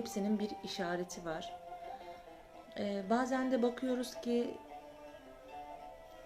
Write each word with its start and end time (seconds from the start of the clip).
hepsinin 0.00 0.38
bir 0.38 0.50
işareti 0.64 1.24
var. 1.24 1.52
Ee, 2.78 3.02
bazen 3.10 3.52
de 3.52 3.62
bakıyoruz 3.62 4.14
ki 4.20 4.54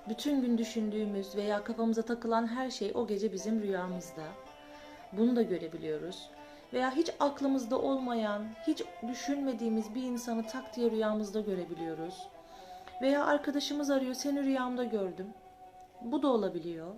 bütün 0.09 0.41
gün 0.41 0.59
düşündüğümüz 0.59 1.37
veya 1.37 1.65
kafamıza 1.65 2.03
takılan 2.03 2.47
her 2.47 2.71
şey 2.71 2.93
o 2.95 3.07
gece 3.07 3.33
bizim 3.33 3.63
rüyamızda. 3.63 4.23
Bunu 5.13 5.37
da 5.37 5.43
görebiliyoruz. 5.43 6.31
Veya 6.73 6.97
hiç 6.97 7.11
aklımızda 7.21 7.79
olmayan, 7.79 8.43
hiç 8.67 8.83
düşünmediğimiz 9.09 9.95
bir 9.95 10.03
insanı 10.03 10.47
tak 10.47 10.77
diye 10.77 10.91
rüyamızda 10.91 11.41
görebiliyoruz. 11.41 12.29
Veya 13.03 13.25
arkadaşımız 13.25 13.91
arıyor, 13.91 14.15
seni 14.15 14.43
rüyamda 14.43 14.85
gördüm. 14.85 15.29
Bu 16.01 16.23
da 16.23 16.29
olabiliyor. 16.29 16.95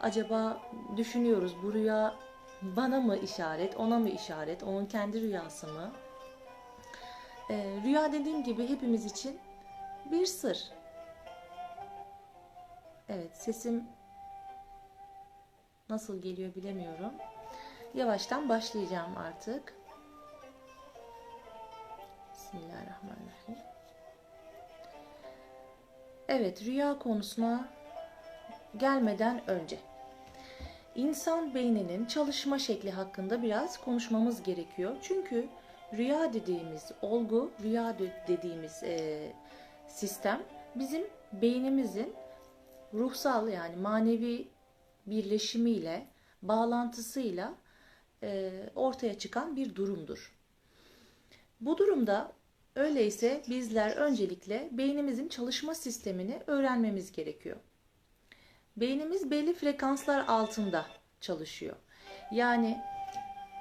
Acaba 0.00 0.60
düşünüyoruz 0.96 1.56
bu 1.62 1.72
rüya 1.74 2.14
bana 2.62 3.00
mı 3.00 3.16
işaret, 3.16 3.76
ona 3.76 3.98
mı 3.98 4.08
işaret, 4.08 4.62
onun 4.62 4.86
kendi 4.86 5.20
rüyası 5.20 5.66
mı? 5.66 5.90
Ee, 7.50 7.80
rüya 7.84 8.12
dediğim 8.12 8.44
gibi 8.44 8.68
hepimiz 8.68 9.04
için 9.04 9.38
bir 10.10 10.26
sır. 10.26 10.70
Evet, 13.08 13.36
sesim 13.36 13.84
nasıl 15.90 16.22
geliyor 16.22 16.54
bilemiyorum. 16.54 17.12
Yavaştan 17.94 18.48
başlayacağım 18.48 19.16
artık. 19.16 19.74
Bismillahirrahmanirrahim. 22.34 23.58
Evet, 26.28 26.62
rüya 26.62 26.98
konusuna 26.98 27.68
gelmeden 28.76 29.50
önce 29.50 29.78
insan 30.94 31.54
beyninin 31.54 32.06
çalışma 32.06 32.58
şekli 32.58 32.90
hakkında 32.90 33.42
biraz 33.42 33.80
konuşmamız 33.80 34.42
gerekiyor. 34.42 34.96
Çünkü 35.02 35.48
rüya 35.96 36.32
dediğimiz 36.32 36.92
olgu, 37.02 37.50
rüya 37.62 37.96
dediğimiz 38.28 38.82
e, 38.82 39.32
sistem 39.88 40.42
bizim 40.74 41.06
beynimizin 41.32 42.14
ruhsal 42.94 43.48
yani 43.48 43.76
manevi 43.76 44.48
birleşimiyle, 45.06 46.06
bağlantısıyla 46.42 47.54
e, 48.22 48.52
ortaya 48.74 49.18
çıkan 49.18 49.56
bir 49.56 49.74
durumdur. 49.74 50.34
Bu 51.60 51.78
durumda 51.78 52.32
öyleyse 52.76 53.42
bizler 53.48 53.96
öncelikle 53.96 54.68
beynimizin 54.72 55.28
çalışma 55.28 55.74
sistemini 55.74 56.42
öğrenmemiz 56.46 57.12
gerekiyor. 57.12 57.56
Beynimiz 58.76 59.30
belli 59.30 59.54
frekanslar 59.54 60.24
altında 60.28 60.86
çalışıyor. 61.20 61.76
Yani 62.32 62.80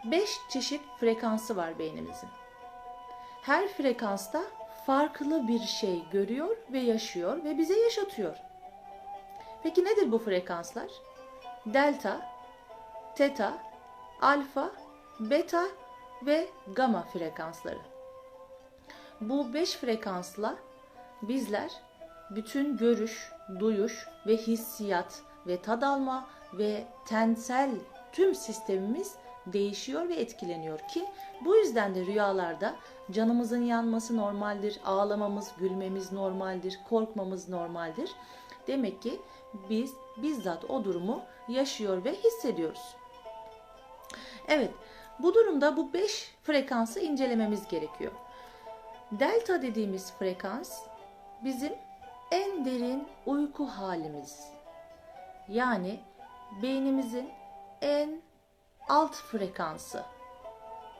5 0.03 0.29
çeşit 0.49 0.81
frekansı 0.99 1.55
var 1.55 1.79
beynimizin. 1.79 2.29
Her 3.41 3.67
frekansta 3.67 4.43
farklı 4.85 5.47
bir 5.47 5.59
şey 5.59 6.03
görüyor 6.11 6.57
ve 6.71 6.79
yaşıyor 6.79 7.43
ve 7.43 7.57
bize 7.57 7.79
yaşatıyor. 7.79 8.37
Peki 9.63 9.85
nedir 9.85 10.11
bu 10.11 10.19
frekanslar? 10.19 10.89
Delta, 11.65 12.21
teta, 13.15 13.57
alfa, 14.21 14.71
beta 15.19 15.65
ve 16.25 16.47
gamma 16.75 17.01
frekansları. 17.01 17.79
Bu 19.21 19.53
5 19.53 19.75
frekansla 19.75 20.55
bizler 21.21 21.71
bütün 22.29 22.77
görüş, 22.77 23.31
duyuş 23.59 24.07
ve 24.27 24.37
hissiyat 24.37 25.21
ve 25.47 25.61
tad 25.61 25.81
alma 25.81 26.27
ve 26.53 26.83
tensel 27.05 27.71
tüm 28.11 28.35
sistemimiz 28.35 29.15
değişiyor 29.45 30.09
ve 30.09 30.15
etkileniyor 30.15 30.79
ki 30.79 31.05
bu 31.45 31.55
yüzden 31.55 31.95
de 31.95 32.05
rüyalarda 32.05 32.75
canımızın 33.11 33.61
yanması 33.61 34.17
normaldir, 34.17 34.79
ağlamamız, 34.85 35.51
gülmemiz 35.57 36.11
normaldir, 36.11 36.79
korkmamız 36.89 37.49
normaldir. 37.49 38.11
Demek 38.67 39.01
ki 39.01 39.21
biz 39.69 39.93
bizzat 40.17 40.69
o 40.69 40.83
durumu 40.83 41.21
yaşıyor 41.47 42.05
ve 42.05 42.13
hissediyoruz. 42.15 42.95
Evet, 44.47 44.71
bu 45.19 45.33
durumda 45.33 45.77
bu 45.77 45.93
5 45.93 46.35
frekansı 46.43 46.99
incelememiz 46.99 47.67
gerekiyor. 47.67 48.11
Delta 49.11 49.61
dediğimiz 49.61 50.13
frekans 50.19 50.81
bizim 51.43 51.73
en 52.31 52.65
derin 52.65 53.07
uyku 53.25 53.65
halimiz. 53.65 54.47
Yani 55.47 55.99
beynimizin 56.61 57.29
en 57.81 58.21
alt 58.89 59.15
frekansı. 59.15 60.03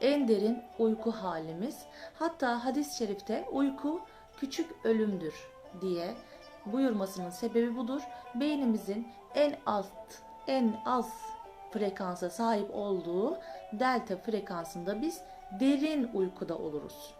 En 0.01 0.27
derin 0.27 0.63
uyku 0.79 1.11
halimiz. 1.11 1.85
Hatta 2.19 2.66
hadis-i 2.66 2.97
şerifte 2.97 3.45
uyku 3.51 4.01
küçük 4.38 4.85
ölümdür 4.85 5.33
diye 5.81 6.13
buyurmasının 6.66 7.29
sebebi 7.29 7.75
budur. 7.77 8.01
Beynimizin 8.35 9.07
en 9.35 9.55
alt, 9.66 10.21
en 10.47 10.75
az 10.85 11.13
frekansa 11.71 12.29
sahip 12.29 12.75
olduğu 12.75 13.38
delta 13.73 14.17
frekansında 14.17 15.01
biz 15.01 15.21
derin 15.59 16.09
uykuda 16.13 16.57
oluruz. 16.57 17.13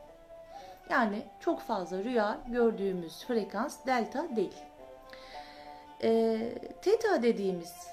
Yani 0.90 1.24
çok 1.40 1.62
fazla 1.62 1.97
rüya 2.03 2.38
gördüğümüz 2.47 3.25
frekans 3.25 3.85
delta 3.85 4.35
değil. 4.35 4.57
E, 6.03 6.40
teta 6.81 7.24
dediğimiz 7.24 7.88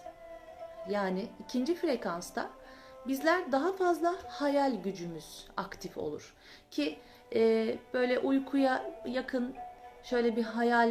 yani 0.88 1.28
ikinci 1.38 1.74
frekansta 1.74 2.50
bizler 3.08 3.52
daha 3.52 3.72
fazla 3.72 4.14
hayal 4.28 4.74
gücümüz 4.74 5.46
aktif 5.56 5.98
olur. 5.98 6.34
Ki 6.70 6.98
e, 7.34 7.74
böyle 7.94 8.18
uykuya 8.18 8.90
yakın 9.06 9.54
şöyle 10.02 10.36
bir 10.36 10.42
hayal 10.42 10.90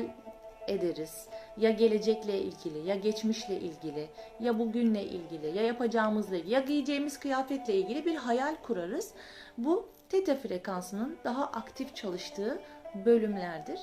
ederiz. 0.68 1.28
Ya 1.58 1.72
gelecekle 1.72 2.40
ilgili, 2.40 2.88
ya 2.88 2.96
geçmişle 2.96 3.60
ilgili, 3.60 4.10
ya 4.40 4.60
bugünle 4.60 5.04
ilgili, 5.04 5.58
ya 5.58 5.64
yapacağımızla 5.64 6.38
ilgili, 6.38 6.54
ya 6.54 6.60
giyeceğimiz 6.60 7.20
kıyafetle 7.20 7.74
ilgili 7.74 8.06
bir 8.06 8.16
hayal 8.16 8.56
kurarız. 8.56 9.14
Bu 9.58 9.90
teta 10.10 10.36
frekansının 10.36 11.18
daha 11.24 11.46
aktif 11.46 11.96
çalıştığı 11.96 12.62
bölümlerdir. 13.06 13.80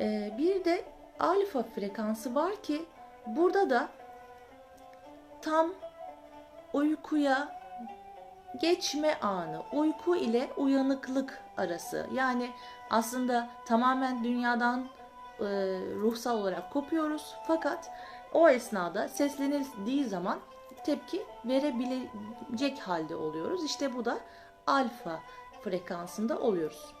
Ee, 0.00 0.30
bir 0.38 0.64
de 0.64 0.84
alfa 1.20 1.62
frekansı 1.62 2.34
var 2.34 2.62
ki 2.62 2.82
burada 3.26 3.70
da 3.70 3.88
tam 5.42 5.74
uykuya 6.72 7.62
geçme 8.60 9.18
anı, 9.20 9.62
uyku 9.72 10.16
ile 10.16 10.50
uyanıklık 10.56 11.40
arası. 11.56 12.06
Yani 12.12 12.50
aslında 12.90 13.48
tamamen 13.66 14.24
dünyadan 14.24 14.88
e, 15.40 15.44
ruhsal 16.00 16.38
olarak 16.38 16.72
kopuyoruz. 16.72 17.34
Fakat 17.46 17.90
o 18.32 18.48
esnada 18.48 19.08
seslenildiği 19.08 20.04
zaman 20.04 20.38
tepki 20.84 21.22
verebilecek 21.44 22.78
halde 22.78 23.16
oluyoruz. 23.16 23.64
İşte 23.64 23.96
bu 23.96 24.04
da 24.04 24.18
alfa 24.66 25.20
frekansında 25.64 26.38
oluyoruz. 26.38 26.94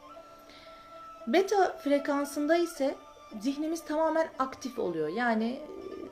Beta 1.26 1.76
frekansında 1.76 2.56
ise 2.56 2.94
zihnimiz 3.40 3.84
tamamen 3.84 4.28
aktif 4.38 4.78
oluyor. 4.78 5.08
Yani 5.08 5.60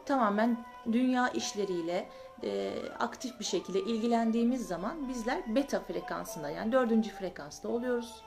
tamamen 0.07 0.65
dünya 0.93 1.29
işleriyle 1.29 2.09
e, 2.43 2.73
aktif 2.99 3.41
bir 3.41 3.45
şekilde 3.45 3.81
ilgilendiğimiz 3.81 4.67
zaman 4.67 5.09
bizler 5.09 5.55
beta 5.55 5.81
frekansında 5.81 6.51
yani 6.51 6.73
dördüncü 6.73 7.11
frekansta 7.11 7.69
oluyoruz. 7.69 8.23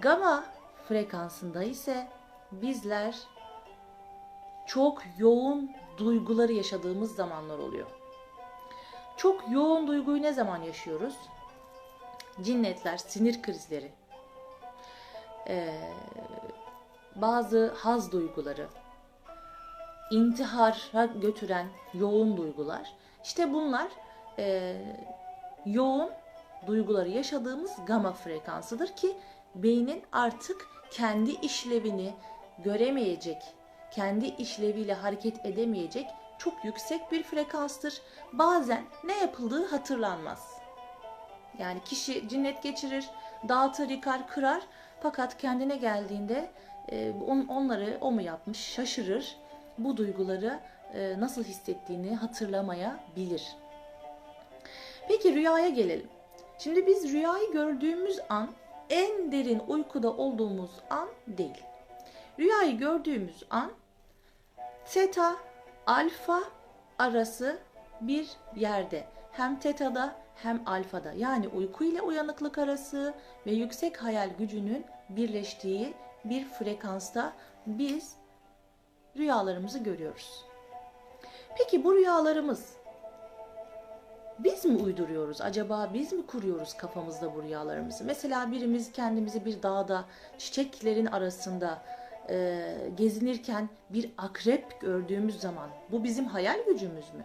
Gamma 0.00 0.44
frekansında 0.88 1.62
ise 1.62 2.08
bizler 2.52 3.16
çok 4.66 5.02
yoğun 5.18 5.70
duyguları 5.98 6.52
yaşadığımız 6.52 7.14
zamanlar 7.14 7.58
oluyor. 7.58 7.86
Çok 9.16 9.50
yoğun 9.50 9.86
duyguyu 9.86 10.22
ne 10.22 10.32
zaman 10.32 10.62
yaşıyoruz? 10.62 11.16
Cinnetler, 12.42 12.96
sinir 12.96 13.42
krizleri, 13.42 13.92
ee, 15.48 15.92
bazı 17.16 17.74
haz 17.76 18.12
duyguları, 18.12 18.68
intihara 20.10 21.04
götüren 21.04 21.66
yoğun 21.94 22.36
duygular. 22.36 22.92
İşte 23.24 23.52
bunlar 23.52 23.88
e, 24.38 24.76
yoğun 25.66 26.10
duyguları 26.66 27.08
yaşadığımız 27.08 27.72
gama 27.86 28.12
frekansıdır 28.12 28.88
ki 28.88 29.16
beynin 29.54 30.02
artık 30.12 30.66
kendi 30.90 31.30
işlevini 31.30 32.14
göremeyecek, 32.58 33.42
kendi 33.90 34.26
işleviyle 34.26 34.94
hareket 34.94 35.46
edemeyecek 35.46 36.06
çok 36.38 36.64
yüksek 36.64 37.12
bir 37.12 37.22
frekanstır. 37.22 38.00
Bazen 38.32 38.84
ne 39.04 39.18
yapıldığı 39.18 39.66
hatırlanmaz. 39.66 40.58
Yani 41.58 41.80
kişi 41.84 42.28
cinnet 42.28 42.62
geçirir, 42.62 43.10
dağıtır, 43.48 43.88
yıkar, 43.88 44.28
kırar 44.28 44.62
fakat 45.00 45.38
kendine 45.38 45.76
geldiğinde 45.76 46.50
e, 46.92 47.12
onları 47.48 47.98
o 48.00 48.12
mu 48.12 48.22
yapmış 48.22 48.58
şaşırır. 48.58 49.36
Bu 49.78 49.96
duyguları 49.96 50.60
e, 50.94 51.20
nasıl 51.20 51.44
hissettiğini 51.44 52.16
hatırlamaya 52.16 53.00
bilir. 53.16 53.56
Peki 55.08 55.34
rüyaya 55.34 55.68
gelelim. 55.68 56.08
Şimdi 56.58 56.86
biz 56.86 57.12
rüyayı 57.12 57.52
gördüğümüz 57.52 58.20
an 58.28 58.50
en 58.90 59.32
derin 59.32 59.62
uykuda 59.68 60.12
olduğumuz 60.12 60.70
an 60.90 61.08
değil. 61.26 61.64
Rüyayı 62.38 62.78
gördüğümüz 62.78 63.42
an 63.50 63.70
teta, 64.84 65.36
alfa 65.86 66.42
arası 66.98 67.58
bir 68.00 68.28
yerde. 68.56 69.04
Hem 69.32 69.58
teta'da 69.58 70.14
hem 70.34 70.62
alfada 70.66 71.12
yani 71.12 71.48
uyku 71.48 71.84
ile 71.84 72.02
uyanıklık 72.02 72.58
arası 72.58 73.14
ve 73.46 73.50
yüksek 73.52 74.02
hayal 74.02 74.30
gücünün 74.38 74.86
birleştiği 75.08 75.94
bir 76.24 76.44
frekansta 76.44 77.32
biz 77.66 78.17
rüyalarımızı 79.18 79.78
görüyoruz. 79.78 80.44
Peki 81.58 81.84
bu 81.84 81.94
rüyalarımız 81.94 82.78
biz 84.38 84.64
mi 84.64 84.82
uyduruyoruz? 84.82 85.40
Acaba 85.40 85.90
biz 85.94 86.12
mi 86.12 86.26
kuruyoruz 86.26 86.74
kafamızda 86.74 87.34
bu 87.34 87.42
rüyalarımızı? 87.42 88.04
Mesela 88.04 88.52
birimiz 88.52 88.92
kendimizi 88.92 89.44
bir 89.44 89.62
dağda 89.62 90.04
çiçeklerin 90.38 91.06
arasında 91.06 91.82
e, 92.30 92.74
gezinirken 92.96 93.68
bir 93.90 94.10
akrep 94.18 94.80
gördüğümüz 94.80 95.40
zaman 95.40 95.68
bu 95.90 96.04
bizim 96.04 96.24
hayal 96.24 96.64
gücümüz 96.66 97.14
mü? 97.14 97.24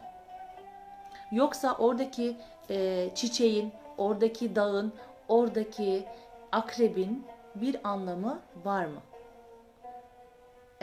Yoksa 1.32 1.76
oradaki 1.80 2.38
e, 2.70 3.10
çiçeğin, 3.16 3.74
oradaki 3.98 4.56
dağın, 4.56 4.94
oradaki 5.28 6.06
akrebin 6.52 7.26
bir 7.56 7.78
anlamı 7.84 8.40
var 8.66 8.86
mı? 8.86 9.00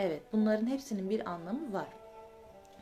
Evet, 0.02 0.22
bunların 0.32 0.66
hepsinin 0.66 1.10
bir 1.10 1.30
anlamı 1.30 1.72
var. 1.72 1.88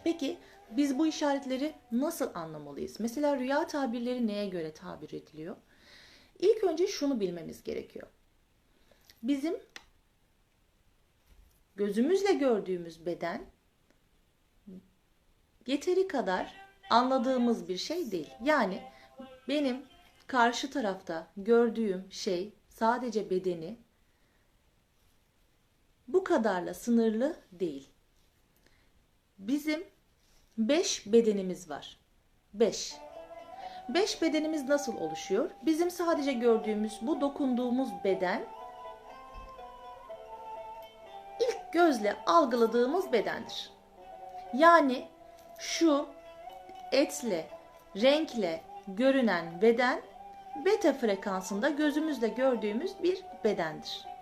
Peki 0.04 0.38
biz 0.70 0.98
bu 0.98 1.06
işaretleri 1.06 1.74
nasıl 1.92 2.30
anlamalıyız? 2.34 3.00
Mesela 3.00 3.36
rüya 3.36 3.66
tabirleri 3.66 4.26
neye 4.26 4.48
göre 4.48 4.72
tabir 4.72 5.12
ediliyor? 5.12 5.56
İlk 6.38 6.64
önce 6.64 6.86
şunu 6.86 7.20
bilmemiz 7.20 7.62
gerekiyor. 7.62 8.06
Bizim 9.22 9.56
gözümüzle 11.76 12.32
gördüğümüz 12.32 13.06
beden 13.06 13.46
yeteri 15.66 16.08
kadar 16.08 16.54
anladığımız 16.90 17.68
bir 17.68 17.76
şey 17.76 18.10
değil. 18.10 18.30
Yani 18.44 18.82
benim 19.48 19.82
karşı 20.26 20.70
tarafta 20.70 21.30
gördüğüm 21.36 22.12
şey 22.12 22.52
sadece 22.68 23.30
bedeni 23.30 23.78
bu 26.08 26.24
kadarla 26.24 26.74
sınırlı 26.74 27.36
değil. 27.52 27.88
Bizim 29.38 29.84
beş 30.58 31.06
bedenimiz 31.06 31.70
var. 31.70 32.00
Beş. 32.54 32.94
Beş 33.88 34.22
bedenimiz 34.22 34.68
nasıl 34.68 34.96
oluşuyor? 34.96 35.50
Bizim 35.62 35.90
sadece 35.90 36.32
gördüğümüz 36.32 36.98
bu 37.02 37.20
dokunduğumuz 37.20 37.88
beden 38.04 38.44
ilk 41.40 41.72
gözle 41.72 42.16
algıladığımız 42.26 43.12
bedendir. 43.12 43.70
Yani 44.54 45.08
şu 45.58 46.06
etle, 46.92 47.48
renkle 47.96 48.62
görünen 48.88 49.62
beden 49.62 50.02
beta 50.64 50.92
frekansında 50.92 51.68
gözümüzle 51.68 52.28
gördüğümüz 52.28 53.02
bir 53.02 53.24
bedendir. 53.44 54.17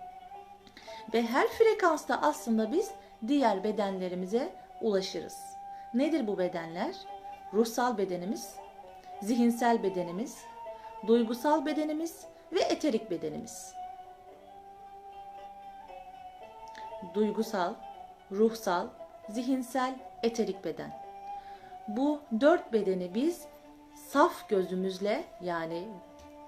Ve 1.13 1.21
her 1.21 1.47
frekansta 1.47 2.21
aslında 2.21 2.71
biz 2.71 2.91
diğer 3.27 3.63
bedenlerimize 3.63 4.53
ulaşırız. 4.81 5.57
Nedir 5.93 6.27
bu 6.27 6.37
bedenler? 6.37 6.95
Ruhsal 7.53 7.97
bedenimiz, 7.97 8.55
zihinsel 9.21 9.83
bedenimiz, 9.83 10.37
duygusal 11.07 11.65
bedenimiz 11.65 12.25
ve 12.51 12.59
eterik 12.59 13.11
bedenimiz. 13.11 13.73
Duygusal, 17.13 17.73
ruhsal, 18.31 18.87
zihinsel, 19.29 19.95
eterik 20.23 20.65
beden. 20.65 21.07
Bu 21.87 22.21
dört 22.41 22.73
bedeni 22.73 23.15
biz 23.15 23.45
saf 23.95 24.49
gözümüzle 24.49 25.23
yani 25.41 25.87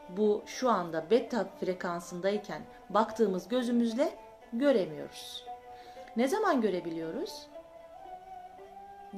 bu 0.09 0.43
şu 0.45 0.69
anda 0.69 1.09
beta 1.11 1.45
frekansındayken 1.59 2.61
baktığımız 2.89 3.47
gözümüzle 3.47 4.13
göremiyoruz. 4.53 5.45
Ne 6.15 6.27
zaman 6.27 6.61
görebiliyoruz? 6.61 7.47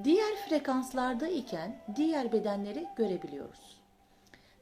Diğer 0.04 0.36
frekanslarda 0.36 1.28
iken 1.28 1.76
diğer 1.96 2.32
bedenleri 2.32 2.88
görebiliyoruz. 2.96 3.82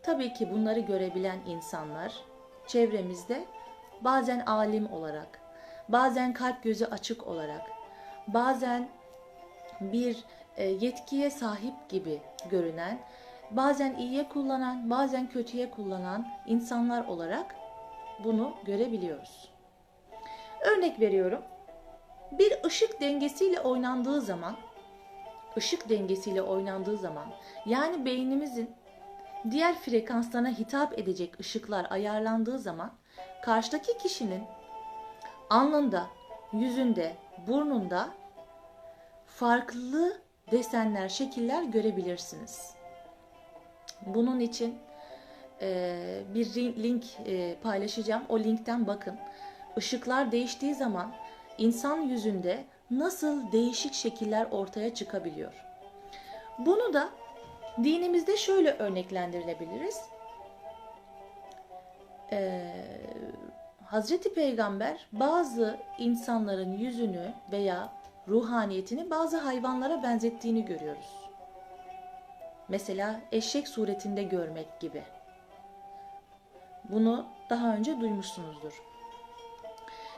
Tabii 0.03 0.33
ki 0.33 0.51
bunları 0.51 0.79
görebilen 0.79 1.39
insanlar 1.47 2.13
çevremizde 2.67 3.45
bazen 4.01 4.39
alim 4.39 4.93
olarak, 4.93 5.39
bazen 5.89 6.33
kalp 6.33 6.63
gözü 6.63 6.85
açık 6.85 7.27
olarak, 7.27 7.61
bazen 8.27 8.89
bir 9.81 10.23
e, 10.57 10.65
yetkiye 10.65 11.29
sahip 11.29 11.89
gibi 11.89 12.21
görünen, 12.49 12.99
bazen 13.51 13.95
iyiye 13.95 14.29
kullanan, 14.29 14.89
bazen 14.89 15.29
kötüye 15.29 15.71
kullanan 15.71 16.27
insanlar 16.47 17.05
olarak 17.05 17.55
bunu 18.23 18.53
görebiliyoruz. 18.65 19.49
Örnek 20.61 20.99
veriyorum. 20.99 21.41
Bir 22.31 22.63
ışık 22.65 23.01
dengesiyle 23.01 23.59
oynandığı 23.59 24.21
zaman, 24.21 24.55
ışık 25.57 25.89
dengesiyle 25.89 26.41
oynandığı 26.41 26.97
zaman, 26.97 27.25
yani 27.65 28.05
beynimizin 28.05 28.71
diğer 29.51 29.75
frekanslarına 29.75 30.49
hitap 30.49 30.99
edecek 30.99 31.39
ışıklar 31.39 31.87
ayarlandığı 31.89 32.59
zaman 32.59 32.91
karşıdaki 33.41 33.97
kişinin 33.97 34.43
alnında, 35.49 36.07
yüzünde, 36.53 37.15
burnunda 37.47 38.09
farklı 39.25 40.21
desenler, 40.51 41.09
şekiller 41.09 41.63
görebilirsiniz. 41.63 42.73
Bunun 44.05 44.39
için 44.39 44.77
bir 46.33 46.55
link 46.55 47.03
paylaşacağım. 47.63 48.23
O 48.29 48.39
linkten 48.39 48.87
bakın. 48.87 49.19
Işıklar 49.77 50.31
değiştiği 50.31 50.75
zaman 50.75 51.11
insan 51.57 52.01
yüzünde 52.01 52.63
nasıl 52.91 53.51
değişik 53.51 53.93
şekiller 53.93 54.47
ortaya 54.51 54.93
çıkabiliyor. 54.93 55.53
Bunu 56.59 56.93
da 56.93 57.09
dinimizde 57.83 58.37
şöyle 58.37 58.71
örneklendirilebiliriz. 58.71 60.01
Ee, 62.31 62.75
Hazreti 63.85 64.33
Peygamber 64.33 65.07
bazı 65.11 65.77
insanların 65.97 66.77
yüzünü 66.77 67.33
veya 67.51 67.93
ruhaniyetini 68.27 69.09
bazı 69.09 69.37
hayvanlara 69.37 70.03
benzettiğini 70.03 70.65
görüyoruz. 70.65 71.29
Mesela 72.69 73.19
eşek 73.31 73.67
suretinde 73.67 74.23
görmek 74.23 74.79
gibi. 74.79 75.03
Bunu 76.83 77.25
daha 77.49 77.75
önce 77.75 77.99
duymuşsunuzdur. 77.99 78.81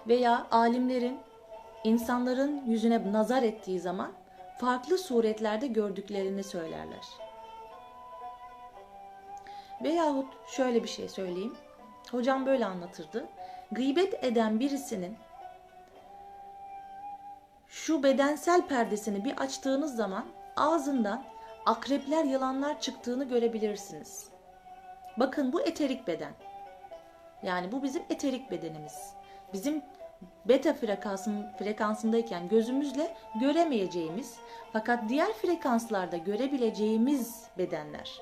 Veya 0.08 0.48
alimlerin 0.52 1.20
insanların 1.84 2.66
yüzüne 2.66 3.14
nazar 3.14 3.44
ettiği 3.44 3.80
zaman 3.80 4.12
farklı 4.58 4.98
suretlerde 4.98 5.68
gördüklerini 5.68 6.44
söylerler. 6.44 7.06
Veyahut 9.84 10.34
şöyle 10.48 10.84
bir 10.84 10.88
şey 10.88 11.10
söyleyeyim. 11.10 11.56
Hocam 12.12 12.46
böyle 12.46 12.66
anlatırdı. 12.66 13.26
Gıybet 13.72 14.24
eden 14.24 14.60
birisinin 14.60 15.18
şu 17.68 18.04
bedensel 18.04 18.68
perdesini 18.68 19.26
bir 19.26 19.38
açtığınız 19.38 19.96
zaman 19.96 20.26
ağzından 20.56 21.24
akrepler, 21.66 22.24
yılanlar 22.24 22.80
çıktığını 22.80 23.24
görebilirsiniz. 23.24 24.30
Bakın 25.18 25.54
bu 25.54 25.62
eterik 25.62 26.08
beden. 26.08 26.34
Yani 27.44 27.72
bu 27.72 27.84
bizim 27.84 28.04
eterik 28.10 28.52
bedenimiz. 28.52 29.21
Bizim 29.54 29.82
beta 30.46 30.74
frekansın, 30.74 31.46
frekansındayken 31.60 32.50
gözümüzle 32.50 33.16
göremeyeceğimiz 33.40 34.36
fakat 34.74 35.10
diğer 35.10 35.34
frekanslarda 35.34 36.18
görebileceğimiz 36.18 37.44
bedenler. 37.58 38.22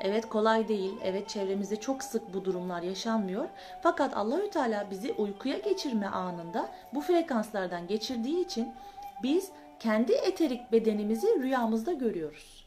Evet 0.00 0.28
kolay 0.28 0.68
değil. 0.68 0.94
Evet 1.04 1.28
çevremizde 1.28 1.76
çok 1.76 2.02
sık 2.02 2.34
bu 2.34 2.44
durumlar 2.44 2.82
yaşanmıyor. 2.82 3.48
Fakat 3.82 4.16
Allahü 4.16 4.50
Teala 4.50 4.90
bizi 4.90 5.12
uykuya 5.12 5.58
geçirme 5.58 6.06
anında 6.06 6.68
bu 6.94 7.00
frekanslardan 7.00 7.86
geçirdiği 7.86 8.44
için 8.44 8.74
biz 9.22 9.50
kendi 9.78 10.12
eterik 10.12 10.72
bedenimizi 10.72 11.42
rüyamızda 11.42 11.92
görüyoruz. 11.92 12.66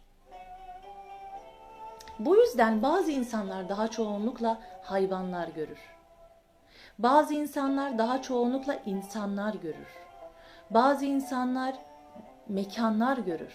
Bu 2.20 2.36
yüzden 2.36 2.84
bazı 2.84 3.12
insanlar 3.12 3.70
daha 3.70 3.88
çoğunlukla 3.88 4.62
hayvanlar 4.82 5.48
görür. 5.48 5.99
Bazı 7.00 7.34
insanlar 7.34 7.98
daha 7.98 8.22
çoğunlukla 8.22 8.80
insanlar 8.86 9.54
görür. 9.54 9.98
Bazı 10.70 11.06
insanlar 11.06 11.76
mekanlar 12.48 13.18
görür 13.18 13.54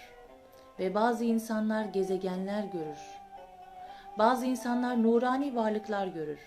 ve 0.79 0.95
bazı 0.95 1.25
insanlar 1.25 1.85
gezegenler 1.85 2.63
görür. 2.63 2.99
Bazı 4.17 4.45
insanlar 4.45 5.03
nurani 5.03 5.55
varlıklar 5.55 6.07
görür. 6.07 6.39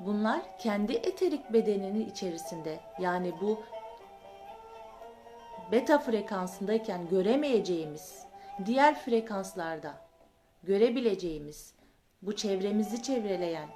Bunlar 0.00 0.58
kendi 0.58 0.92
eterik 0.92 1.52
bedeninin 1.52 2.10
içerisinde 2.10 2.80
yani 3.00 3.32
bu 3.40 3.62
beta 5.72 5.98
frekansındayken 5.98 7.08
göremeyeceğimiz 7.08 8.24
diğer 8.64 8.94
frekanslarda 8.94 9.94
görebileceğimiz 10.62 11.74
bu 12.22 12.36
çevremizi 12.36 13.02
çevreleyen 13.02 13.68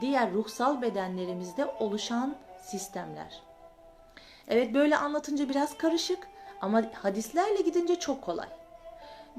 diğer 0.00 0.32
ruhsal 0.32 0.82
bedenlerimizde 0.82 1.66
oluşan 1.66 2.36
sistemler. 2.60 3.42
Evet 4.48 4.74
böyle 4.74 4.96
anlatınca 4.96 5.48
biraz 5.48 5.78
karışık 5.78 6.28
ama 6.60 6.82
hadislerle 6.94 7.62
gidince 7.62 7.98
çok 7.98 8.22
kolay. 8.22 8.48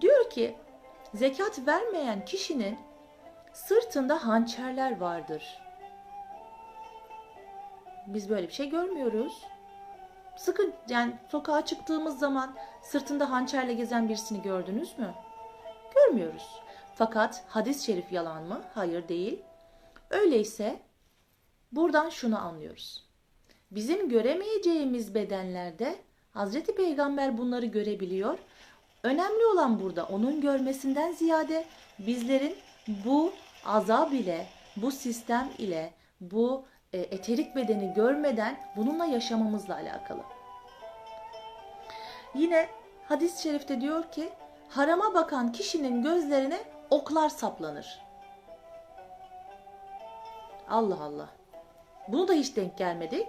Diyor 0.01 0.29
ki 0.29 0.55
zekat 1.13 1.67
vermeyen 1.67 2.25
kişinin 2.25 2.79
sırtında 3.53 4.27
hançerler 4.27 4.99
vardır. 4.99 5.61
Biz 8.07 8.29
böyle 8.29 8.47
bir 8.47 8.53
şey 8.53 8.69
görmüyoruz. 8.69 9.45
Sıkın 10.37 10.73
yani 10.89 11.13
sokağa 11.29 11.65
çıktığımız 11.65 12.19
zaman 12.19 12.55
sırtında 12.81 13.31
hançerle 13.31 13.73
gezen 13.73 14.09
birisini 14.09 14.41
gördünüz 14.41 14.99
mü? 14.99 15.13
Görmüyoruz. 15.95 16.61
Fakat 16.95 17.43
hadis-i 17.47 17.85
şerif 17.85 18.11
yalan 18.11 18.43
mı? 18.43 18.61
Hayır 18.73 19.07
değil. 19.07 19.43
Öyleyse 20.09 20.79
buradan 21.71 22.09
şunu 22.09 22.39
anlıyoruz. 22.39 23.03
Bizim 23.71 24.09
göremeyeceğimiz 24.09 25.15
bedenlerde 25.15 25.95
Hazreti 26.31 26.75
Peygamber 26.75 27.37
bunları 27.37 27.65
görebiliyor. 27.65 28.39
Önemli 29.03 29.45
olan 29.45 29.79
burada 29.79 30.05
onun 30.05 30.41
görmesinden 30.41 31.11
ziyade 31.11 31.65
bizlerin 31.99 32.55
bu 32.87 33.33
azab 33.65 34.11
ile, 34.11 34.47
bu 34.75 34.91
sistem 34.91 35.49
ile, 35.57 35.93
bu 36.21 36.65
e, 36.93 36.99
eterik 36.99 37.55
bedeni 37.55 37.93
görmeden 37.93 38.59
bununla 38.75 39.05
yaşamamızla 39.05 39.75
alakalı. 39.75 40.21
Yine 42.35 42.69
hadis-i 43.07 43.41
şerifte 43.43 43.81
diyor 43.81 44.11
ki 44.11 44.29
harama 44.69 45.13
bakan 45.13 45.51
kişinin 45.51 46.01
gözlerine 46.01 46.59
oklar 46.89 47.29
saplanır. 47.29 48.08
Allah 50.69 51.03
Allah. 51.03 51.29
Bunu 52.07 52.27
da 52.27 52.33
hiç 52.33 52.55
denk 52.55 52.77
gelmedik. 52.77 53.27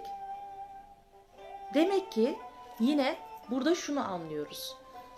Demek 1.73 2.11
ki 2.11 2.39
yine 2.79 3.15
burada 3.49 3.75
şunu 3.75 4.11
anlıyoruz. 4.11 4.75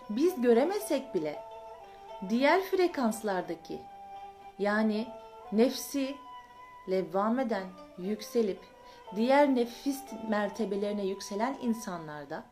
Biz 0.10 0.42
göremesek 0.42 1.16
bile 1.16 1.44
diğer 2.30 2.62
frekanslardaki 2.62 3.82
yani 4.60 5.08
nefsi 5.52 6.16
levvameden 6.90 7.64
yükselip 7.98 8.60
diğer 9.16 9.56
nefis 9.56 10.04
mertebelerine 10.30 11.06
yükselen 11.06 11.58
insanlarda 11.62 12.44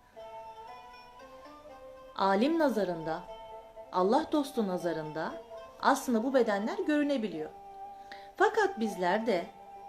alim 2.17 2.59
nazarında, 2.59 3.23
Allah 3.91 4.25
dostu 4.31 4.67
nazarında 4.67 5.33
aslında 5.81 6.23
bu 6.23 6.33
bedenler 6.33 6.77
görünebiliyor. 6.87 7.49
Fakat 8.35 8.79
bizler 8.79 9.27
de 9.27 9.45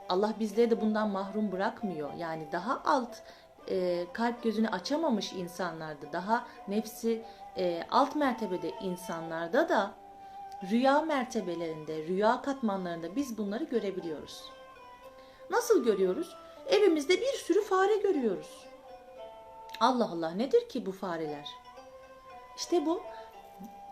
Allah 0.09 0.35
bizleri 0.41 0.71
de 0.71 0.81
bundan 0.81 1.11
mahrum 1.11 1.53
bırakmıyor. 1.53 2.13
Yani 2.19 2.49
daha 2.53 2.83
alt 2.85 3.17
e, 3.69 4.07
kalp 4.13 4.43
gözünü 4.43 4.69
açamamış 4.69 5.33
insanlarda, 5.33 6.13
daha 6.13 6.47
nefsi 6.69 7.23
e, 7.57 7.83
alt 7.91 8.17
mertebede 8.17 8.71
insanlarda 8.83 9.69
da 9.69 9.95
rüya 10.71 11.01
mertebelerinde, 11.01 12.07
rüya 12.07 12.43
katmanlarında 12.43 13.17
biz 13.17 13.39
bunları 13.39 13.65
görebiliyoruz. 13.65 14.43
Nasıl 15.51 15.85
görüyoruz? 15.85 16.37
Evimizde 16.67 17.21
bir 17.21 17.33
sürü 17.33 17.63
fare 17.63 17.97
görüyoruz. 17.97 18.67
Allah 19.81 20.11
Allah 20.11 20.31
nedir 20.31 20.69
ki 20.69 20.87
bu 20.87 20.93
fareler? 20.93 21.49
İşte 22.57 22.87
bu 22.87 23.03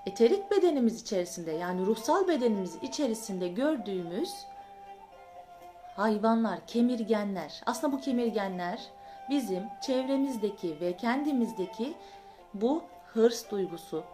eterik 0.07 0.50
bedenimiz 0.50 1.02
içerisinde 1.02 1.50
yani 1.50 1.87
ruhsal 1.87 2.29
bedenimiz 2.29 2.76
içerisinde 2.83 3.49
gördüğümüz 3.49 4.35
hayvanlar, 6.00 6.66
kemirgenler. 6.66 7.62
Aslında 7.66 7.97
bu 7.97 8.00
kemirgenler 8.00 8.80
bizim 9.30 9.64
çevremizdeki 9.83 10.80
ve 10.80 10.97
kendimizdeki 10.97 11.95
bu 12.54 12.83
hırs 13.12 13.50
duygusu, 13.50 14.04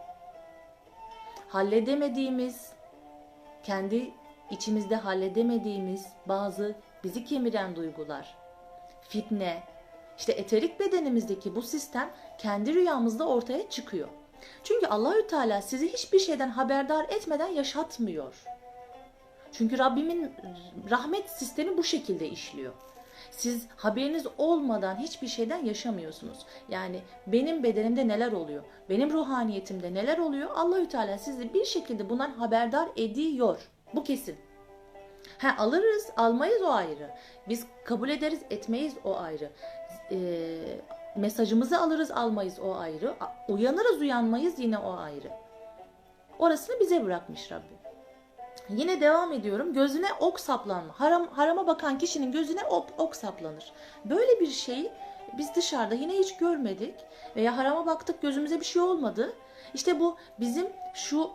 halledemediğimiz, 1.49 2.71
kendi 3.63 4.11
içimizde 4.51 4.95
halledemediğimiz 4.95 6.05
bazı 6.25 6.75
bizi 7.03 7.25
kemiren 7.25 7.75
duygular, 7.75 8.35
fitne, 9.01 9.63
işte 10.17 10.31
eterik 10.31 10.79
bedenimizdeki 10.79 11.55
bu 11.55 11.61
sistem 11.61 12.09
kendi 12.37 12.73
rüyamızda 12.73 13.27
ortaya 13.27 13.69
çıkıyor. 13.69 14.07
Çünkü 14.63 14.87
Allahü 14.87 15.27
Teala 15.27 15.61
sizi 15.61 15.93
hiçbir 15.93 16.19
şeyden 16.19 16.49
haberdar 16.49 17.05
etmeden 17.09 17.47
yaşatmıyor. 17.47 18.56
Çünkü 19.51 19.77
Rabbimin 19.77 20.31
rahmet 20.89 21.29
sistemi 21.29 21.77
bu 21.77 21.83
şekilde 21.83 22.29
işliyor. 22.29 22.73
Siz 23.31 23.67
haberiniz 23.75 24.27
olmadan 24.37 24.95
hiçbir 24.95 25.27
şeyden 25.27 25.65
yaşamıyorsunuz. 25.65 26.37
Yani 26.69 26.99
benim 27.27 27.63
bedenimde 27.63 28.07
neler 28.07 28.31
oluyor? 28.31 28.63
Benim 28.89 29.11
ruhaniyetimde 29.11 29.93
neler 29.93 30.17
oluyor? 30.17 30.49
Allahü 30.55 30.87
Teala 30.87 31.17
sizi 31.17 31.53
bir 31.53 31.65
şekilde 31.65 32.09
bundan 32.09 32.31
haberdar 32.31 32.89
ediyor. 32.95 33.59
Bu 33.93 34.03
kesin. 34.03 34.35
Ha 35.37 35.55
alırız, 35.57 36.09
almayız 36.17 36.61
o 36.61 36.71
ayrı. 36.71 37.09
Biz 37.49 37.65
kabul 37.85 38.09
ederiz, 38.09 38.39
etmeyiz 38.49 38.93
o 39.03 39.17
ayrı. 39.17 39.49
Ee, 40.11 40.17
mesajımızı 41.15 41.79
alırız, 41.79 42.11
almayız 42.11 42.59
o 42.59 42.75
ayrı. 42.75 43.13
Uyanırız, 43.47 44.01
uyanmayız 44.01 44.59
yine 44.59 44.77
o 44.77 44.97
ayrı. 44.97 45.31
Orasını 46.39 46.79
bize 46.79 47.05
bırakmış 47.05 47.51
Rabbim. 47.51 47.76
Yine 48.69 49.01
devam 49.01 49.33
ediyorum. 49.33 49.73
Gözüne 49.73 50.07
ok 50.19 50.39
saplanma. 50.39 50.99
Haram, 50.99 51.27
harama 51.27 51.67
bakan 51.67 51.97
kişinin 51.97 52.31
gözüne 52.31 52.63
ok, 52.63 52.87
ok 52.97 53.15
saplanır. 53.15 53.71
Böyle 54.05 54.39
bir 54.39 54.47
şeyi 54.47 54.91
biz 55.37 55.55
dışarıda 55.55 55.95
yine 55.95 56.13
hiç 56.13 56.37
görmedik. 56.37 56.95
Veya 57.35 57.57
harama 57.57 57.85
baktık 57.85 58.21
gözümüze 58.21 58.59
bir 58.59 58.65
şey 58.65 58.81
olmadı. 58.81 59.35
İşte 59.73 59.99
bu 59.99 60.17
bizim 60.39 60.67
şu 60.93 61.31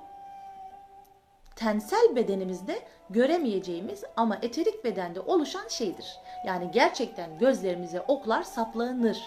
tensel 1.57 2.17
bedenimizde 2.17 2.83
göremeyeceğimiz 3.11 4.05
ama 4.17 4.39
eterik 4.43 4.85
bedende 4.85 5.21
oluşan 5.21 5.69
şeydir. 5.69 6.19
Yani 6.47 6.71
gerçekten 6.71 7.39
gözlerimize 7.39 8.01
oklar 8.01 8.43
saplanır. 8.43 9.23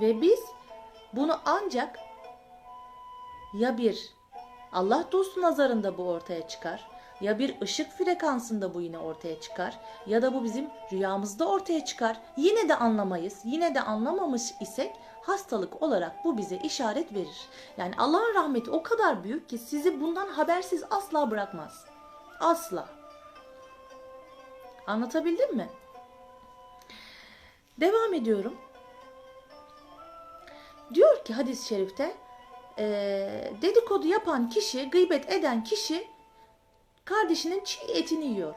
Ve 0.00 0.20
biz 0.20 0.40
bunu 1.12 1.38
ancak 1.44 1.98
ya 3.54 3.78
bir 3.78 4.14
Allah 4.72 5.04
dostu 5.12 5.42
nazarında 5.42 5.98
bu 5.98 6.08
ortaya 6.08 6.48
çıkar 6.48 6.92
ya 7.22 7.38
bir 7.38 7.60
ışık 7.60 7.92
frekansında 7.92 8.74
bu 8.74 8.80
yine 8.80 8.98
ortaya 8.98 9.40
çıkar 9.40 9.78
ya 10.06 10.22
da 10.22 10.34
bu 10.34 10.44
bizim 10.44 10.70
rüyamızda 10.92 11.48
ortaya 11.48 11.84
çıkar. 11.84 12.20
Yine 12.36 12.68
de 12.68 12.76
anlamayız. 12.76 13.40
Yine 13.44 13.74
de 13.74 13.80
anlamamış 13.80 14.42
isek 14.60 14.92
hastalık 15.22 15.82
olarak 15.82 16.24
bu 16.24 16.38
bize 16.38 16.56
işaret 16.56 17.14
verir. 17.14 17.48
Yani 17.76 17.94
Allah'ın 17.98 18.34
rahmeti 18.34 18.70
o 18.70 18.82
kadar 18.82 19.24
büyük 19.24 19.48
ki 19.48 19.58
sizi 19.58 20.00
bundan 20.00 20.28
habersiz 20.28 20.84
asla 20.90 21.30
bırakmaz. 21.30 21.84
Asla. 22.40 22.88
Anlatabildim 24.86 25.56
mi? 25.56 25.68
Devam 27.80 28.14
ediyorum. 28.14 28.54
Diyor 30.94 31.24
ki 31.24 31.34
hadis-i 31.34 31.68
şerifte 31.68 32.16
e, 32.78 32.84
dedikodu 33.62 34.06
yapan 34.06 34.48
kişi, 34.48 34.90
gıybet 34.90 35.32
eden 35.32 35.64
kişi 35.64 36.06
kardeşinin 37.04 37.64
çiğ 37.64 37.92
etini 37.92 38.24
yiyor. 38.24 38.54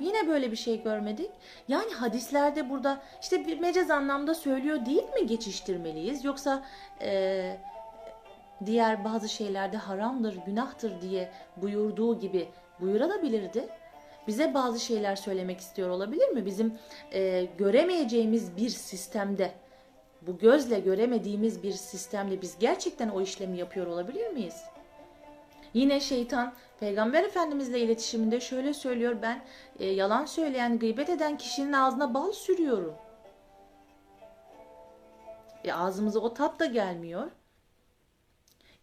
Yine 0.00 0.28
böyle 0.28 0.50
bir 0.50 0.56
şey 0.56 0.82
görmedik. 0.82 1.30
Yani 1.68 1.92
hadislerde 1.92 2.70
burada 2.70 3.02
işte 3.22 3.46
bir 3.46 3.60
mecaz 3.60 3.90
anlamda 3.90 4.34
söylüyor 4.34 4.86
değil 4.86 5.04
mi 5.04 5.26
geçiştirmeliyiz? 5.26 6.24
Yoksa 6.24 6.64
e, 7.00 7.56
diğer 8.66 9.04
bazı 9.04 9.28
şeylerde 9.28 9.76
haramdır, 9.76 10.36
günahtır 10.46 11.00
diye 11.00 11.32
buyurduğu 11.56 12.20
gibi 12.20 12.48
buyurabilirdi. 12.80 13.68
Bize 14.26 14.54
bazı 14.54 14.80
şeyler 14.80 15.16
söylemek 15.16 15.60
istiyor 15.60 15.90
olabilir 15.90 16.28
mi? 16.28 16.46
Bizim 16.46 16.78
e, 17.12 17.44
göremeyeceğimiz 17.58 18.56
bir 18.56 18.68
sistemde, 18.68 19.52
bu 20.26 20.38
gözle 20.38 20.80
göremediğimiz 20.80 21.62
bir 21.62 21.72
sistemde 21.72 22.42
biz 22.42 22.58
gerçekten 22.58 23.08
o 23.08 23.20
işlemi 23.20 23.58
yapıyor 23.58 23.86
olabilir 23.86 24.30
miyiz? 24.30 24.62
Yine 25.74 26.00
şeytan 26.00 26.54
Peygamber 26.80 27.24
Efendimizle 27.24 27.80
iletişiminde 27.80 28.40
şöyle 28.40 28.74
söylüyor 28.74 29.16
ben 29.22 29.44
e, 29.78 29.86
yalan 29.86 30.24
söyleyen, 30.24 30.78
gıybet 30.78 31.08
eden 31.10 31.38
kişinin 31.38 31.72
ağzına 31.72 32.14
bal 32.14 32.32
sürüyorum. 32.32 32.94
E, 35.64 35.72
ağzımıza 35.72 36.20
o 36.20 36.34
tat 36.34 36.60
da 36.60 36.66
gelmiyor. 36.66 37.30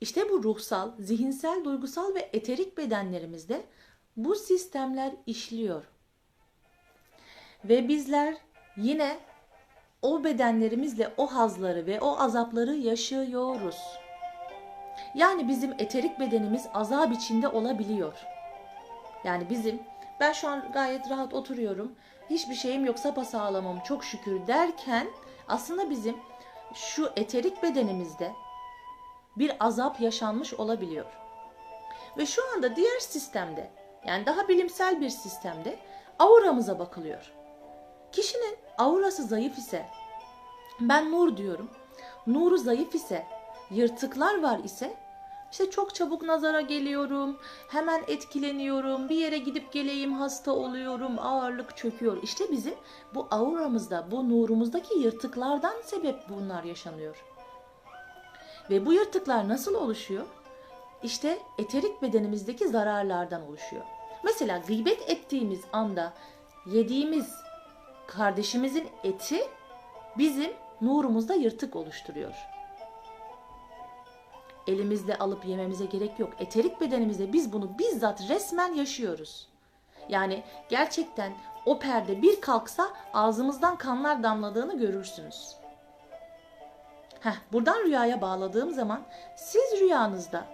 İşte 0.01 0.29
bu 0.29 0.43
ruhsal, 0.43 0.91
zihinsel, 0.99 1.63
duygusal 1.63 2.15
ve 2.15 2.29
eterik 2.33 2.77
bedenlerimizde 2.77 3.65
bu 4.17 4.35
sistemler 4.35 5.13
işliyor. 5.25 5.83
Ve 7.65 7.87
bizler 7.87 8.37
yine 8.77 9.19
o 10.01 10.23
bedenlerimizle 10.23 11.13
o 11.17 11.27
hazları 11.27 11.85
ve 11.85 12.01
o 12.01 12.19
azapları 12.19 12.75
yaşıyoruz. 12.75 13.99
Yani 15.15 15.47
bizim 15.47 15.73
eterik 15.79 16.19
bedenimiz 16.19 16.67
azap 16.73 17.11
içinde 17.11 17.47
olabiliyor. 17.47 18.13
Yani 19.23 19.49
bizim 19.49 19.79
ben 20.19 20.33
şu 20.33 20.47
an 20.49 20.71
gayet 20.73 21.09
rahat 21.09 21.33
oturuyorum. 21.33 21.95
Hiçbir 22.29 22.55
şeyim 22.55 22.85
yok 22.85 22.99
sapasağlamım 22.99 23.79
çok 23.79 24.03
şükür 24.03 24.47
derken 24.47 25.07
aslında 25.47 25.89
bizim 25.89 26.17
şu 26.73 27.11
eterik 27.15 27.63
bedenimizde 27.63 28.31
bir 29.37 29.51
azap 29.59 30.01
yaşanmış 30.01 30.53
olabiliyor. 30.53 31.05
Ve 32.17 32.25
şu 32.25 32.41
anda 32.55 32.75
diğer 32.75 32.99
sistemde 32.99 33.71
yani 34.05 34.25
daha 34.25 34.47
bilimsel 34.47 35.01
bir 35.01 35.09
sistemde 35.09 35.79
auramıza 36.19 36.79
bakılıyor. 36.79 37.38
Kişinin 38.11 38.57
aurası 38.77 39.23
zayıf 39.23 39.57
ise 39.57 39.85
ben 40.79 41.11
nur 41.11 41.37
diyorum. 41.37 41.69
Nuru 42.27 42.57
zayıf 42.57 42.95
ise, 42.95 43.25
yırtıklar 43.71 44.41
var 44.41 44.59
ise 44.63 44.97
işte 45.51 45.71
çok 45.71 45.95
çabuk 45.95 46.21
nazara 46.21 46.61
geliyorum, 46.61 47.39
hemen 47.67 48.03
etkileniyorum, 48.07 49.09
bir 49.09 49.15
yere 49.15 49.37
gidip 49.37 49.71
geleyim 49.71 50.13
hasta 50.13 50.51
oluyorum, 50.51 51.19
ağırlık 51.19 51.77
çöküyor. 51.77 52.23
İşte 52.23 52.51
bizim 52.51 52.73
bu 53.15 53.27
auramızda, 53.31 54.07
bu 54.11 54.29
nurumuzdaki 54.29 54.99
yırtıklardan 54.99 55.73
sebep 55.83 56.29
bunlar 56.29 56.63
yaşanıyor. 56.63 57.25
Ve 58.69 58.85
bu 58.85 58.93
yırtıklar 58.93 59.49
nasıl 59.49 59.75
oluşuyor? 59.75 60.25
İşte 61.03 61.39
eterik 61.57 62.01
bedenimizdeki 62.01 62.67
zararlardan 62.67 63.47
oluşuyor. 63.47 63.83
Mesela 64.23 64.57
gıybet 64.67 65.09
ettiğimiz 65.09 65.61
anda 65.73 66.13
yediğimiz 66.65 67.33
kardeşimizin 68.09 68.87
eti 69.03 69.39
bizim 70.17 70.51
nurumuzda 70.81 71.33
yırtık 71.33 71.75
oluşturuyor. 71.75 72.33
Elimizle 74.67 75.17
alıp 75.17 75.45
yememize 75.45 75.85
gerek 75.85 76.19
yok. 76.19 76.33
Eterik 76.39 76.81
bedenimizde 76.81 77.33
biz 77.33 77.53
bunu 77.53 77.79
bizzat 77.79 78.29
resmen 78.29 78.73
yaşıyoruz. 78.73 79.47
Yani 80.09 80.43
gerçekten 80.69 81.33
o 81.65 81.79
perde 81.79 82.21
bir 82.21 82.41
kalksa 82.41 82.89
ağzımızdan 83.13 83.77
kanlar 83.77 84.23
damladığını 84.23 84.77
görürsünüz. 84.77 85.55
Heh, 87.19 87.35
buradan 87.51 87.83
rüyaya 87.83 88.21
bağladığım 88.21 88.71
zaman 88.71 89.01
siz 89.35 89.79
rüyanızda 89.79 90.45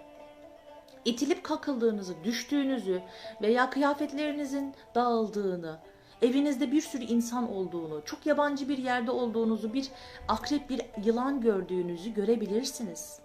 itilip 1.04 1.44
kakıldığınızı, 1.44 2.24
düştüğünüzü 2.24 3.02
veya 3.42 3.70
kıyafetlerinizin 3.70 4.74
dağıldığını, 4.94 5.78
evinizde 6.22 6.72
bir 6.72 6.80
sürü 6.80 7.04
insan 7.04 7.52
olduğunu, 7.52 8.02
çok 8.04 8.26
yabancı 8.26 8.68
bir 8.68 8.78
yerde 8.78 9.10
olduğunuzu, 9.10 9.74
bir 9.74 9.88
akrep, 10.28 10.70
bir 10.70 10.82
yılan 11.04 11.40
gördüğünüzü 11.40 12.14
görebilirsiniz. 12.14 13.20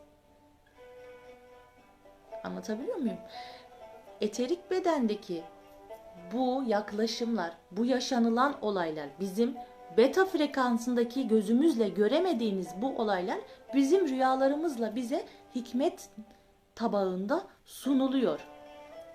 Anlatabiliyor 2.43 2.95
muyum? 2.97 3.17
Eterik 4.21 4.71
bedendeki 4.71 5.43
bu 6.33 6.63
yaklaşımlar, 6.67 7.51
bu 7.71 7.85
yaşanılan 7.85 8.55
olaylar 8.61 9.07
bizim 9.19 9.55
beta 9.97 10.25
frekansındaki 10.25 11.27
gözümüzle 11.27 11.89
göremediğimiz 11.89 12.67
bu 12.81 12.97
olaylar 12.97 13.37
bizim 13.73 14.07
rüyalarımızla 14.07 14.95
bize 14.95 15.25
hikmet 15.55 16.09
tabağında 16.75 17.43
sunuluyor. 17.65 18.39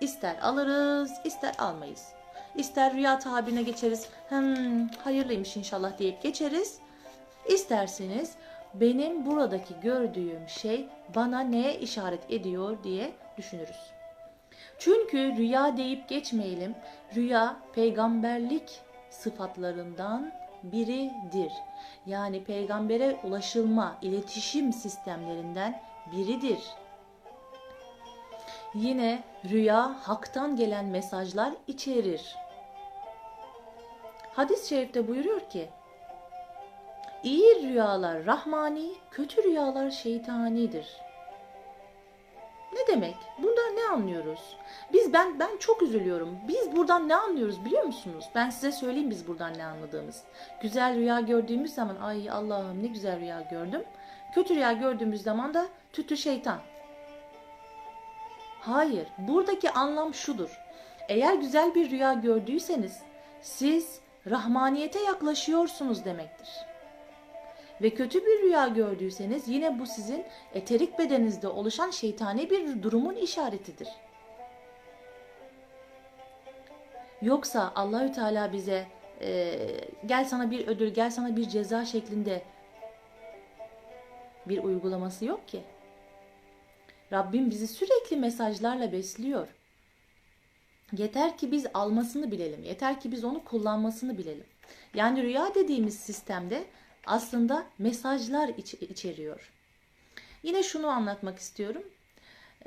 İster 0.01 0.37
alırız, 0.41 1.11
ister 1.25 1.55
almayız. 1.59 2.16
İster 2.57 2.93
rüya 2.93 3.19
tabirine 3.19 3.61
geçeriz. 3.61 4.09
Hmm, 4.29 4.87
hayırlıymış 4.87 5.57
inşallah 5.57 5.99
deyip 5.99 6.21
geçeriz. 6.21 6.79
İsterseniz 7.49 8.35
benim 8.73 9.25
buradaki 9.25 9.73
gördüğüm 9.83 10.49
şey 10.49 10.87
bana 11.15 11.39
neye 11.39 11.79
işaret 11.79 12.31
ediyor 12.31 12.77
diye 12.83 13.11
düşünürüz. 13.37 13.91
Çünkü 14.79 15.17
rüya 15.17 15.77
deyip 15.77 16.09
geçmeyelim. 16.09 16.75
Rüya 17.15 17.57
peygamberlik 17.73 18.79
sıfatlarından 19.09 20.31
biridir. 20.63 21.51
Yani 22.05 22.43
peygambere 22.43 23.19
ulaşılma, 23.23 23.97
iletişim 24.01 24.73
sistemlerinden 24.73 25.81
biridir. 26.11 26.59
Yine 28.73 29.23
rüya 29.45 29.95
haktan 30.03 30.55
gelen 30.55 30.85
mesajlar 30.85 31.53
içerir. 31.67 32.35
Hadis-i 34.37 34.67
şerifte 34.67 35.07
buyuruyor 35.07 35.49
ki, 35.49 35.69
İyi 37.23 37.63
rüyalar 37.63 38.25
rahmani, 38.25 38.91
kötü 39.11 39.43
rüyalar 39.43 39.89
şeytanidir. 39.91 40.87
Ne 42.73 42.87
demek? 42.87 43.15
Bundan 43.37 43.75
ne 43.75 43.83
anlıyoruz? 43.93 44.57
Biz 44.93 45.13
ben 45.13 45.39
ben 45.39 45.57
çok 45.57 45.81
üzülüyorum. 45.81 46.37
Biz 46.47 46.75
buradan 46.75 47.09
ne 47.09 47.15
anlıyoruz 47.15 47.65
biliyor 47.65 47.83
musunuz? 47.83 48.25
Ben 48.35 48.49
size 48.49 48.71
söyleyeyim 48.71 49.09
biz 49.09 49.27
buradan 49.27 49.57
ne 49.57 49.65
anladığımız. 49.65 50.23
Güzel 50.61 50.95
rüya 50.95 51.19
gördüğümüz 51.19 51.73
zaman 51.73 51.95
ay 51.95 52.29
Allah'ım 52.29 52.83
ne 52.83 52.87
güzel 52.87 53.19
rüya 53.19 53.41
gördüm. 53.41 53.83
Kötü 54.35 54.55
rüya 54.55 54.71
gördüğümüz 54.71 55.21
zaman 55.23 55.53
da 55.53 55.67
tütü 55.93 56.17
şeytan. 56.17 56.59
Hayır, 58.59 59.07
buradaki 59.17 59.71
anlam 59.71 60.13
şudur. 60.13 60.59
Eğer 61.09 61.33
güzel 61.33 61.75
bir 61.75 61.91
rüya 61.91 62.13
gördüyseniz 62.13 63.01
siz 63.41 64.06
rahmaniyete 64.29 64.99
yaklaşıyorsunuz 64.99 66.05
demektir. 66.05 66.49
Ve 67.81 67.89
kötü 67.89 68.25
bir 68.25 68.41
rüya 68.41 68.67
gördüyseniz 68.67 69.47
yine 69.47 69.79
bu 69.79 69.85
sizin 69.85 70.25
eterik 70.53 70.99
bedeninizde 70.99 71.47
oluşan 71.47 71.91
şeytani 71.91 72.49
bir 72.49 72.83
durumun 72.83 73.15
işaretidir. 73.15 73.87
Yoksa 77.21 77.71
Allahü 77.75 78.11
Teala 78.11 78.53
bize 78.53 78.87
e, 79.21 79.59
gel 80.05 80.25
sana 80.25 80.51
bir 80.51 80.67
ödül, 80.67 80.93
gel 80.93 81.11
sana 81.11 81.35
bir 81.35 81.49
ceza 81.49 81.85
şeklinde 81.85 82.41
bir 84.45 84.63
uygulaması 84.63 85.25
yok 85.25 85.47
ki. 85.47 85.61
Rabbim 87.11 87.49
bizi 87.49 87.67
sürekli 87.67 88.17
mesajlarla 88.17 88.91
besliyor. 88.91 89.47
Yeter 90.97 91.37
ki 91.37 91.51
biz 91.51 91.65
almasını 91.73 92.31
bilelim. 92.31 92.63
Yeter 92.63 92.99
ki 93.01 93.11
biz 93.11 93.23
onu 93.23 93.43
kullanmasını 93.43 94.17
bilelim. 94.17 94.45
Yani 94.95 95.23
rüya 95.23 95.55
dediğimiz 95.55 95.99
sistemde 95.99 96.63
aslında 97.05 97.63
mesajlar 97.79 98.49
iç- 98.57 98.73
içeriyor. 98.73 99.51
Yine 100.43 100.63
şunu 100.63 100.87
anlatmak 100.87 101.39
istiyorum. 101.39 101.83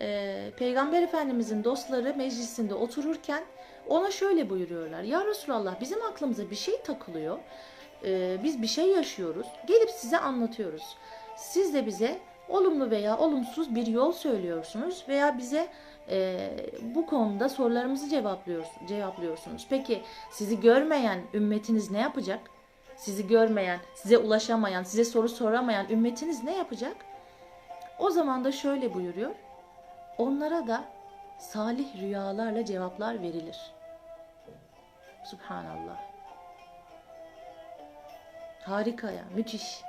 Ee, 0.00 0.50
Peygamber 0.58 1.02
Efendimizin 1.02 1.64
dostları 1.64 2.14
meclisinde 2.16 2.74
otururken 2.74 3.44
ona 3.88 4.10
şöyle 4.10 4.50
buyuruyorlar. 4.50 5.02
Ya 5.02 5.24
Resulallah 5.26 5.80
bizim 5.80 6.02
aklımıza 6.04 6.50
bir 6.50 6.56
şey 6.56 6.82
takılıyor. 6.82 7.38
Ee, 8.04 8.38
biz 8.44 8.62
bir 8.62 8.66
şey 8.66 8.86
yaşıyoruz. 8.86 9.46
Gelip 9.66 9.90
size 9.90 10.18
anlatıyoruz. 10.18 10.82
Siz 11.36 11.74
de 11.74 11.86
bize 11.86 12.18
olumlu 12.48 12.90
veya 12.90 13.18
olumsuz 13.18 13.74
bir 13.74 13.86
yol 13.86 14.12
söylüyorsunuz 14.12 15.04
veya 15.08 15.38
bize 15.38 15.68
e, 16.08 16.50
bu 16.82 17.06
konuda 17.06 17.48
sorularımızı 17.48 18.08
cevaplıyorsunuz, 18.08 18.88
cevaplıyorsunuz. 18.88 19.66
Peki 19.70 20.02
sizi 20.30 20.60
görmeyen 20.60 21.20
ümmetiniz 21.34 21.90
ne 21.90 22.00
yapacak? 22.00 22.40
Sizi 22.96 23.26
görmeyen, 23.26 23.80
size 23.94 24.18
ulaşamayan, 24.18 24.82
size 24.82 25.04
soru 25.04 25.28
soramayan 25.28 25.90
ümmetiniz 25.90 26.44
ne 26.44 26.56
yapacak? 26.56 26.96
O 27.98 28.10
zaman 28.10 28.44
da 28.44 28.52
şöyle 28.52 28.94
buyuruyor. 28.94 29.30
Onlara 30.18 30.66
da 30.66 30.84
salih 31.38 32.00
rüyalarla 32.00 32.64
cevaplar 32.64 33.22
verilir. 33.22 33.72
Subhanallah. 35.24 35.96
Harika 38.62 39.10
ya, 39.10 39.24
müthiş. 39.34 39.82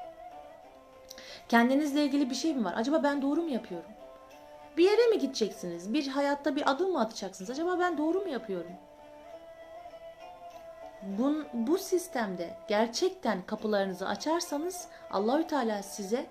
Kendinizle 1.49 2.03
ilgili 2.03 2.29
bir 2.29 2.35
şey 2.35 2.53
mi 2.53 2.65
var? 2.65 2.73
Acaba 2.77 3.03
ben 3.03 3.21
doğru 3.21 3.41
mu 3.41 3.49
yapıyorum? 3.49 3.91
Bir 4.77 4.83
yere 4.83 5.07
mi 5.07 5.19
gideceksiniz? 5.19 5.93
Bir 5.93 6.07
hayatta 6.07 6.55
bir 6.55 6.71
adım 6.71 6.91
mı 6.91 6.99
atacaksınız? 7.01 7.49
Acaba 7.49 7.79
ben 7.79 7.97
doğru 7.97 8.21
mu 8.21 8.29
yapıyorum? 8.29 8.71
Bu, 11.01 11.35
bu 11.53 11.77
sistemde 11.77 12.49
gerçekten 12.67 13.41
kapılarınızı 13.41 14.07
açarsanız 14.07 14.87
Allahü 15.11 15.47
Teala 15.47 15.83
size 15.83 16.25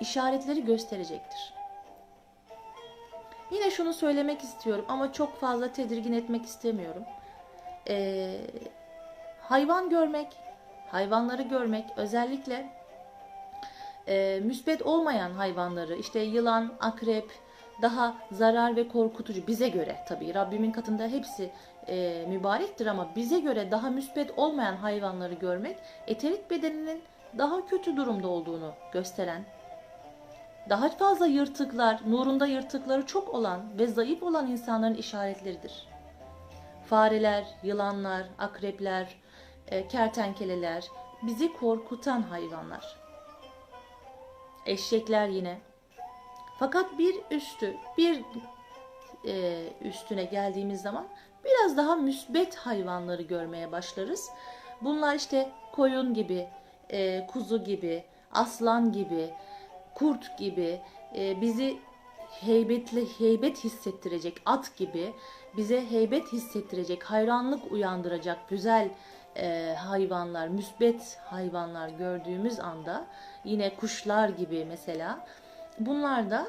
işaretleri 0.00 0.64
gösterecektir. 0.64 1.54
Yine 3.50 3.70
şunu 3.70 3.92
söylemek 3.92 4.42
istiyorum 4.42 4.84
ama 4.88 5.12
çok 5.12 5.40
fazla 5.40 5.72
tedirgin 5.72 6.12
etmek 6.12 6.44
istemiyorum. 6.44 7.02
Ee, 7.88 8.40
hayvan 9.40 9.90
görmek, 9.90 10.36
hayvanları 10.90 11.42
görmek 11.42 11.84
özellikle 11.96 12.75
e, 14.08 14.40
müsbet 14.44 14.82
olmayan 14.82 15.30
hayvanları 15.30 15.96
işte 15.96 16.20
yılan, 16.20 16.72
akrep 16.80 17.30
daha 17.82 18.16
zarar 18.32 18.76
ve 18.76 18.88
korkutucu 18.88 19.46
bize 19.46 19.68
göre 19.68 19.96
tabii 20.08 20.34
Rabbimin 20.34 20.72
katında 20.72 21.06
hepsi 21.06 21.50
e, 21.88 22.24
mübarektir 22.28 22.86
ama 22.86 23.08
bize 23.16 23.40
göre 23.40 23.70
daha 23.70 23.90
müsbet 23.90 24.38
olmayan 24.38 24.76
hayvanları 24.76 25.34
görmek 25.34 25.76
eterik 26.06 26.50
bedeninin 26.50 27.02
daha 27.38 27.66
kötü 27.66 27.96
durumda 27.96 28.28
olduğunu 28.28 28.72
gösteren 28.92 29.44
daha 30.68 30.88
fazla 30.88 31.26
yırtıklar, 31.26 32.00
nurunda 32.06 32.46
yırtıkları 32.46 33.06
çok 33.06 33.34
olan 33.34 33.78
ve 33.78 33.86
zayıf 33.86 34.22
olan 34.22 34.46
insanların 34.46 34.94
işaretleridir. 34.94 35.88
Fareler, 36.86 37.46
yılanlar, 37.62 38.26
akrepler, 38.38 39.14
e, 39.68 39.88
kertenkeleler 39.88 40.84
bizi 41.22 41.52
korkutan 41.52 42.22
hayvanlar. 42.22 43.05
Eşekler 44.66 45.28
yine. 45.28 45.58
Fakat 46.58 46.98
bir 46.98 47.14
üstü, 47.30 47.76
bir 47.98 48.22
e, 49.26 49.64
üstüne 49.80 50.24
geldiğimiz 50.24 50.82
zaman 50.82 51.06
biraz 51.44 51.76
daha 51.76 51.96
müsbet 51.96 52.54
hayvanları 52.54 53.22
görmeye 53.22 53.72
başlarız. 53.72 54.30
Bunlar 54.80 55.14
işte 55.14 55.50
koyun 55.72 56.14
gibi, 56.14 56.48
e, 56.90 57.26
kuzu 57.26 57.64
gibi, 57.64 58.04
aslan 58.32 58.92
gibi, 58.92 59.30
kurt 59.94 60.38
gibi 60.38 60.80
e, 61.16 61.40
bizi 61.40 61.78
heybetli 62.28 63.06
heybet 63.18 63.64
hissettirecek 63.64 64.42
at 64.46 64.76
gibi 64.76 65.12
bize 65.56 65.90
heybet 65.90 66.32
hissettirecek, 66.32 67.02
hayranlık 67.02 67.72
uyandıracak 67.72 68.48
güzel 68.48 68.88
e, 69.38 69.74
hayvanlar, 69.74 70.48
müsbet 70.48 71.18
hayvanlar 71.24 71.88
gördüğümüz 71.88 72.60
anda 72.60 73.06
yine 73.44 73.76
kuşlar 73.76 74.28
gibi 74.28 74.64
mesela 74.64 75.26
bunlar 75.78 76.30
da 76.30 76.46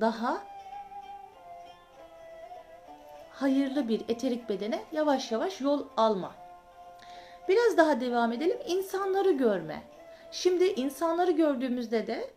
daha 0.00 0.42
hayırlı 3.30 3.88
bir 3.88 4.02
eterik 4.08 4.48
bedene 4.48 4.82
yavaş 4.92 5.32
yavaş 5.32 5.60
yol 5.60 5.86
alma. 5.96 6.34
Biraz 7.48 7.76
daha 7.76 8.00
devam 8.00 8.32
edelim. 8.32 8.58
İnsanları 8.66 9.32
görme. 9.32 9.82
Şimdi 10.30 10.64
insanları 10.64 11.30
gördüğümüzde 11.30 12.06
de 12.06 12.30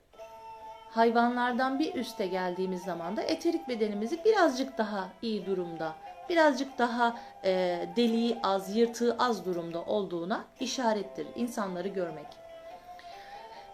hayvanlardan 0.91 1.79
bir 1.79 1.95
üste 1.95 2.27
geldiğimiz 2.27 2.83
zaman 2.83 3.17
da 3.17 3.21
eterik 3.21 3.67
bedenimizi 3.67 4.23
birazcık 4.25 4.77
daha 4.77 5.10
iyi 5.21 5.45
durumda, 5.45 5.95
birazcık 6.29 6.77
daha 6.77 7.17
e, 7.43 7.79
deliği 7.95 8.37
az, 8.43 8.75
yırtığı 8.75 9.15
az 9.19 9.45
durumda 9.45 9.81
olduğuna 9.81 10.45
işarettir 10.59 11.27
insanları 11.35 11.87
görmek. 11.87 12.27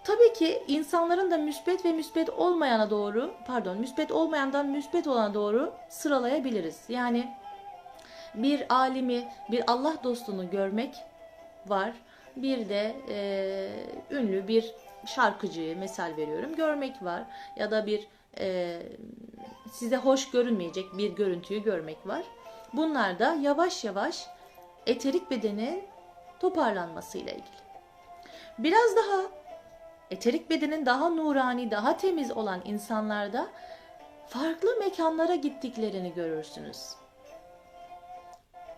Tabii 0.03 0.33
ki 0.33 0.63
insanların 0.67 1.31
da 1.31 1.37
müsbet 1.37 1.85
ve 1.85 1.91
müsbet 1.91 2.29
olmayana 2.29 2.89
doğru, 2.89 3.33
pardon, 3.47 3.77
müsbet 3.77 4.11
olmayandan 4.11 4.67
müsbet 4.67 5.07
olana 5.07 5.33
doğru 5.33 5.73
sıralayabiliriz. 5.89 6.81
Yani 6.89 7.33
bir 8.33 8.75
alimi, 8.75 9.27
bir 9.51 9.63
Allah 9.67 9.95
dostunu 10.03 10.49
görmek 10.49 10.95
var. 11.67 11.93
Bir 12.35 12.69
de 12.69 12.95
e, 13.09 14.15
ünlü 14.15 14.47
bir 14.47 14.71
şarkıcıyı 15.05 15.77
misal 15.77 16.17
veriyorum 16.17 16.55
görmek 16.55 17.03
var 17.03 17.23
ya 17.55 17.71
da 17.71 17.85
bir 17.85 18.07
e, 18.39 18.79
size 19.71 19.97
hoş 19.97 20.31
görünmeyecek 20.31 20.97
bir 20.97 21.15
görüntüyü 21.15 21.63
görmek 21.63 22.07
var. 22.07 22.23
Bunlar 22.73 23.19
da 23.19 23.33
yavaş 23.33 23.83
yavaş 23.83 24.27
eterik 24.85 25.31
bedenin 25.31 25.83
toparlanmasıyla 26.39 27.31
ilgili. 27.31 27.63
Biraz 28.57 28.95
daha 28.95 29.21
eterik 30.11 30.49
bedenin 30.49 30.85
daha 30.85 31.09
nurani, 31.09 31.71
daha 31.71 31.97
temiz 31.97 32.31
olan 32.31 32.61
insanlarda 32.65 33.47
farklı 34.27 34.75
mekanlara 34.79 35.35
gittiklerini 35.35 36.13
görürsünüz. 36.13 36.95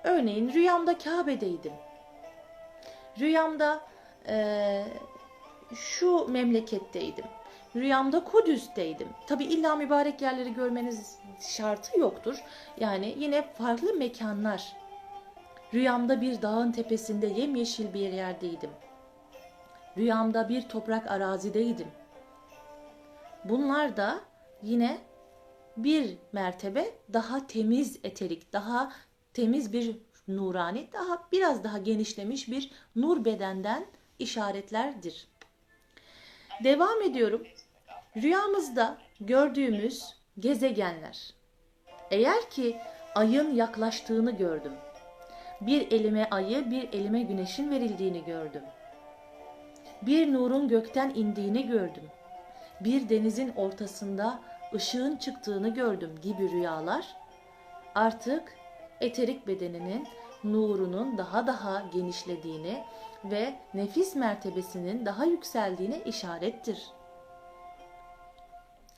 Örneğin 0.04 0.54
rüyamda 0.54 0.98
Kabe'deydim. 0.98 1.74
Rüyamda 3.20 3.80
e, 4.28 4.84
şu 5.76 6.28
memleketteydim. 6.28 7.26
Rüyamda 7.76 8.24
Kudüs'teydim. 8.24 9.10
Tabi 9.28 9.44
illa 9.44 9.76
mübarek 9.76 10.22
yerleri 10.22 10.54
görmeniz 10.54 11.20
şartı 11.40 12.00
yoktur. 12.00 12.44
Yani 12.80 13.16
yine 13.18 13.54
farklı 13.54 13.94
mekanlar. 13.94 14.76
Rüyamda 15.74 16.22
bir 16.22 16.42
dağın 16.42 16.72
tepesinde 16.72 17.28
yemyeşil 17.28 17.94
bir 17.94 18.14
yerdeydim. 18.14 18.70
Rüyamda 19.98 20.50
bir 20.50 20.62
toprak 20.62 21.12
arazideydim. 21.12 21.88
Bunlar 23.44 23.98
da 23.98 24.20
yine 24.64 24.98
bir 25.78 26.18
mertebe 26.32 26.92
daha 27.14 27.48
temiz 27.48 28.00
eterik, 28.04 28.54
daha 28.54 28.92
temiz 29.34 29.74
bir 29.74 29.98
nurani, 30.28 30.90
daha 30.94 31.28
biraz 31.32 31.64
daha 31.64 31.78
genişlemiş 31.78 32.52
bir 32.52 32.72
nur 32.96 33.26
bedenden 33.26 33.86
işaretlerdir. 34.20 35.28
Devam 36.64 37.02
ediyorum. 37.02 37.44
Rüyamızda 38.18 38.98
gördüğümüz 39.20 40.16
gezegenler. 40.40 41.34
Eğer 42.12 42.50
ki 42.50 42.78
ayın 43.16 43.56
yaklaştığını 43.56 44.32
gördüm. 44.32 44.74
Bir 45.62 45.92
elime 45.92 46.28
ayı, 46.32 46.72
bir 46.72 46.94
elime 46.94 47.22
güneşin 47.22 47.72
verildiğini 47.72 48.26
gördüm. 48.26 48.64
Bir 50.02 50.34
nurun 50.34 50.68
gökten 50.68 51.12
indiğini 51.16 51.68
gördüm. 51.68 52.04
Bir 52.80 53.10
denizin 53.10 53.54
ortasında 53.56 54.40
ışığın 54.74 55.16
çıktığını 55.16 55.74
gördüm 55.74 56.16
gibi 56.22 56.52
rüyalar 56.52 57.16
artık 57.96 58.56
eterik 59.02 59.48
bedeninin 59.48 60.08
nurunun 60.44 61.18
daha 61.18 61.48
daha 61.48 61.84
genişlediğini 61.94 62.84
ve 63.24 63.56
nefis 63.74 64.16
mertebesinin 64.16 65.06
daha 65.06 65.26
yükseldiğine 65.26 66.02
işarettir. 66.06 66.88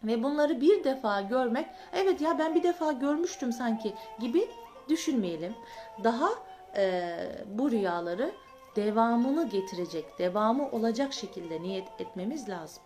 Ve 0.03 0.23
bunları 0.23 0.61
bir 0.61 0.83
defa 0.83 1.21
görmek, 1.21 1.67
evet 1.93 2.21
ya 2.21 2.39
ben 2.39 2.55
bir 2.55 2.63
defa 2.63 2.91
görmüştüm 2.91 3.53
sanki 3.53 3.93
gibi 4.19 4.49
düşünmeyelim. 4.89 5.55
Daha 6.03 6.29
e, 6.75 7.15
bu 7.45 7.71
rüyaları 7.71 8.31
devamını 8.75 9.49
getirecek, 9.49 10.19
devamı 10.19 10.71
olacak 10.71 11.13
şekilde 11.13 11.61
niyet 11.61 11.87
etmemiz 11.99 12.49
lazım. 12.49 12.83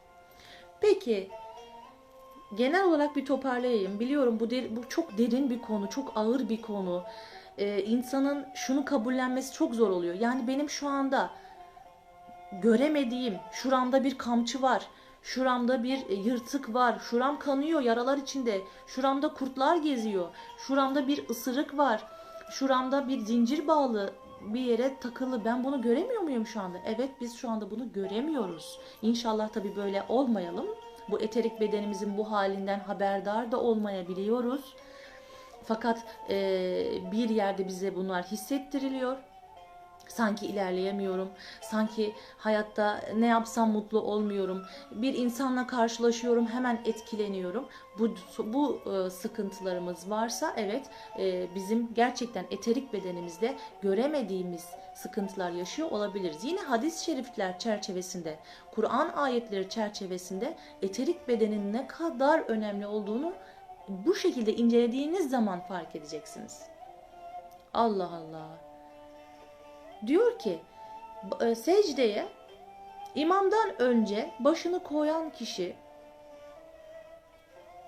Peki 0.81 1.29
genel 2.55 2.85
olarak 2.85 3.15
bir 3.15 3.25
toparlayayım. 3.25 3.99
Biliyorum 3.99 4.39
bu, 4.39 4.49
der, 4.49 4.75
bu 4.75 4.89
çok 4.89 5.17
derin 5.17 5.49
bir 5.49 5.61
konu, 5.61 5.89
çok 5.89 6.11
ağır 6.15 6.49
bir 6.49 6.61
konu 6.61 7.03
e, 7.57 7.83
insanın 7.83 8.45
şunu 8.53 8.85
kabullenmesi 8.85 9.53
çok 9.53 9.75
zor 9.75 9.89
oluyor. 9.89 10.15
Yani 10.15 10.47
benim 10.47 10.69
şu 10.69 10.87
anda 10.87 11.29
göremediğim, 12.51 13.35
şuramda 13.51 14.03
bir 14.03 14.17
kamçı 14.17 14.61
var, 14.61 14.87
şuramda 15.23 15.83
bir 15.83 16.09
e, 16.09 16.13
yırtık 16.13 16.73
var, 16.73 16.99
şuram 16.99 17.39
kanıyor 17.39 17.81
yaralar 17.81 18.17
içinde, 18.17 18.61
şuramda 18.87 19.33
kurtlar 19.33 19.75
geziyor, 19.75 20.27
şuramda 20.57 21.07
bir 21.07 21.29
ısırık 21.29 21.77
var, 21.77 22.03
şuramda 22.51 23.07
bir 23.07 23.19
zincir 23.19 23.67
bağlı 23.67 24.13
bir 24.41 24.61
yere 24.61 24.99
takılı. 24.99 25.45
Ben 25.45 25.63
bunu 25.63 25.81
göremiyor 25.81 26.21
muyum 26.21 26.45
şu 26.45 26.61
anda? 26.61 26.77
Evet 26.85 27.09
biz 27.21 27.35
şu 27.35 27.49
anda 27.49 27.71
bunu 27.71 27.93
göremiyoruz. 27.93 28.79
İnşallah 29.01 29.49
tabii 29.49 29.75
böyle 29.75 30.03
olmayalım. 30.09 30.67
Bu 31.09 31.19
eterik 31.19 31.61
bedenimizin 31.61 32.17
bu 32.17 32.31
halinden 32.31 32.79
haberdar 32.79 33.51
da 33.51 33.59
olmayabiliyoruz. 33.59 34.75
Fakat 35.63 36.03
e, 36.29 36.35
bir 37.11 37.29
yerde 37.29 37.67
bize 37.67 37.95
bunlar 37.95 38.23
hissettiriliyor. 38.23 39.17
Sanki 40.11 40.45
ilerleyemiyorum. 40.45 41.29
Sanki 41.61 42.13
hayatta 42.37 43.01
ne 43.15 43.27
yapsam 43.27 43.71
mutlu 43.71 44.01
olmuyorum. 44.01 44.63
Bir 44.91 45.13
insanla 45.13 45.67
karşılaşıyorum 45.67 46.47
hemen 46.47 46.81
etkileniyorum. 46.85 47.65
Bu 47.99 48.15
bu 48.39 48.81
e, 48.91 49.09
sıkıntılarımız 49.09 50.09
varsa 50.09 50.53
evet 50.57 50.89
e, 51.19 51.55
bizim 51.55 51.93
gerçekten 51.93 52.45
eterik 52.51 52.93
bedenimizde 52.93 53.55
göremediğimiz 53.81 54.65
sıkıntılar 54.95 55.51
yaşıyor 55.51 55.91
olabiliriz. 55.91 56.43
Yine 56.43 56.59
hadis-i 56.61 57.05
şerifler 57.05 57.59
çerçevesinde, 57.59 58.39
Kur'an 58.71 59.09
ayetleri 59.09 59.69
çerçevesinde 59.69 60.57
eterik 60.81 61.27
bedenin 61.27 61.73
ne 61.73 61.87
kadar 61.87 62.39
önemli 62.39 62.87
olduğunu 62.87 63.33
bu 63.87 64.15
şekilde 64.15 64.55
incelediğiniz 64.55 65.29
zaman 65.29 65.59
fark 65.59 65.95
edeceksiniz. 65.95 66.61
Allah 67.73 68.09
Allah. 68.11 68.70
Diyor 70.07 70.39
ki 70.39 70.59
e, 71.41 71.55
secdeye 71.55 72.27
imamdan 73.15 73.81
önce 73.81 74.31
başını 74.39 74.83
koyan 74.83 75.29
kişi 75.29 75.75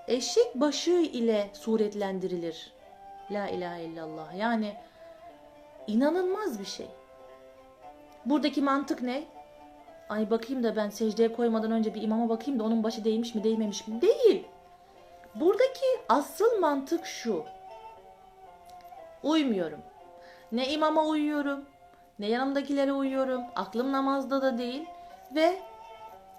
eşek 0.08 0.56
başı 0.56 0.92
ile 0.92 1.50
suretlendirilir. 1.54 2.74
La 3.32 3.48
ilahe 3.48 3.84
illallah. 3.84 4.38
Yani 4.38 4.76
inanılmaz 5.88 6.60
bir 6.60 6.66
şey. 6.66 6.88
Buradaki 8.26 8.62
mantık 8.62 9.02
ne? 9.02 9.24
ay 10.10 10.30
bakayım 10.30 10.64
da 10.64 10.76
ben 10.76 10.90
secdeye 10.90 11.34
koymadan 11.34 11.72
önce 11.72 11.94
bir 11.94 12.02
imama 12.02 12.30
bakayım 12.30 12.60
da 12.60 12.64
onun 12.64 12.84
başı 12.84 13.04
değmiş 13.06 13.36
mi 13.36 13.44
değmemiş 13.44 13.88
mi? 13.88 14.02
Değil. 14.02 14.48
Buradaki 15.36 15.86
asıl 16.10 16.60
mantık 16.60 17.06
şu. 17.06 17.46
Uymuyorum. 19.24 19.80
Ne 20.52 20.70
imama 20.70 21.06
uyuyorum, 21.06 21.66
ne 22.20 22.28
yanımdakilere 22.28 22.94
uyuyorum. 22.94 23.42
Aklım 23.56 23.92
namazda 23.92 24.42
da 24.42 24.58
değil 24.58 24.86
ve 25.36 25.62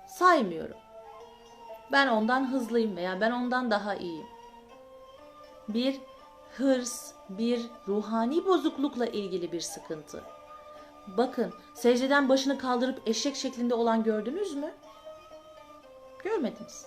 saymıyorum. 0.07 0.77
Ben 1.93 2.09
ondan 2.09 2.53
hızlıyım 2.53 2.97
veya 2.97 3.21
ben 3.21 3.31
ondan 3.31 3.71
daha 3.71 3.95
iyiyim. 3.95 4.27
Bir 5.69 6.01
hırs, 6.57 7.13
bir 7.29 7.63
ruhani 7.89 8.47
bozuklukla 8.47 9.07
ilgili 9.07 9.53
bir 9.53 9.61
sıkıntı. 9.61 10.23
Bakın 11.07 11.53
secdeden 11.75 12.29
başını 12.29 12.59
kaldırıp 12.59 13.09
eşek 13.09 13.37
şeklinde 13.37 13.75
olan 13.75 14.03
gördünüz 14.03 14.55
mü? 14.55 14.71
Görmediniz. 16.25 16.87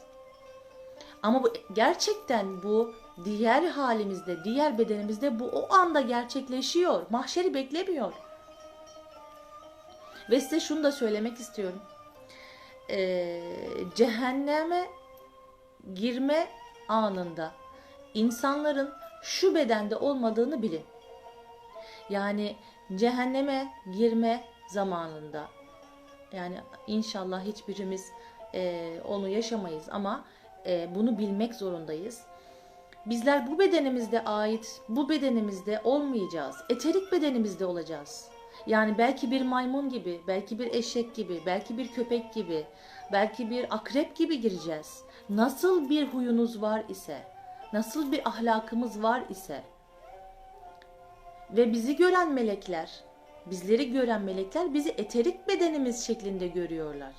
Ama 1.23 1.43
bu 1.43 1.54
gerçekten 1.73 2.63
bu 2.63 2.93
diğer 3.26 3.63
halimizde, 3.63 4.43
diğer 4.43 4.78
bedenimizde 4.78 5.39
bu 5.39 5.45
o 5.45 5.73
anda 5.73 6.02
gerçekleşiyor. 6.02 7.06
Mahşeri 7.10 7.54
beklemiyor. 7.54 8.13
Ve 10.29 10.39
size 10.39 10.59
şunu 10.59 10.83
da 10.83 10.91
söylemek 10.91 11.37
istiyorum. 11.37 11.81
Ee, 12.89 13.41
cehenneme 13.95 14.87
girme 15.93 16.47
anında 16.87 17.51
insanların 18.13 18.93
şu 19.21 19.55
bedende 19.55 19.95
olmadığını 19.95 20.61
bilin. 20.61 20.83
Yani 22.09 22.55
cehenneme 22.95 23.73
girme 23.97 24.43
zamanında 24.69 25.47
yani 26.31 26.57
inşallah 26.87 27.45
hiçbirimiz 27.45 28.05
e, 28.53 28.93
onu 29.07 29.27
yaşamayız 29.27 29.83
ama 29.91 30.25
e, 30.65 30.95
bunu 30.95 31.17
bilmek 31.17 31.55
zorundayız. 31.55 32.21
Bizler 33.05 33.47
bu 33.47 33.59
bedenimizde 33.59 34.23
ait, 34.23 34.81
bu 34.89 35.09
bedenimizde 35.09 35.81
olmayacağız. 35.83 36.55
Eterik 36.69 37.11
bedenimizde 37.11 37.65
olacağız. 37.65 38.29
Yani 38.67 38.97
belki 38.97 39.32
bir 39.32 39.41
maymun 39.41 39.89
gibi, 39.89 40.21
belki 40.27 40.60
bir 40.60 40.73
eşek 40.73 41.15
gibi, 41.15 41.41
belki 41.45 41.77
bir 41.77 41.88
köpek 41.88 42.34
gibi, 42.34 42.65
belki 43.12 43.49
bir 43.49 43.75
akrep 43.75 44.15
gibi 44.15 44.41
gireceğiz. 44.41 45.03
Nasıl 45.30 45.89
bir 45.89 46.08
huyunuz 46.08 46.62
var 46.62 46.84
ise, 46.89 47.17
nasıl 47.73 48.12
bir 48.12 48.27
ahlakımız 48.27 49.03
var 49.03 49.23
ise 49.30 49.63
ve 51.51 51.73
bizi 51.73 51.95
gören 51.95 52.34
melekler, 52.34 53.03
bizleri 53.45 53.91
gören 53.91 54.21
melekler 54.21 54.73
bizi 54.73 54.89
eterik 54.89 55.47
bedenimiz 55.47 56.08
şeklinde 56.08 56.47
görüyorlar. 56.47 57.13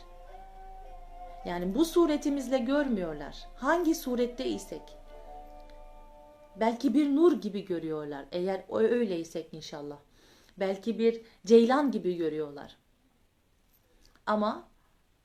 Yani 1.44 1.74
bu 1.74 1.84
suretimizle 1.84 2.58
görmüyorlar. 2.58 3.36
Hangi 3.56 3.94
surette 3.94 4.46
isek. 4.46 4.82
Belki 6.60 6.94
bir 6.94 7.16
nur 7.16 7.40
gibi 7.40 7.64
görüyorlar. 7.64 8.24
Eğer 8.32 8.60
öyleysek 8.70 9.54
inşallah. 9.54 9.96
Belki 10.60 10.98
bir 10.98 11.20
ceylan 11.46 11.90
gibi 11.90 12.16
görüyorlar. 12.16 12.76
Ama 14.26 14.68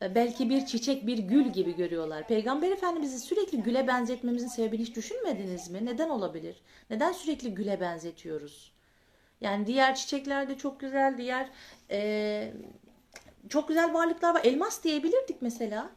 e, 0.02 0.15
belki 0.15 0.50
bir 0.50 0.65
çiçek, 0.65 1.08
bir 1.08 1.17
gül 1.17 1.46
gibi 1.46 1.76
görüyorlar. 1.76 2.28
Peygamber 2.28 2.72
Efendimiz'i 2.72 3.19
sürekli 3.19 3.63
güle 3.63 3.88
benzetmemizin 3.88 4.48
sebebini 4.48 4.82
hiç 4.82 4.96
düşünmediniz 4.96 5.69
mi? 5.69 5.86
Neden 5.86 6.10
olabilir? 6.10 6.56
Neden 6.89 7.12
sürekli 7.12 7.54
güle 7.56 7.80
benzetiyoruz? 7.82 8.74
Yani 9.41 9.67
diğer 9.67 9.96
çiçekler 9.96 10.50
de 10.50 10.58
çok 10.58 10.80
güzel, 10.80 11.17
diğer 11.17 11.50
e, 11.91 12.54
çok 13.50 13.67
güzel 13.67 13.93
varlıklar 13.93 14.34
var. 14.36 14.41
Elmas 14.43 14.84
diyebilirdik 14.84 15.41
mesela. 15.41 15.89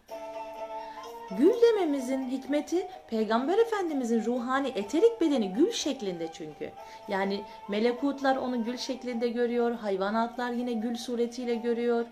Gül 1.31 1.63
dememizin 1.63 2.31
hikmeti 2.31 2.89
Peygamber 3.09 3.59
Efendimizin 3.59 4.25
ruhani 4.25 4.69
eterik 4.69 5.21
bedeni 5.21 5.53
gül 5.53 5.73
şeklinde 5.73 6.29
çünkü. 6.33 6.71
Yani 7.09 7.45
melekutlar 7.69 8.37
onu 8.37 8.65
gül 8.65 8.77
şeklinde 8.77 9.29
görüyor, 9.29 9.71
hayvanatlar 9.71 10.51
yine 10.51 10.73
gül 10.73 10.97
suretiyle 10.97 11.55
görüyor. 11.55 12.07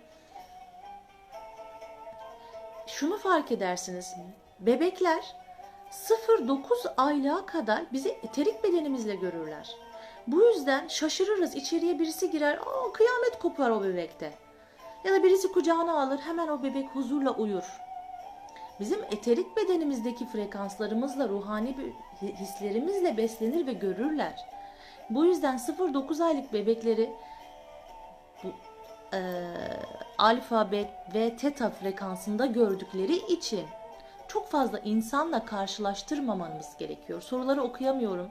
Şunu 2.86 3.18
fark 3.18 3.52
edersiniz. 3.52 4.14
Bebekler 4.60 5.36
0-9 5.90 6.94
aylığa 6.96 7.46
kadar 7.46 7.82
bizi 7.92 8.08
eterik 8.08 8.64
bedenimizle 8.64 9.14
görürler. 9.14 9.76
Bu 10.26 10.42
yüzden 10.42 10.88
şaşırırız. 10.88 11.54
İçeriye 11.54 11.98
birisi 11.98 12.30
girer. 12.30 12.56
Aa, 12.56 12.92
kıyamet 12.92 13.38
kopar 13.38 13.70
o 13.70 13.84
bebekte. 13.84 14.32
Ya 15.04 15.12
da 15.12 15.22
birisi 15.22 15.52
kucağına 15.52 16.02
alır. 16.02 16.18
Hemen 16.18 16.48
o 16.48 16.62
bebek 16.62 16.88
huzurla 16.88 17.30
uyur. 17.30 17.83
Bizim 18.80 19.04
eterik 19.04 19.56
bedenimizdeki 19.56 20.26
frekanslarımızla, 20.26 21.28
ruhani 21.28 21.76
hislerimizle 22.20 23.16
beslenir 23.16 23.66
ve 23.66 23.72
görürler. 23.72 24.46
Bu 25.10 25.24
yüzden 25.24 25.56
0-9 25.56 26.24
aylık 26.24 26.52
bebekleri 26.52 27.10
bu, 28.44 28.48
e, 29.16 29.20
alfa, 30.18 30.72
beta 30.72 31.04
ve 31.14 31.36
teta 31.36 31.70
frekansında 31.70 32.46
gördükleri 32.46 33.16
için 33.16 33.64
çok 34.28 34.48
fazla 34.48 34.78
insanla 34.78 35.44
karşılaştırmamamız 35.44 36.76
gerekiyor. 36.78 37.22
Soruları 37.22 37.62
okuyamıyorum. 37.62 38.30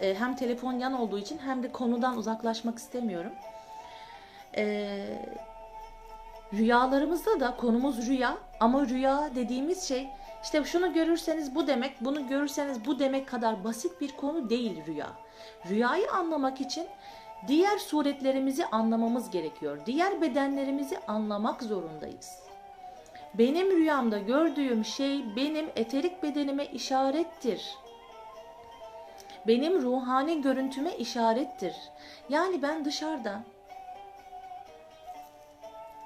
E, 0.00 0.14
hem 0.14 0.36
telefon 0.36 0.72
yan 0.72 0.92
olduğu 0.92 1.18
için 1.18 1.38
hem 1.38 1.62
de 1.62 1.72
konudan 1.72 2.16
uzaklaşmak 2.16 2.78
istemiyorum. 2.78 3.32
E, 4.56 4.98
rüyalarımızda 6.52 7.40
da 7.40 7.56
konumuz 7.56 8.06
rüya 8.06 8.38
ama 8.64 8.86
rüya 8.86 9.30
dediğimiz 9.34 9.82
şey 9.82 10.08
işte 10.42 10.64
şunu 10.64 10.92
görürseniz 10.92 11.54
bu 11.54 11.66
demek, 11.66 12.00
bunu 12.00 12.28
görürseniz 12.28 12.84
bu 12.84 12.98
demek 12.98 13.28
kadar 13.28 13.64
basit 13.64 14.00
bir 14.00 14.16
konu 14.16 14.50
değil 14.50 14.86
rüya. 14.86 15.12
Rüyayı 15.68 16.12
anlamak 16.12 16.60
için 16.60 16.86
diğer 17.48 17.78
suretlerimizi 17.78 18.66
anlamamız 18.66 19.30
gerekiyor. 19.30 19.78
Diğer 19.86 20.20
bedenlerimizi 20.20 20.98
anlamak 20.98 21.62
zorundayız. 21.62 22.38
Benim 23.34 23.70
rüyamda 23.70 24.18
gördüğüm 24.18 24.84
şey 24.84 25.36
benim 25.36 25.70
eterik 25.76 26.22
bedenime 26.22 26.66
işarettir 26.66 27.76
benim 29.46 29.82
ruhani 29.82 30.42
görüntüme 30.42 30.96
işarettir. 30.96 31.76
Yani 32.28 32.62
ben 32.62 32.84
dışarıdan 32.84 33.44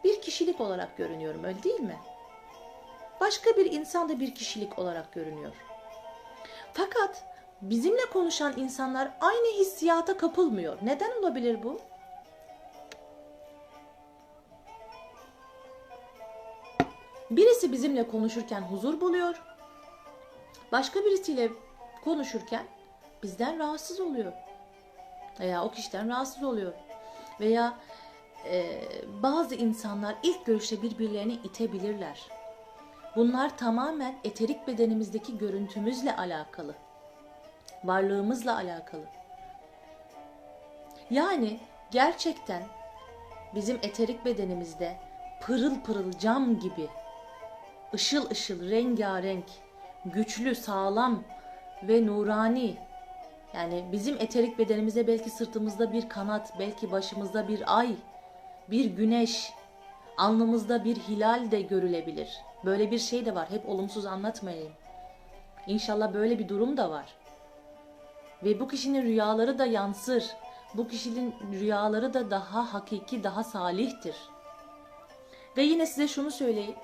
bir 0.05 0.23
kişilik 0.23 0.61
olarak 0.61 0.97
görünüyorum 0.97 1.45
öyle 1.45 1.63
değil 1.63 1.81
mi? 1.81 1.97
Başka 3.21 3.57
bir 3.57 3.73
insan 3.73 4.09
da 4.09 4.21
bir 4.21 4.35
kişilik 4.35 4.79
olarak 4.79 5.13
görünüyor. 5.13 5.53
Fakat 6.73 7.25
bizimle 7.63 8.07
konuşan 8.13 8.55
insanlar 8.57 9.11
aynı 9.21 9.59
hissiyata 9.59 10.17
kapılmıyor. 10.17 10.79
Neden 10.83 11.19
olabilir 11.19 11.63
bu? 11.63 11.81
Birisi 17.31 17.73
bizimle 17.73 18.09
konuşurken 18.09 18.61
huzur 18.61 19.01
buluyor. 19.01 19.43
Başka 20.73 21.01
birisiyle 21.01 21.49
konuşurken 22.05 22.63
bizden 23.23 23.59
rahatsız 23.59 24.01
oluyor. 24.01 24.33
Veya 25.41 25.65
o 25.65 25.71
kişiden 25.71 26.09
rahatsız 26.09 26.43
oluyor. 26.43 26.73
Veya 27.41 27.79
e, 28.45 28.83
bazı 29.23 29.55
insanlar 29.55 30.17
ilk 30.23 30.47
görüşte 30.47 30.83
birbirlerini 30.83 31.33
itebilirler. 31.33 32.38
Bunlar 33.19 33.57
tamamen 33.57 34.15
eterik 34.25 34.67
bedenimizdeki 34.67 35.39
görüntümüzle 35.39 36.17
alakalı. 36.17 36.75
Varlığımızla 37.85 38.57
alakalı. 38.57 39.05
Yani 41.11 41.61
gerçekten 41.91 42.63
bizim 43.55 43.77
eterik 43.83 44.25
bedenimizde 44.25 44.97
pırıl 45.41 45.81
pırıl 45.81 46.13
cam 46.13 46.59
gibi 46.59 46.89
ışıl 47.95 48.31
ışıl 48.31 48.71
rengarenk, 48.71 49.47
güçlü, 50.05 50.55
sağlam 50.55 51.25
ve 51.83 52.07
nurani 52.07 52.77
yani 53.55 53.85
bizim 53.93 54.17
eterik 54.21 54.59
bedenimize 54.59 55.07
belki 55.07 55.31
sırtımızda 55.31 55.93
bir 55.93 56.09
kanat, 56.09 56.59
belki 56.59 56.91
başımızda 56.93 57.49
bir 57.49 57.79
ay, 57.79 57.97
bir 58.71 58.85
güneş, 58.85 59.53
alnımızda 60.19 60.85
bir 60.85 60.97
hilal 60.97 61.51
de 61.51 61.63
görülebilir. 61.63 62.48
Böyle 62.65 62.91
bir 62.91 62.99
şey 62.99 63.27
de 63.27 63.35
var. 63.35 63.51
Hep 63.51 63.69
olumsuz 63.69 64.07
anlatmayayım. 64.07 64.73
İnşallah 65.67 66.15
böyle 66.15 66.39
bir 66.39 66.49
durum 66.49 66.77
da 66.77 66.91
var. 66.91 67.15
Ve 68.45 68.61
bu 68.61 68.69
kişinin 68.69 69.03
rüyaları 69.03 69.59
da 69.59 69.67
yansır. 69.67 70.25
Bu 70.75 70.89
kişinin 70.89 71.35
rüyaları 71.53 72.15
da 72.15 72.31
daha 72.31 72.75
hakiki, 72.75 73.25
daha 73.25 73.45
salihtir. 73.45 74.17
Ve 75.57 75.63
yine 75.63 75.87
size 75.87 76.09
şunu 76.09 76.31
söyleyeyim. 76.31 76.77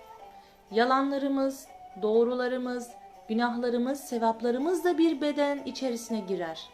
Yalanlarımız, 0.71 1.67
doğrularımız, 2.03 2.91
günahlarımız, 3.29 4.01
sevaplarımız 4.01 4.85
da 4.85 4.99
bir 4.99 5.21
beden 5.21 5.63
içerisine 5.65 6.21
girer. 6.21 6.69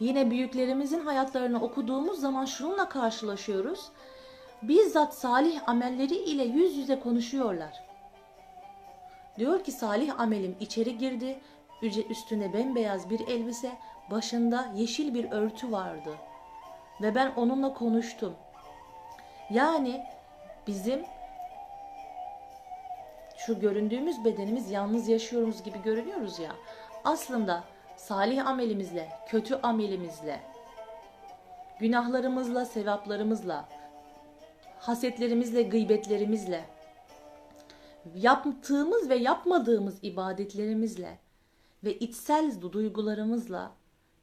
Yine 0.00 0.30
büyüklerimizin 0.30 1.00
hayatlarını 1.00 1.62
okuduğumuz 1.62 2.20
zaman 2.20 2.44
şununla 2.44 2.88
karşılaşıyoruz. 2.88 3.88
Bizzat 4.62 5.14
salih 5.14 5.68
amelleri 5.68 6.14
ile 6.14 6.44
yüz 6.44 6.76
yüze 6.76 7.00
konuşuyorlar. 7.00 7.84
Diyor 9.38 9.64
ki 9.64 9.72
salih 9.72 10.20
amelim 10.20 10.56
içeri 10.60 10.98
girdi. 10.98 11.40
Üstünde 12.10 12.52
bembeyaz 12.52 13.10
bir 13.10 13.28
elbise, 13.28 13.72
başında 14.10 14.72
yeşil 14.74 15.14
bir 15.14 15.30
örtü 15.30 15.72
vardı. 15.72 16.14
Ve 17.02 17.14
ben 17.14 17.32
onunla 17.36 17.74
konuştum. 17.74 18.34
Yani 19.50 20.04
bizim 20.66 21.04
şu 23.36 23.60
göründüğümüz 23.60 24.24
bedenimiz 24.24 24.70
yalnız 24.70 25.08
yaşıyoruz 25.08 25.62
gibi 25.62 25.82
görünüyoruz 25.82 26.38
ya. 26.38 26.52
Aslında 27.04 27.64
salih 27.96 28.46
amelimizle, 28.46 29.08
kötü 29.28 29.54
amelimizle, 29.62 30.40
günahlarımızla, 31.78 32.64
sevaplarımızla, 32.64 33.68
hasetlerimizle, 34.80 35.62
gıybetlerimizle, 35.62 36.64
yaptığımız 38.14 39.08
ve 39.08 39.14
yapmadığımız 39.14 39.98
ibadetlerimizle 40.02 41.18
ve 41.84 41.98
içsel 41.98 42.52
duygularımızla, 42.72 43.72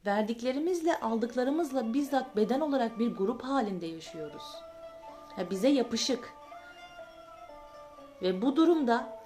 verdiklerimizle, 0.05 0.99
aldıklarımızla 0.99 1.93
bizzat 1.93 2.35
beden 2.35 2.59
olarak 2.59 2.99
bir 2.99 3.15
grup 3.15 3.43
halinde 3.43 3.85
yaşıyoruz. 3.85 4.43
Ya 5.37 5.49
bize 5.49 5.67
yapışık. 5.67 6.33
Ve 8.21 8.41
bu 8.41 8.55
durumda 8.55 9.19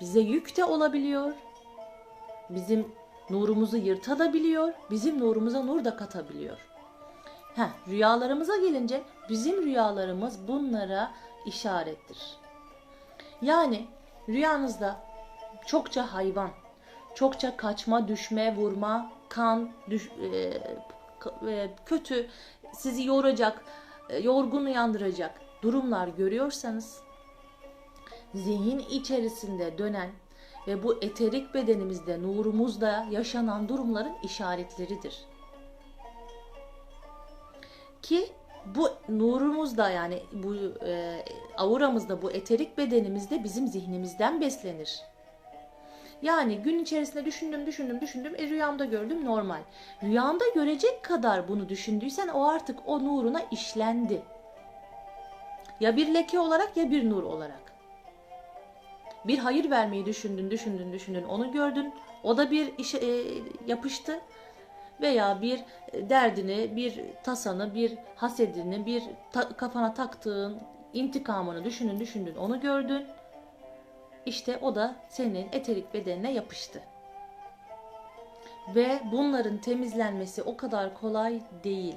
bize 0.00 0.20
yük 0.20 0.56
de 0.56 0.64
olabiliyor. 0.64 1.32
Bizim 2.50 2.92
nurumuzu 3.30 3.76
yırtabiliyor, 3.76 4.72
bizim 4.90 5.20
nurumuza 5.20 5.62
nur 5.62 5.84
da 5.84 5.96
katabiliyor. 5.96 6.69
Heh, 7.56 7.88
rüyalarımıza 7.88 8.56
gelince 8.56 9.02
bizim 9.28 9.62
rüyalarımız 9.62 10.48
bunlara 10.48 11.10
işarettir. 11.46 12.18
Yani 13.42 13.86
rüyanızda 14.28 15.00
çokça 15.66 16.14
hayvan, 16.14 16.50
çokça 17.14 17.56
kaçma, 17.56 18.08
düşme, 18.08 18.56
vurma, 18.56 19.12
kan, 19.28 19.70
düş, 19.90 20.10
e, 20.32 20.36
e, 21.48 21.70
kötü, 21.86 22.28
sizi 22.72 23.04
yoracak, 23.04 23.64
e, 24.08 24.18
yorgun 24.18 24.64
uyandıracak 24.64 25.40
durumlar 25.62 26.08
görüyorsanız 26.08 27.00
zihin 28.34 28.78
içerisinde 28.78 29.78
dönen 29.78 30.10
ve 30.66 30.82
bu 30.82 30.98
eterik 31.02 31.54
bedenimizde, 31.54 32.22
nurumuzda 32.22 33.06
yaşanan 33.10 33.68
durumların 33.68 34.14
işaretleridir. 34.22 35.29
Ki 38.10 38.28
bu 38.66 38.90
nurumuzda 39.08 39.90
yani 39.90 40.22
bu 40.32 40.54
e, 40.86 41.24
auramızda, 41.56 42.22
bu 42.22 42.30
eterik 42.30 42.78
bedenimizde 42.78 43.44
bizim 43.44 43.68
zihnimizden 43.68 44.40
beslenir. 44.40 45.02
Yani 46.22 46.58
gün 46.58 46.78
içerisinde 46.78 47.24
düşündüm, 47.24 47.66
düşündüm, 47.66 48.00
düşündüm. 48.00 48.34
E 48.36 48.48
rüyamda 48.48 48.84
gördüm 48.84 49.24
normal. 49.24 49.60
Rüyanda 50.02 50.44
görecek 50.54 51.02
kadar 51.02 51.48
bunu 51.48 51.68
düşündüysen 51.68 52.28
o 52.28 52.48
artık 52.48 52.78
o 52.86 53.04
nuruna 53.04 53.42
işlendi. 53.50 54.22
Ya 55.80 55.96
bir 55.96 56.14
leke 56.14 56.38
olarak 56.38 56.76
ya 56.76 56.90
bir 56.90 57.10
nur 57.10 57.22
olarak. 57.22 57.72
Bir 59.24 59.38
hayır 59.38 59.70
vermeyi 59.70 60.06
düşündün, 60.06 60.50
düşündün, 60.50 60.92
düşündün. 60.92 61.24
Onu 61.24 61.52
gördün. 61.52 61.94
O 62.22 62.36
da 62.36 62.50
bir 62.50 62.78
işe 62.78 62.98
e, 62.98 63.08
yapıştı. 63.66 64.20
Veya 65.02 65.42
bir 65.42 65.60
derdini, 65.92 66.76
bir 66.76 67.00
tasanı, 67.22 67.74
bir 67.74 67.98
hasedini, 68.16 68.86
bir 68.86 69.02
ta- 69.32 69.56
kafana 69.56 69.94
taktığın 69.94 70.60
intikamını 70.92 71.64
düşündün, 71.64 72.00
düşündün. 72.00 72.36
Onu 72.36 72.60
gördün. 72.60 73.06
İşte 74.26 74.58
o 74.62 74.74
da 74.74 74.96
senin 75.08 75.48
eterik 75.52 75.94
bedenine 75.94 76.32
yapıştı. 76.32 76.82
Ve 78.74 79.00
bunların 79.12 79.58
temizlenmesi 79.58 80.42
o 80.42 80.56
kadar 80.56 80.94
kolay 80.94 81.40
değil. 81.64 81.96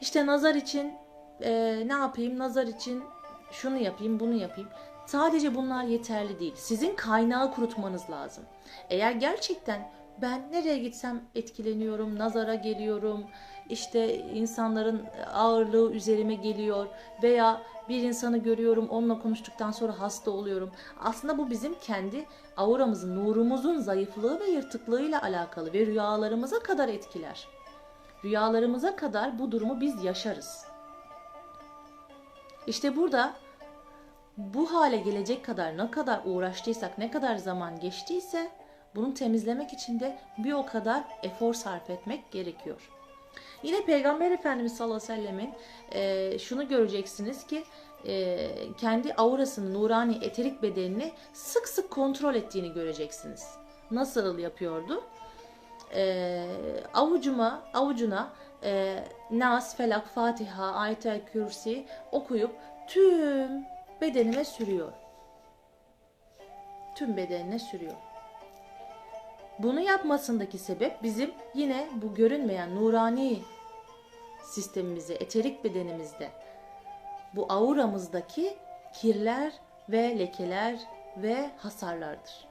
İşte 0.00 0.26
nazar 0.26 0.54
için 0.54 0.94
e, 1.40 1.82
ne 1.86 1.92
yapayım? 1.92 2.38
Nazar 2.38 2.66
için 2.66 3.04
şunu 3.52 3.76
yapayım, 3.78 4.20
bunu 4.20 4.34
yapayım. 4.34 4.70
Sadece 5.06 5.54
bunlar 5.54 5.84
yeterli 5.84 6.40
değil. 6.40 6.54
Sizin 6.56 6.96
kaynağı 6.96 7.52
kurutmanız 7.54 8.10
lazım. 8.10 8.44
Eğer 8.90 9.12
gerçekten 9.12 9.90
ben 10.22 10.52
nereye 10.52 10.78
gitsem 10.78 11.22
etkileniyorum, 11.34 12.18
nazara 12.18 12.54
geliyorum, 12.54 13.24
işte 13.68 14.16
insanların 14.18 15.02
ağırlığı 15.34 15.92
üzerime 15.92 16.34
geliyor 16.34 16.86
veya 17.22 17.62
bir 17.88 18.02
insanı 18.02 18.38
görüyorum 18.38 18.88
onunla 18.88 19.18
konuştuktan 19.18 19.70
sonra 19.70 20.00
hasta 20.00 20.30
oluyorum. 20.30 20.70
Aslında 21.00 21.38
bu 21.38 21.50
bizim 21.50 21.74
kendi 21.74 22.26
auramızın, 22.56 23.16
nurumuzun 23.16 23.78
zayıflığı 23.78 24.40
ve 24.40 24.44
yırtıklığıyla 24.44 25.22
alakalı 25.22 25.72
ve 25.72 25.86
rüyalarımıza 25.86 26.58
kadar 26.58 26.88
etkiler. 26.88 27.48
Rüyalarımıza 28.24 28.96
kadar 28.96 29.38
bu 29.38 29.52
durumu 29.52 29.80
biz 29.80 30.04
yaşarız. 30.04 30.66
İşte 32.66 32.96
burada 32.96 33.34
bu 34.36 34.74
hale 34.74 34.96
gelecek 34.96 35.44
kadar 35.44 35.78
ne 35.78 35.90
kadar 35.90 36.20
uğraştıysak, 36.24 36.98
ne 36.98 37.10
kadar 37.10 37.36
zaman 37.36 37.80
geçtiyse 37.80 38.50
bunu 38.96 39.14
temizlemek 39.14 39.72
için 39.72 40.00
de 40.00 40.18
bir 40.38 40.52
o 40.52 40.66
kadar 40.66 41.04
efor 41.22 41.54
sarf 41.54 41.90
etmek 41.90 42.32
gerekiyor. 42.32 42.90
Yine 43.62 43.84
Peygamber 43.84 44.30
Efendimiz 44.30 44.76
sallallahu 44.76 45.12
aleyhi 45.12 45.22
ve 45.22 45.22
sellemin 45.22 45.54
e, 45.92 46.38
şunu 46.38 46.68
göreceksiniz 46.68 47.46
ki 47.46 47.64
e, 48.06 48.48
kendi 48.78 49.14
aurasını, 49.14 49.74
nurani 49.74 50.18
eterik 50.22 50.62
bedenini 50.62 51.12
sık 51.32 51.68
sık 51.68 51.90
kontrol 51.90 52.34
ettiğini 52.34 52.72
göreceksiniz. 52.72 53.48
Nasıl 53.90 54.38
yapıyordu? 54.38 55.04
E, 55.94 56.44
avucuma, 56.94 57.62
avucuna 57.74 58.32
e, 58.62 59.04
Nas, 59.30 59.76
Felak, 59.76 60.06
Fatiha, 60.06 60.72
Ayet-el 60.72 61.20
Kürsi 61.32 61.86
okuyup 62.12 62.56
tüm 62.86 63.64
bedenime 64.00 64.44
sürüyor. 64.44 64.92
Tüm 66.96 67.16
bedenine 67.16 67.58
sürüyor. 67.58 68.13
Bunu 69.58 69.80
yapmasındaki 69.80 70.58
sebep 70.58 71.02
bizim 71.02 71.30
yine 71.54 71.88
bu 71.94 72.14
görünmeyen 72.14 72.74
nurani 72.74 73.38
sistemimizi, 74.42 75.14
eterik 75.14 75.64
bedenimizde 75.64 76.30
bu 77.34 77.46
auramızdaki 77.48 78.56
kirler 78.94 79.52
ve 79.88 80.18
lekeler 80.18 80.78
ve 81.16 81.50
hasarlardır. 81.56 82.48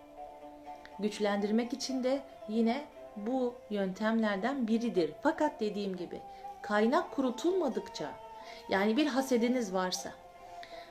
Güçlendirmek 1.00 1.74
için 1.74 2.04
de 2.04 2.22
yine 2.50 2.84
bu 3.18 3.56
yöntemlerden 3.70 4.68
biridir. 4.68 5.14
Fakat 5.22 5.60
dediğim 5.60 5.96
gibi 5.96 6.22
kaynak 6.62 7.12
kurutulmadıkça 7.12 8.12
yani 8.70 8.98
bir 8.98 9.08
hasediniz 9.08 9.74
varsa, 9.74 10.12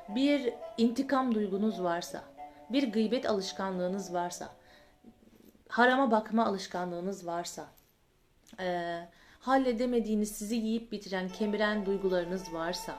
bir 0.09 0.55
intikam 0.79 1.35
duygunuz 1.35 1.83
varsa, 1.83 2.23
bir 2.71 2.93
gıybet 2.93 3.27
alışkanlığınız 3.27 4.15
varsa, 4.15 4.49
harama 5.73 6.11
bakma 6.11 6.47
alışkanlığınız 6.47 7.27
varsa, 7.27 7.67
e, 8.61 8.99
halledemediğiniz 9.41 10.33
sizi 10.33 10.55
yiyip 10.55 10.93
bitiren, 10.93 11.29
kemiren 11.29 11.87
duygularınız 11.87 12.55
varsa, 12.55 12.95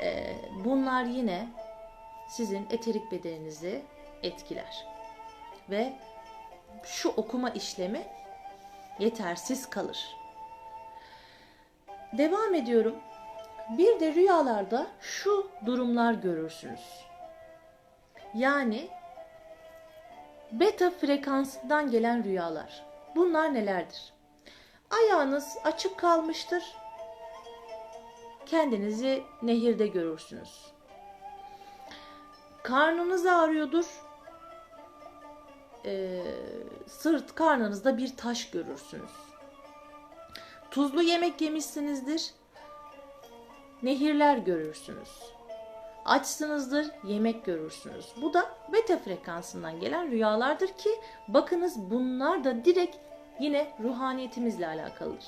e, 0.00 0.36
bunlar 0.64 1.04
yine 1.04 1.48
sizin 2.28 2.66
eterik 2.70 3.12
bedeninizi 3.12 3.82
etkiler. 4.22 4.86
Ve 5.70 5.92
şu 6.84 7.08
okuma 7.08 7.50
işlemi 7.50 8.02
yetersiz 8.98 9.70
kalır. 9.70 10.16
Devam 12.12 12.54
ediyorum. 12.54 12.96
Bir 13.78 14.00
de 14.00 14.14
rüyalarda 14.14 14.86
şu 15.00 15.50
durumlar 15.66 16.12
görürsünüz. 16.12 17.04
Yani 18.34 18.88
beta 20.52 20.90
frekansından 20.90 21.90
gelen 21.90 22.24
rüyalar. 22.24 22.86
Bunlar 23.16 23.54
nelerdir? 23.54 24.12
Ayağınız 24.90 25.56
açık 25.64 25.98
kalmıştır. 25.98 26.62
Kendinizi 28.46 29.22
nehirde 29.42 29.86
görürsünüz. 29.86 30.72
Karnınız 32.62 33.26
ağrıyordur. 33.26 33.86
Ee, 35.84 36.22
sırt 36.86 37.34
karnınızda 37.34 37.98
bir 37.98 38.16
taş 38.16 38.50
görürsünüz. 38.50 39.10
Tuzlu 40.70 41.02
yemek 41.02 41.40
yemişsinizdir. 41.40 42.30
Nehirler 43.82 44.36
görürsünüz. 44.36 45.39
Açsınızdır, 46.10 46.90
yemek 47.04 47.44
görürsünüz. 47.44 48.06
Bu 48.22 48.34
da 48.34 48.50
beta 48.72 48.98
frekansından 48.98 49.80
gelen 49.80 50.10
rüyalardır 50.10 50.68
ki 50.68 50.90
bakınız 51.28 51.90
bunlar 51.90 52.44
da 52.44 52.64
direkt 52.64 52.96
yine 53.40 53.72
ruhaniyetimizle 53.82 54.66
alakalıdır. 54.66 55.24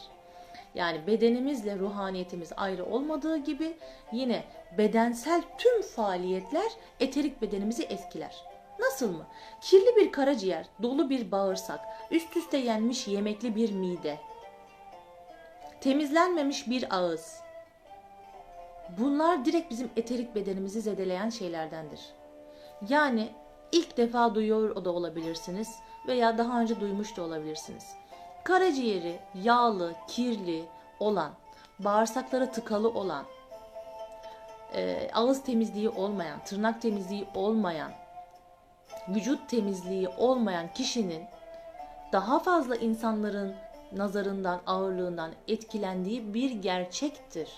Yani 0.74 1.06
bedenimizle 1.06 1.78
ruhaniyetimiz 1.78 2.52
ayrı 2.56 2.84
olmadığı 2.84 3.36
gibi 3.36 3.76
yine 4.12 4.44
bedensel 4.78 5.42
tüm 5.58 5.82
faaliyetler 5.82 6.72
eterik 7.00 7.42
bedenimizi 7.42 7.82
etkiler. 7.82 8.36
Nasıl 8.78 9.12
mı? 9.12 9.26
Kirli 9.60 9.96
bir 9.96 10.12
karaciğer, 10.12 10.66
dolu 10.82 11.10
bir 11.10 11.30
bağırsak, 11.30 11.80
üst 12.10 12.36
üste 12.36 12.56
yenmiş 12.56 13.08
yemekli 13.08 13.56
bir 13.56 13.72
mide, 13.72 14.18
temizlenmemiş 15.80 16.70
bir 16.70 16.96
ağız. 16.96 17.41
Bunlar 18.98 19.44
direkt 19.44 19.70
bizim 19.70 19.90
eterik 19.96 20.34
bedenimizi 20.34 20.80
zedeleyen 20.80 21.30
şeylerdendir. 21.30 22.00
Yani 22.88 23.28
ilk 23.72 23.96
defa 23.96 24.34
duyuyor 24.34 24.84
da 24.84 24.90
olabilirsiniz 24.90 25.68
veya 26.06 26.38
daha 26.38 26.60
önce 26.60 26.80
duymuş 26.80 27.16
da 27.16 27.22
olabilirsiniz. 27.22 27.84
Karaciğeri 28.44 29.18
yağlı, 29.34 29.94
kirli 30.08 30.64
olan, 31.00 31.30
bağırsakları 31.78 32.52
tıkalı 32.52 32.88
olan, 32.88 33.24
e, 34.74 35.10
ağız 35.14 35.42
temizliği 35.42 35.88
olmayan, 35.88 36.44
tırnak 36.44 36.82
temizliği 36.82 37.26
olmayan, 37.34 37.92
vücut 39.08 39.48
temizliği 39.48 40.08
olmayan 40.08 40.72
kişinin 40.74 41.24
daha 42.12 42.38
fazla 42.38 42.76
insanların 42.76 43.54
nazarından, 43.92 44.60
ağırlığından 44.66 45.30
etkilendiği 45.48 46.34
bir 46.34 46.50
gerçektir. 46.50 47.48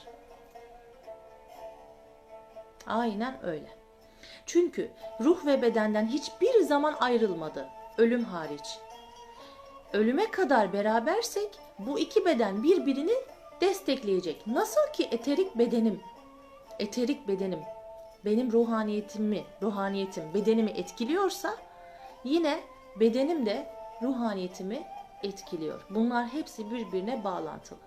Aynen 2.87 3.47
öyle. 3.47 3.69
Çünkü 4.47 4.91
ruh 5.21 5.47
ve 5.47 5.63
bedenden 5.63 6.07
hiçbir 6.07 6.61
zaman 6.61 6.95
ayrılmadı, 7.01 7.69
ölüm 7.99 8.25
hariç. 8.25 8.79
Ölüme 9.93 10.31
kadar 10.31 10.73
berabersek 10.73 11.59
bu 11.79 11.99
iki 11.99 12.25
beden 12.25 12.63
birbirini 12.63 13.15
destekleyecek. 13.61 14.47
Nasıl 14.47 14.93
ki 14.93 15.09
eterik 15.11 15.59
bedenim, 15.59 16.01
eterik 16.79 17.29
bedenim 17.29 17.61
benim 18.25 18.53
ruhaniyetimi, 18.53 19.45
ruhaniyetim 19.63 20.35
bedenimi 20.35 20.71
etkiliyorsa 20.71 21.57
yine 22.25 22.61
bedenim 23.01 23.47
de 23.47 23.69
ruhaniyetimi 24.03 24.83
etkiliyor. 25.23 25.87
Bunlar 25.91 26.27
hepsi 26.27 26.71
birbirine 26.71 27.25
bağlantılı. 27.25 27.79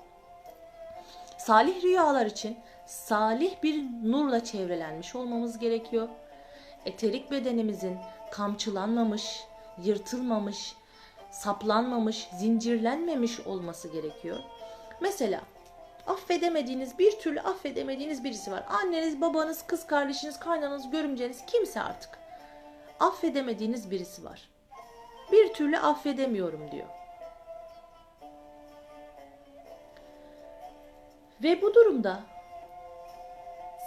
Salih 1.48 1.84
rüyalar 1.84 2.26
için 2.26 2.58
salih 2.86 3.64
bir 3.64 3.84
nurla 4.04 4.43
çevrelenmiş 4.43 5.16
olmamız 5.16 5.60
gerekiyor. 5.60 6.10
Eterik 6.86 7.32
bedenimizin 7.32 7.98
kamçılanmamış, 8.32 9.43
yırtılmamış, 9.84 10.76
saplanmamış, 11.32 12.30
zincirlenmemiş 12.39 13.39
olması 13.39 13.88
gerekiyor. 13.88 14.38
Mesela 15.02 15.41
affedemediğiniz, 16.08 17.00
bir 17.00 17.20
türlü 17.20 17.41
affedemediğiniz 17.41 18.24
birisi 18.24 18.52
var. 18.52 18.64
Anneniz, 18.70 19.22
babanız, 19.22 19.68
kız 19.68 19.88
kardeşiniz, 19.88 20.39
kaynanız, 20.39 20.89
görümceniz 20.89 21.45
kimse 21.45 21.82
artık. 21.82 22.10
Affedemediğiniz 23.00 23.91
birisi 23.91 24.26
var. 24.26 24.50
Bir 25.32 25.54
türlü 25.54 25.78
affedemiyorum 25.78 26.72
diyor. 26.72 26.97
Ve 31.43 31.61
bu 31.61 31.73
durumda 31.73 32.19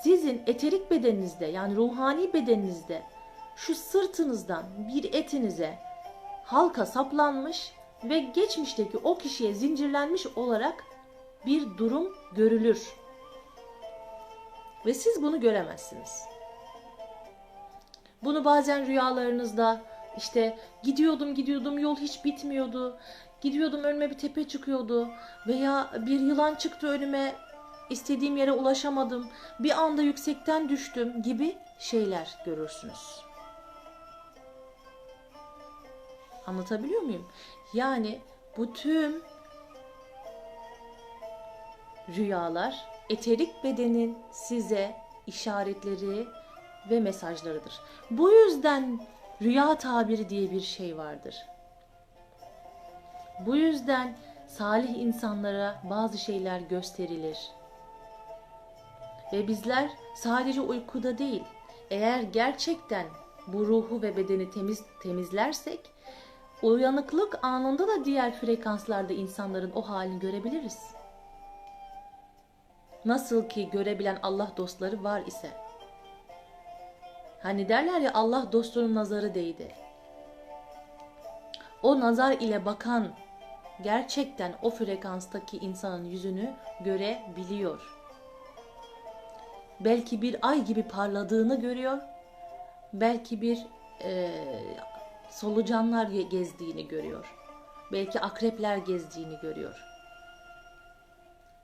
sizin 0.03 0.42
eterik 0.46 0.90
bedeninizde 0.90 1.46
yani 1.46 1.76
ruhani 1.76 2.32
bedeninizde 2.32 3.03
şu 3.57 3.74
sırtınızdan 3.74 4.64
bir 4.94 5.14
etinize 5.14 5.78
halka 6.44 6.86
saplanmış 6.86 7.72
ve 8.05 8.18
geçmişteki 8.18 8.98
o 8.98 9.18
kişiye 9.18 9.55
zincirlenmiş 9.55 10.26
olarak 10.26 10.84
bir 11.46 11.78
durum 11.78 12.16
görülür. 12.36 12.88
Ve 14.86 14.94
siz 14.94 15.22
bunu 15.22 15.40
göremezsiniz. 15.40 16.24
Bunu 18.22 18.44
bazen 18.44 18.86
rüyalarınızda 18.86 19.80
işte 20.16 20.59
gidiyordum 20.82 21.34
gidiyordum 21.34 21.78
yol 21.78 21.96
hiç 21.96 22.24
bitmiyordu. 22.24 22.98
Gidiyordum 23.41 23.84
önüme 23.84 24.11
bir 24.11 24.18
tepe 24.18 24.49
çıkıyordu 24.49 25.09
veya 25.47 25.91
bir 26.07 26.20
yılan 26.20 26.55
çıktı 26.55 26.86
önüme 26.86 27.34
istediğim 27.91 28.36
yere 28.36 28.53
ulaşamadım. 28.53 29.28
Bir 29.61 29.70
anda 29.70 30.03
yüksekten 30.03 30.68
düştüm 30.68 31.22
gibi 31.22 31.57
şeyler 31.78 32.38
görürsünüz. 32.45 33.20
Anlatabiliyor 36.47 37.03
muyum? 37.03 37.28
Yani 37.74 38.20
bu 38.57 38.72
tüm 38.72 39.22
rüyalar 42.16 42.86
eterik 43.11 43.64
bedenin 43.64 44.18
size 44.32 44.97
işaretleri 45.26 46.26
ve 46.91 47.01
mesajlarıdır. 47.01 47.80
Bu 48.11 48.32
yüzden 48.32 49.01
rüya 49.43 49.74
tabiri 49.74 50.28
diye 50.28 50.51
bir 50.51 50.61
şey 50.61 50.99
vardır. 50.99 51.36
Bu 53.47 53.57
yüzden 53.57 54.14
salih 54.47 54.99
insanlara 54.99 55.82
bazı 55.91 56.18
şeyler 56.18 56.61
gösterilir. 56.61 57.38
Ve 59.32 59.49
bizler 59.49 59.91
sadece 60.16 60.61
uykuda 60.61 61.18
değil, 61.18 61.45
eğer 61.91 62.22
gerçekten 62.22 63.07
bu 63.47 63.66
ruhu 63.66 64.03
ve 64.03 64.16
bedeni 64.16 64.51
temiz 64.51 64.82
temizlersek, 65.03 65.80
uyanıklık 66.62 67.45
anında 67.45 67.88
da 67.88 68.05
diğer 68.05 68.32
frekanslarda 68.32 69.12
insanların 69.12 69.72
o 69.74 69.88
halini 69.88 70.18
görebiliriz. 70.18 70.78
Nasıl 73.05 73.49
ki 73.49 73.70
görebilen 73.70 74.18
Allah 74.22 74.53
dostları 74.57 75.05
var 75.05 75.22
ise. 75.26 75.51
Hani 77.43 77.68
derler 77.68 78.01
ya 78.01 78.11
Allah 78.14 78.53
dostunun 78.53 78.95
nazarı 78.95 79.34
değdi. 79.34 79.68
O 81.82 82.01
nazar 82.01 82.32
ile 82.32 82.64
bakan 82.64 83.09
gerçekten 83.83 84.55
o 84.62 84.70
frekanstaki 84.70 85.57
insanın 85.57 86.05
yüzünü 86.05 86.55
görebiliyor. 86.81 88.01
Belki 89.81 90.22
bir 90.22 90.37
ay 90.43 90.64
gibi 90.64 90.83
parladığını 90.83 91.61
görüyor. 91.61 91.99
Belki 92.93 93.43
bir 93.43 93.66
e, 94.05 94.31
solucanlar 95.31 96.07
gezdiğini 96.07 96.89
görüyor. 96.89 97.35
Belki 97.93 98.20
akrepler 98.20 98.76
gezdiğini 98.76 99.39
görüyor. 99.43 99.74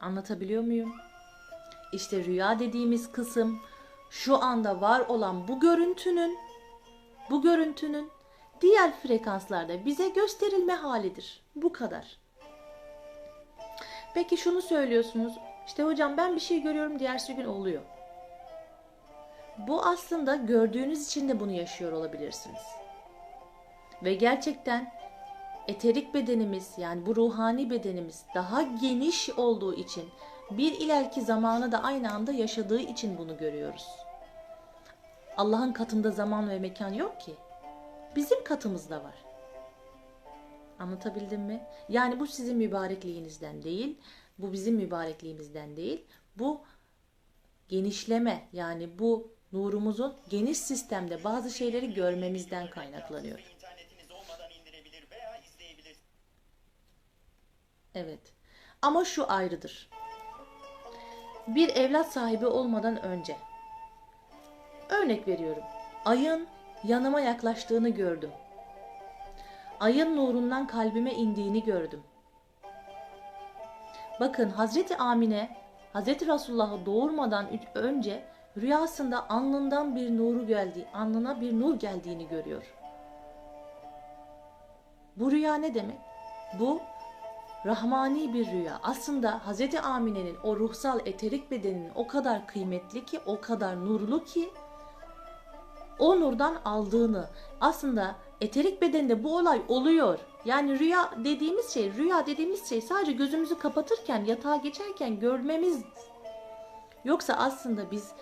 Anlatabiliyor 0.00 0.62
muyum? 0.62 0.94
İşte 1.92 2.24
rüya 2.24 2.58
dediğimiz 2.58 3.12
kısım 3.12 3.60
şu 4.10 4.42
anda 4.42 4.80
var 4.80 5.00
olan 5.00 5.48
bu 5.48 5.60
görüntünün 5.60 6.38
bu 7.30 7.42
görüntünün 7.42 8.10
diğer 8.60 8.92
frekanslarda 8.92 9.84
bize 9.84 10.08
gösterilme 10.08 10.74
halidir. 10.74 11.42
Bu 11.56 11.72
kadar. 11.72 12.18
Peki 14.14 14.36
şunu 14.36 14.62
söylüyorsunuz. 14.62 15.32
İşte 15.66 15.82
hocam 15.82 16.16
ben 16.16 16.34
bir 16.34 16.40
şey 16.40 16.62
görüyorum 16.62 16.98
diğer 16.98 17.22
gün 17.36 17.44
oluyor. 17.44 17.82
Bu 19.58 19.82
aslında 19.82 20.36
gördüğünüz 20.36 21.06
için 21.06 21.28
de 21.28 21.40
bunu 21.40 21.52
yaşıyor 21.52 21.92
olabilirsiniz. 21.92 22.62
Ve 24.04 24.14
gerçekten 24.14 24.92
eterik 25.68 26.14
bedenimiz 26.14 26.74
yani 26.78 27.06
bu 27.06 27.16
ruhani 27.16 27.70
bedenimiz 27.70 28.24
daha 28.34 28.62
geniş 28.62 29.30
olduğu 29.30 29.74
için 29.74 30.04
bir 30.50 30.72
ileriki 30.72 31.22
zamanı 31.22 31.72
da 31.72 31.82
aynı 31.82 32.12
anda 32.12 32.32
yaşadığı 32.32 32.80
için 32.80 33.18
bunu 33.18 33.38
görüyoruz. 33.38 33.88
Allah'ın 35.36 35.72
katında 35.72 36.10
zaman 36.10 36.50
ve 36.50 36.58
mekan 36.58 36.92
yok 36.92 37.20
ki. 37.20 37.34
Bizim 38.16 38.44
katımızda 38.44 39.04
var. 39.04 39.14
Anlatabildim 40.78 41.40
mi? 41.40 41.66
Yani 41.88 42.20
bu 42.20 42.26
sizin 42.26 42.56
mübarekliğinizden 42.56 43.62
değil, 43.62 43.98
bu 44.38 44.52
bizim 44.52 44.74
mübarekliğimizden 44.74 45.76
değil. 45.76 46.04
Bu 46.36 46.60
genişleme 47.68 48.48
yani 48.52 48.98
bu 48.98 49.32
nurumuzun 49.52 50.16
geniş 50.28 50.58
sistemde 50.58 51.24
bazı 51.24 51.50
şeyleri 51.50 51.94
görmemizden 51.94 52.70
kaynaklanıyor. 52.70 53.40
Evet. 57.94 58.20
Ama 58.82 59.04
şu 59.04 59.30
ayrıdır. 59.32 59.90
Bir 61.46 61.68
evlat 61.68 62.12
sahibi 62.12 62.46
olmadan 62.46 63.02
önce 63.02 63.36
örnek 64.88 65.28
veriyorum. 65.28 65.62
Ayın 66.04 66.48
yanıma 66.84 67.20
yaklaştığını 67.20 67.88
gördüm. 67.88 68.30
Ayın 69.80 70.16
nurundan 70.16 70.66
kalbime 70.66 71.12
indiğini 71.12 71.64
gördüm. 71.64 72.02
Bakın 74.20 74.50
Hazreti 74.50 74.96
Amine 74.96 75.56
Hazreti 75.92 76.26
Resulullah'ı 76.26 76.86
doğurmadan 76.86 77.46
önce 77.74 78.24
rüyasında 78.56 79.30
alnından 79.30 79.96
bir 79.96 80.16
nuru 80.16 80.46
geldi, 80.46 80.86
alnına 80.94 81.40
bir 81.40 81.60
nur 81.60 81.74
geldiğini 81.74 82.28
görüyor. 82.28 82.74
Bu 85.16 85.30
rüya 85.30 85.54
ne 85.54 85.74
demek? 85.74 85.98
Bu 86.60 86.80
rahmani 87.66 88.34
bir 88.34 88.46
rüya. 88.46 88.80
Aslında 88.82 89.40
Hz. 89.46 89.74
Amine'nin 89.74 90.36
o 90.44 90.56
ruhsal 90.56 91.00
eterik 91.06 91.50
bedeninin 91.50 91.92
o 91.94 92.06
kadar 92.06 92.46
kıymetli 92.46 93.04
ki, 93.04 93.20
o 93.26 93.40
kadar 93.40 93.84
nurlu 93.84 94.24
ki 94.24 94.48
o 95.98 96.20
nurdan 96.20 96.54
aldığını 96.64 97.28
aslında 97.60 98.14
eterik 98.40 98.82
bedende 98.82 99.24
bu 99.24 99.36
olay 99.36 99.62
oluyor. 99.68 100.18
Yani 100.44 100.78
rüya 100.78 101.10
dediğimiz 101.24 101.70
şey, 101.74 101.92
rüya 101.92 102.26
dediğimiz 102.26 102.68
şey 102.68 102.80
sadece 102.80 103.12
gözümüzü 103.12 103.58
kapatırken, 103.58 104.24
yatağa 104.24 104.56
geçerken 104.56 105.20
görmemiz. 105.20 105.84
Yoksa 107.04 107.34
aslında 107.34 107.90
biz 107.90 108.12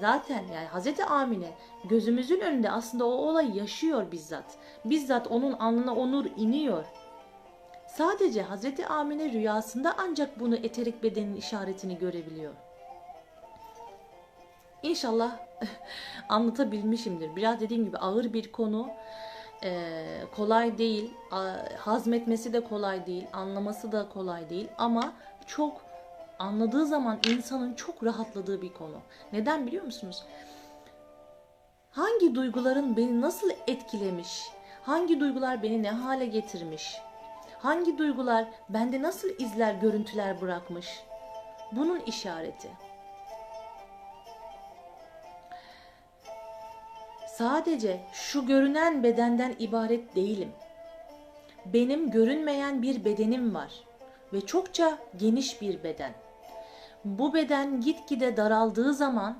zaten 0.00 0.44
yani 0.54 0.66
Hazreti 0.66 1.04
Amine 1.04 1.56
gözümüzün 1.84 2.40
önünde 2.40 2.70
aslında 2.70 3.06
o 3.06 3.10
olayı 3.10 3.54
yaşıyor 3.54 4.12
bizzat. 4.12 4.58
Bizzat 4.84 5.26
onun 5.26 5.52
alnına 5.52 5.94
o 5.94 6.12
nur 6.12 6.24
iniyor. 6.36 6.84
Sadece 7.88 8.42
Hazreti 8.42 8.86
Amine 8.86 9.32
rüyasında 9.32 9.94
ancak 9.98 10.40
bunu 10.40 10.56
eterik 10.56 11.02
bedenin 11.02 11.36
işaretini 11.36 11.98
görebiliyor. 11.98 12.52
İnşallah 14.82 15.47
anlatabilmişimdir. 16.28 17.36
Biraz 17.36 17.60
dediğim 17.60 17.84
gibi 17.84 17.98
ağır 17.98 18.32
bir 18.32 18.52
konu. 18.52 18.90
Ee, 19.64 20.20
kolay 20.36 20.78
değil. 20.78 21.14
Hazmetmesi 21.78 22.52
de 22.52 22.64
kolay 22.64 23.06
değil. 23.06 23.26
Anlaması 23.32 23.92
da 23.92 24.08
kolay 24.08 24.50
değil. 24.50 24.68
Ama 24.78 25.12
çok 25.46 25.80
anladığı 26.38 26.86
zaman 26.86 27.18
insanın 27.28 27.74
çok 27.74 28.04
rahatladığı 28.04 28.62
bir 28.62 28.72
konu. 28.72 28.96
Neden 29.32 29.66
biliyor 29.66 29.84
musunuz? 29.84 30.24
Hangi 31.90 32.34
duyguların 32.34 32.96
beni 32.96 33.20
nasıl 33.20 33.50
etkilemiş? 33.66 34.42
Hangi 34.82 35.20
duygular 35.20 35.62
beni 35.62 35.82
ne 35.82 35.90
hale 35.90 36.26
getirmiş? 36.26 36.96
Hangi 37.58 37.98
duygular 37.98 38.48
bende 38.68 39.02
nasıl 39.02 39.28
izler, 39.38 39.74
görüntüler 39.74 40.40
bırakmış? 40.40 41.02
Bunun 41.72 42.00
işareti. 42.00 42.68
Sadece 47.38 48.00
şu 48.12 48.46
görünen 48.46 49.02
bedenden 49.02 49.54
ibaret 49.58 50.16
değilim. 50.16 50.52
Benim 51.66 52.10
görünmeyen 52.10 52.82
bir 52.82 53.04
bedenim 53.04 53.54
var 53.54 53.84
ve 54.32 54.40
çokça 54.40 54.98
geniş 55.16 55.62
bir 55.62 55.82
beden. 55.82 56.12
Bu 57.04 57.34
beden 57.34 57.80
gitgide 57.80 58.36
daraldığı 58.36 58.94
zaman 58.94 59.38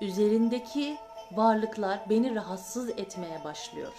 üzerindeki 0.00 0.96
varlıklar 1.32 2.00
beni 2.10 2.34
rahatsız 2.34 2.90
etmeye 2.90 3.44
başlıyor. 3.44 3.92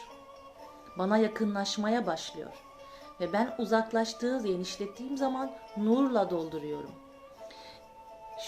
Bana 0.98 1.18
yakınlaşmaya 1.18 2.08
başlıyor. 2.08 2.52
Ve 3.20 3.34
ben 3.34 3.56
uzaklaştığı, 3.58 4.44
genişlettiğim 4.44 5.18
zaman 5.18 5.52
nurla 5.78 6.30
dolduruyorum. 6.30 6.92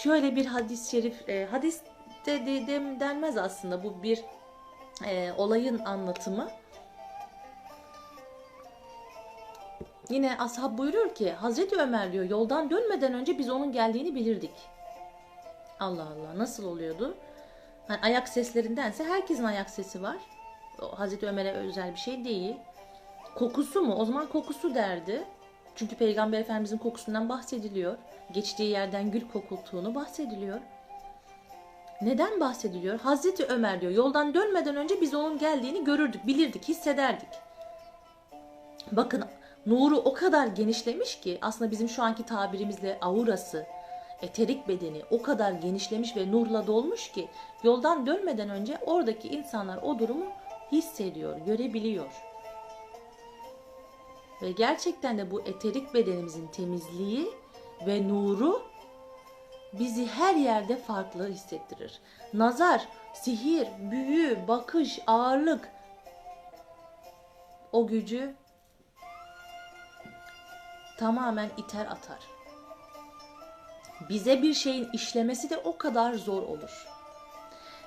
Şöyle 0.02 0.36
bir 0.36 0.46
hadis-i 0.46 0.90
şerif, 0.90 1.28
e, 1.28 1.46
hadis 1.46 1.80
de, 2.26 2.46
de, 2.46 2.66
de 2.66 3.00
denmez 3.00 3.36
aslında 3.36 3.84
bu 3.84 4.02
bir 4.02 4.24
e, 5.04 5.32
olayın 5.36 5.78
anlatımı. 5.78 6.50
Yine 10.10 10.38
ashab 10.38 10.78
buyuruyor 10.78 11.14
ki 11.14 11.32
Hazreti 11.32 11.76
Ömer 11.76 12.12
diyor 12.12 12.24
yoldan 12.24 12.70
dönmeden 12.70 13.14
önce 13.14 13.38
biz 13.38 13.50
onun 13.50 13.72
geldiğini 13.72 14.14
bilirdik. 14.14 14.54
Allah 15.80 16.02
Allah 16.02 16.38
nasıl 16.38 16.64
oluyordu? 16.64 17.16
Hani 17.88 18.00
ayak 18.02 18.28
seslerindense 18.28 19.04
herkesin 19.04 19.44
ayak 19.44 19.70
sesi 19.70 20.02
var. 20.02 20.16
O 20.82 20.98
Hazreti 20.98 21.26
Ömer'e 21.26 21.52
özel 21.52 21.92
bir 21.92 21.98
şey 21.98 22.24
değil. 22.24 22.56
Kokusu 23.34 23.82
mu? 23.82 23.94
O 23.94 24.04
zaman 24.04 24.26
kokusu 24.26 24.74
derdi. 24.74 25.24
Çünkü 25.74 25.96
Peygamber 25.96 26.40
Efendimizin 26.40 26.78
kokusundan 26.78 27.28
bahsediliyor. 27.28 27.96
Geçtiği 28.32 28.70
yerden 28.70 29.10
gül 29.10 29.28
kokultuğunu 29.28 29.94
bahsediliyor. 29.94 30.60
Neden 32.02 32.40
bahsediliyor? 32.40 33.00
Hazreti 33.00 33.44
Ömer 33.44 33.80
diyor 33.80 33.92
yoldan 33.92 34.34
dönmeden 34.34 34.76
önce 34.76 35.00
biz 35.00 35.14
onun 35.14 35.38
geldiğini 35.38 35.84
görürdük, 35.84 36.26
bilirdik, 36.26 36.68
hissederdik. 36.68 37.28
Bakın 38.92 39.24
nuru 39.66 39.96
o 39.96 40.12
kadar 40.12 40.46
genişlemiş 40.46 41.20
ki 41.20 41.38
aslında 41.42 41.70
bizim 41.70 41.88
şu 41.88 42.02
anki 42.02 42.26
tabirimizle 42.26 42.98
aurası, 43.00 43.66
eterik 44.22 44.68
bedeni 44.68 45.02
o 45.10 45.22
kadar 45.22 45.52
genişlemiş 45.52 46.16
ve 46.16 46.32
nurla 46.32 46.66
dolmuş 46.66 47.12
ki 47.12 47.28
yoldan 47.62 48.06
dönmeden 48.06 48.50
önce 48.50 48.78
oradaki 48.86 49.28
insanlar 49.28 49.76
o 49.82 49.98
durumu 49.98 50.26
hissediyor, 50.72 51.38
görebiliyor. 51.38 52.12
Ve 54.42 54.50
gerçekten 54.50 55.18
de 55.18 55.30
bu 55.30 55.40
eterik 55.40 55.94
bedenimizin 55.94 56.46
temizliği 56.46 57.28
ve 57.86 58.08
nuru 58.08 58.67
bizi 59.72 60.06
her 60.06 60.34
yerde 60.34 60.76
farklı 60.76 61.28
hissettirir. 61.28 62.00
Nazar, 62.34 62.88
sihir, 63.14 63.68
büyü, 63.90 64.48
bakış, 64.48 65.00
ağırlık 65.06 65.68
o 67.72 67.86
gücü 67.86 68.34
tamamen 70.98 71.50
iter 71.56 71.86
atar. 71.86 72.18
Bize 74.08 74.42
bir 74.42 74.54
şeyin 74.54 74.88
işlemesi 74.92 75.50
de 75.50 75.56
o 75.56 75.78
kadar 75.78 76.14
zor 76.14 76.42
olur. 76.42 76.86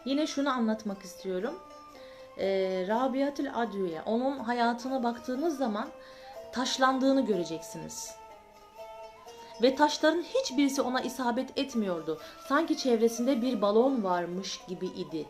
Yine 0.05 0.27
şunu 0.27 0.49
anlatmak 0.49 1.01
istiyorum. 1.01 1.59
Ee, 2.37 2.85
Rabiatül 2.87 3.55
Adviye, 3.55 4.01
onun 4.01 4.39
hayatına 4.39 5.03
baktığınız 5.03 5.57
zaman 5.57 5.89
taşlandığını 6.51 7.25
göreceksiniz 7.25 8.20
ve 9.61 9.75
taşların 9.75 10.21
hiçbirisi 10.21 10.81
ona 10.81 11.01
isabet 11.01 11.57
etmiyordu. 11.57 12.21
Sanki 12.47 12.77
çevresinde 12.77 13.41
bir 13.41 13.61
balon 13.61 14.03
varmış 14.03 14.59
gibi 14.67 14.87
idi. 14.87 15.25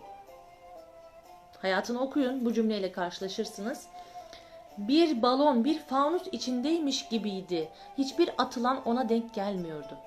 Hayatını 1.61 2.01
okuyun 2.01 2.45
bu 2.45 2.53
cümleyle 2.53 2.91
karşılaşırsınız. 2.91 3.87
Bir 4.77 5.21
balon, 5.21 5.63
bir 5.63 5.79
fanus 5.79 6.23
içindeymiş 6.31 7.09
gibiydi. 7.09 7.69
Hiçbir 7.97 8.29
atılan 8.37 8.81
ona 8.85 9.09
denk 9.09 9.33
gelmiyordu. 9.33 9.97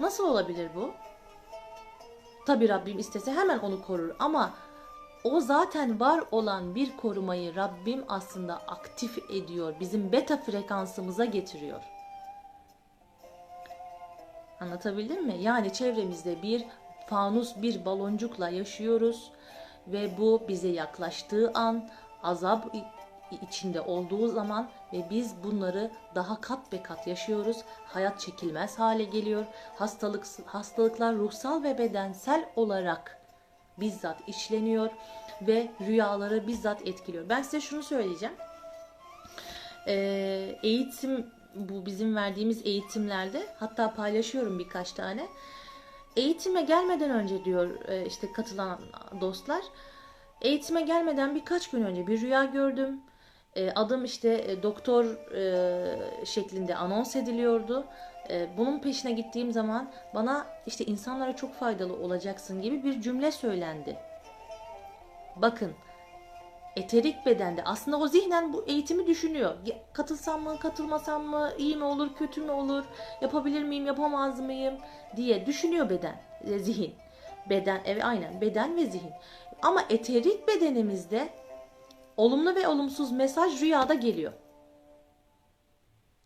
Nasıl 0.00 0.28
olabilir 0.28 0.70
bu? 0.74 0.90
Tabi 2.46 2.68
Rabbim 2.68 2.98
istese 2.98 3.32
hemen 3.32 3.58
onu 3.58 3.82
korur 3.82 4.14
ama 4.18 4.50
o 5.24 5.40
zaten 5.40 6.00
var 6.00 6.24
olan 6.30 6.74
bir 6.74 6.96
korumayı 6.96 7.56
Rabbim 7.56 8.04
aslında 8.08 8.56
aktif 8.56 9.18
ediyor. 9.30 9.74
Bizim 9.80 10.12
beta 10.12 10.36
frekansımıza 10.36 11.24
getiriyor. 11.24 11.80
Anlatabildim 14.62 15.26
mi? 15.26 15.36
Yani 15.40 15.72
çevremizde 15.72 16.42
bir 16.42 16.64
fanus, 17.06 17.56
bir 17.56 17.84
baloncukla 17.84 18.48
yaşıyoruz 18.48 19.30
ve 19.86 20.18
bu 20.18 20.42
bize 20.48 20.68
yaklaştığı 20.68 21.50
an 21.54 21.88
azap 22.22 22.74
içinde 23.48 23.80
olduğu 23.80 24.28
zaman 24.28 24.68
ve 24.92 25.06
biz 25.10 25.34
bunları 25.44 25.90
daha 26.14 26.40
kat 26.40 26.72
be 26.72 26.82
kat 26.82 27.06
yaşıyoruz. 27.06 27.56
Hayat 27.86 28.20
çekilmez 28.20 28.78
hale 28.78 29.04
geliyor. 29.04 29.44
Hastalık 29.76 30.26
hastalıklar 30.46 31.14
ruhsal 31.14 31.62
ve 31.62 31.78
bedensel 31.78 32.48
olarak 32.56 33.18
bizzat 33.80 34.28
işleniyor 34.28 34.90
ve 35.42 35.70
rüyaları 35.80 36.46
bizzat 36.46 36.86
etkiliyor. 36.88 37.28
Ben 37.28 37.42
size 37.42 37.60
şunu 37.60 37.82
söyleyeceğim. 37.82 38.34
Ee, 39.86 40.58
eğitim 40.62 41.32
bu 41.54 41.86
bizim 41.86 42.16
verdiğimiz 42.16 42.66
eğitimlerde 42.66 43.46
hatta 43.56 43.94
paylaşıyorum 43.94 44.58
birkaç 44.58 44.92
tane. 44.92 45.26
Eğitime 46.16 46.62
gelmeden 46.62 47.10
önce 47.10 47.44
diyor 47.44 47.88
e, 47.88 48.06
işte 48.06 48.32
katılan 48.32 48.78
dostlar. 49.20 49.62
Eğitime 50.40 50.82
gelmeden 50.82 51.34
birkaç 51.34 51.70
gün 51.70 51.82
önce 51.82 52.06
bir 52.06 52.20
rüya 52.20 52.44
gördüm. 52.44 53.00
E, 53.56 53.70
adım 53.70 54.04
işte 54.04 54.44
e, 54.48 54.62
doktor 54.62 55.04
şeklinde 56.24 56.76
anons 56.76 57.16
ediliyordu. 57.16 57.86
Bunun 58.56 58.78
peşine 58.78 59.12
gittiğim 59.12 59.52
zaman 59.52 59.90
bana 60.14 60.46
işte 60.66 60.84
insanlara 60.84 61.36
çok 61.36 61.54
faydalı 61.54 61.96
olacaksın 61.96 62.62
gibi 62.62 62.84
bir 62.84 63.00
cümle 63.00 63.32
söylendi. 63.32 63.96
Bakın 65.36 65.72
eterik 66.76 67.26
bedende 67.26 67.64
aslında 67.64 67.98
o 67.98 68.08
zihnen 68.08 68.52
bu 68.52 68.64
eğitimi 68.66 69.06
düşünüyor. 69.06 69.56
Katılsam 69.92 70.42
mı, 70.42 70.58
katılmasam 70.58 71.24
mı, 71.24 71.52
iyi 71.58 71.76
mi 71.76 71.84
olur, 71.84 72.14
kötü 72.14 72.40
mü 72.40 72.50
olur, 72.50 72.84
yapabilir 73.20 73.64
miyim, 73.64 73.86
yapamaz 73.86 74.40
mıyım 74.40 74.74
diye 75.16 75.46
düşünüyor 75.46 75.90
beden, 75.90 76.22
e, 76.44 76.58
zihin. 76.58 76.94
Beden, 77.50 77.82
evet 77.84 78.04
aynen 78.04 78.40
beden 78.40 78.76
ve 78.76 78.86
zihin. 78.86 79.12
Ama 79.62 79.84
eterik 79.90 80.48
bedenimizde 80.48 81.28
olumlu 82.16 82.54
ve 82.54 82.68
olumsuz 82.68 83.12
mesaj 83.12 83.60
rüyada 83.62 83.94
geliyor. 83.94 84.32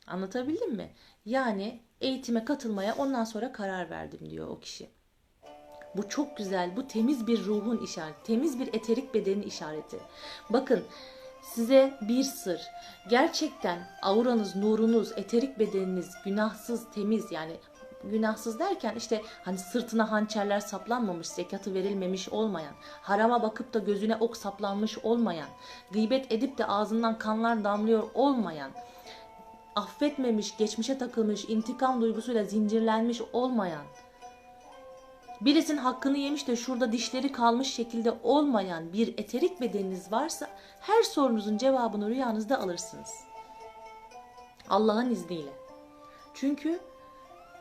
Anlatabildim 0.06 0.74
mi? 0.74 0.94
Yani 1.24 1.80
eğitime 2.00 2.44
katılmaya 2.44 2.94
ondan 2.94 3.24
sonra 3.24 3.52
karar 3.52 3.90
verdim 3.90 4.30
diyor 4.30 4.48
o 4.48 4.60
kişi. 4.60 4.95
Bu 5.96 6.08
çok 6.08 6.36
güzel. 6.36 6.76
Bu 6.76 6.88
temiz 6.88 7.26
bir 7.26 7.44
ruhun 7.44 7.78
işareti. 7.78 8.22
Temiz 8.24 8.60
bir 8.60 8.68
eterik 8.68 9.14
bedenin 9.14 9.42
işareti. 9.42 9.98
Bakın 10.50 10.84
size 11.42 11.94
bir 12.00 12.24
sır. 12.24 12.60
Gerçekten 13.08 13.78
auranız, 14.02 14.56
nurunuz, 14.56 15.12
eterik 15.16 15.58
bedeniniz 15.58 16.10
günahsız, 16.24 16.90
temiz 16.94 17.32
yani 17.32 17.56
günahsız 18.04 18.58
derken 18.58 18.94
işte 18.96 19.22
hani 19.44 19.58
sırtına 19.58 20.10
hançerler 20.10 20.60
saplanmamış, 20.60 21.28
zekatı 21.28 21.74
verilmemiş 21.74 22.28
olmayan, 22.28 22.74
harama 23.02 23.42
bakıp 23.42 23.74
da 23.74 23.78
gözüne 23.78 24.16
ok 24.16 24.36
saplanmış 24.36 24.98
olmayan, 24.98 25.48
gıybet 25.90 26.32
edip 26.32 26.58
de 26.58 26.66
ağzından 26.66 27.18
kanlar 27.18 27.64
damlıyor 27.64 28.02
olmayan, 28.14 28.70
affetmemiş, 29.76 30.56
geçmişe 30.56 30.98
takılmış, 30.98 31.44
intikam 31.48 32.00
duygusuyla 32.00 32.44
zincirlenmiş 32.44 33.20
olmayan, 33.32 33.84
birisinin 35.40 35.78
hakkını 35.78 36.18
yemiş 36.18 36.48
de 36.48 36.56
şurada 36.56 36.92
dişleri 36.92 37.32
kalmış 37.32 37.74
şekilde 37.74 38.14
olmayan 38.22 38.92
bir 38.92 39.08
eterik 39.18 39.60
bedeniniz 39.60 40.12
varsa 40.12 40.48
her 40.80 41.02
sorunuzun 41.02 41.58
cevabını 41.58 42.08
rüyanızda 42.10 42.60
alırsınız. 42.60 43.10
Allah'ın 44.68 45.10
izniyle. 45.10 45.50
Çünkü 46.34 46.80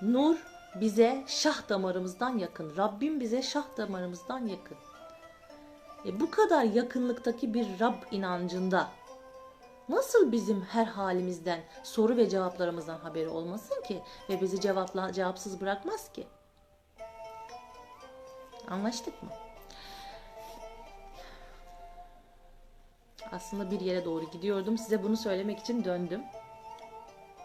nur 0.02 0.36
bize 0.82 1.24
şah 1.28 1.70
damarımızdan 1.70 2.38
yakın. 2.38 2.78
Rabbim 2.78 3.20
bize 3.20 3.42
şah 3.42 3.78
damarımızdan 3.78 4.48
yakın. 4.48 4.78
E 6.06 6.20
bu 6.20 6.32
kadar 6.32 6.64
yakınlıktaki 6.64 7.54
bir 7.54 7.80
Rab 7.80 7.96
inancında 8.12 8.88
nasıl 9.90 10.32
bizim 10.32 10.62
her 10.62 10.86
halimizden, 10.86 11.60
soru 11.84 12.18
ve 12.18 12.30
cevaplarımızdan 12.30 12.98
haberi 12.98 13.28
olmasın 13.28 13.84
ki 13.88 14.02
ve 14.30 14.42
bizi 14.42 14.62
cevapla, 14.62 15.14
cevapsız 15.14 15.62
bırakmaz 15.62 16.12
ki? 16.14 16.28
Anlaştık 18.70 19.24
mı? 19.24 19.30
Aslında 23.32 23.72
bir 23.72 23.80
yere 23.80 24.06
doğru 24.06 24.32
gidiyordum. 24.32 24.78
Size 24.78 25.04
bunu 25.04 25.18
söylemek 25.18 25.60
için 25.60 25.84
döndüm. 25.84 26.22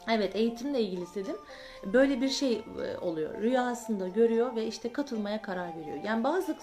Evet 0.08 0.36
eğitimle 0.36 0.80
ilgili 0.80 1.02
istedim. 1.02 1.36
Böyle 1.84 2.20
bir 2.20 2.28
şey 2.28 2.52
e, 2.52 2.98
oluyor. 2.98 3.42
Rüyasında 3.42 4.08
görüyor 4.08 4.56
ve 4.56 4.66
işte 4.66 4.92
katılmaya 4.92 5.42
karar 5.42 5.76
veriyor. 5.78 6.04
Yani 6.04 6.24
bazı 6.24 6.56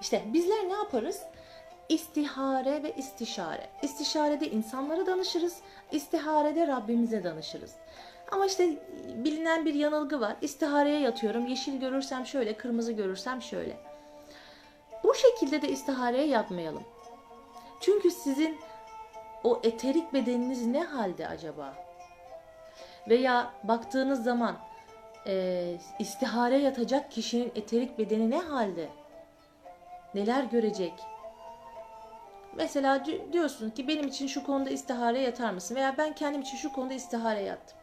işte 0.00 0.22
bizler 0.32 0.68
ne 0.68 0.72
yaparız? 0.72 1.22
İstihare 1.88 2.82
ve 2.82 2.94
istişare. 2.96 3.68
İstişarede 3.82 4.50
insanlara 4.50 5.06
danışırız. 5.06 5.56
İstiharede 5.92 6.66
Rabbimize 6.66 7.24
danışırız. 7.24 7.74
Ama 8.32 8.46
işte 8.46 8.76
bilinen 9.24 9.64
bir 9.64 9.74
yanılgı 9.74 10.20
var. 10.20 10.36
İstihareye 10.40 11.00
yatıyorum. 11.00 11.46
Yeşil 11.46 11.80
görürsem 11.80 12.26
şöyle, 12.26 12.56
kırmızı 12.56 12.92
görürsem 12.92 13.42
şöyle. 13.42 13.76
Bu 15.04 15.14
şekilde 15.14 15.62
de 15.62 15.68
istihareye 15.68 16.26
yatmayalım. 16.26 16.84
Çünkü 17.80 18.10
sizin 18.10 18.58
o 19.44 19.60
eterik 19.62 20.12
bedeniniz 20.12 20.66
ne 20.66 20.82
halde 20.84 21.28
acaba? 21.28 21.74
Veya 23.08 23.52
baktığınız 23.62 24.24
zaman 24.24 24.56
e, 25.26 25.76
istihare 25.98 26.58
yatacak 26.58 27.10
kişinin 27.10 27.52
eterik 27.54 27.98
bedeni 27.98 28.30
ne 28.30 28.38
halde? 28.38 28.88
Neler 30.14 30.44
görecek? 30.44 30.92
Mesela 32.56 33.04
diyorsun 33.32 33.70
ki 33.70 33.88
benim 33.88 34.08
için 34.08 34.26
şu 34.26 34.44
konuda 34.46 34.70
istihare 34.70 35.20
yatar 35.20 35.50
mısın? 35.50 35.74
Veya 35.74 35.94
ben 35.98 36.14
kendim 36.14 36.40
için 36.42 36.56
şu 36.56 36.72
konuda 36.72 36.94
istihare 36.94 37.42
yattım. 37.42 37.78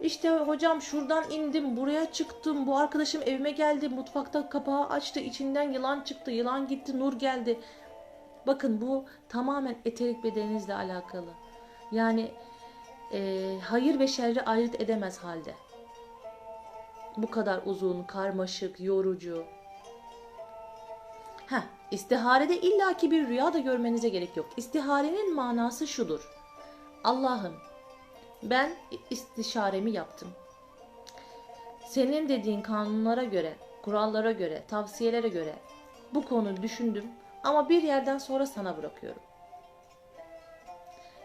İşte 0.00 0.30
hocam 0.30 0.82
şuradan 0.82 1.30
indim, 1.30 1.76
buraya 1.76 2.12
çıktım, 2.12 2.66
bu 2.66 2.78
arkadaşım 2.78 3.22
evime 3.22 3.50
geldi, 3.50 3.88
mutfakta 3.88 4.48
kapağı 4.48 4.88
açtı, 4.88 5.20
içinden 5.20 5.72
yılan 5.72 6.00
çıktı, 6.00 6.30
yılan 6.30 6.68
gitti, 6.68 6.98
nur 6.98 7.12
geldi. 7.12 7.60
Bakın 8.46 8.80
bu 8.80 9.04
tamamen 9.28 9.76
eterik 9.84 10.24
bedeninizle 10.24 10.74
alakalı. 10.74 11.30
Yani 11.92 12.30
e, 13.12 13.50
hayır 13.64 13.98
ve 13.98 14.08
şerri 14.08 14.42
ayırt 14.42 14.80
edemez 14.80 15.18
halde. 15.18 15.54
Bu 17.16 17.30
kadar 17.30 17.60
uzun, 17.64 18.02
karmaşık, 18.02 18.80
yorucu. 18.80 19.44
Heh, 21.46 21.62
istiharede 21.90 22.60
illaki 22.60 23.10
bir 23.10 23.28
rüya 23.28 23.52
da 23.52 23.58
görmenize 23.58 24.08
gerek 24.08 24.36
yok. 24.36 24.46
İstiharenin 24.56 25.34
manası 25.34 25.86
şudur. 25.86 26.30
Allah'ım 27.04 27.69
ben 28.42 28.70
istişaremi 29.10 29.90
yaptım. 29.90 30.28
Senin 31.86 32.28
dediğin 32.28 32.62
kanunlara 32.62 33.24
göre, 33.24 33.54
kurallara 33.82 34.32
göre, 34.32 34.62
tavsiyelere 34.68 35.28
göre 35.28 35.54
bu 36.14 36.24
konuyu 36.24 36.62
düşündüm 36.62 37.04
ama 37.44 37.68
bir 37.68 37.82
yerden 37.82 38.18
sonra 38.18 38.46
sana 38.46 38.76
bırakıyorum. 38.76 39.22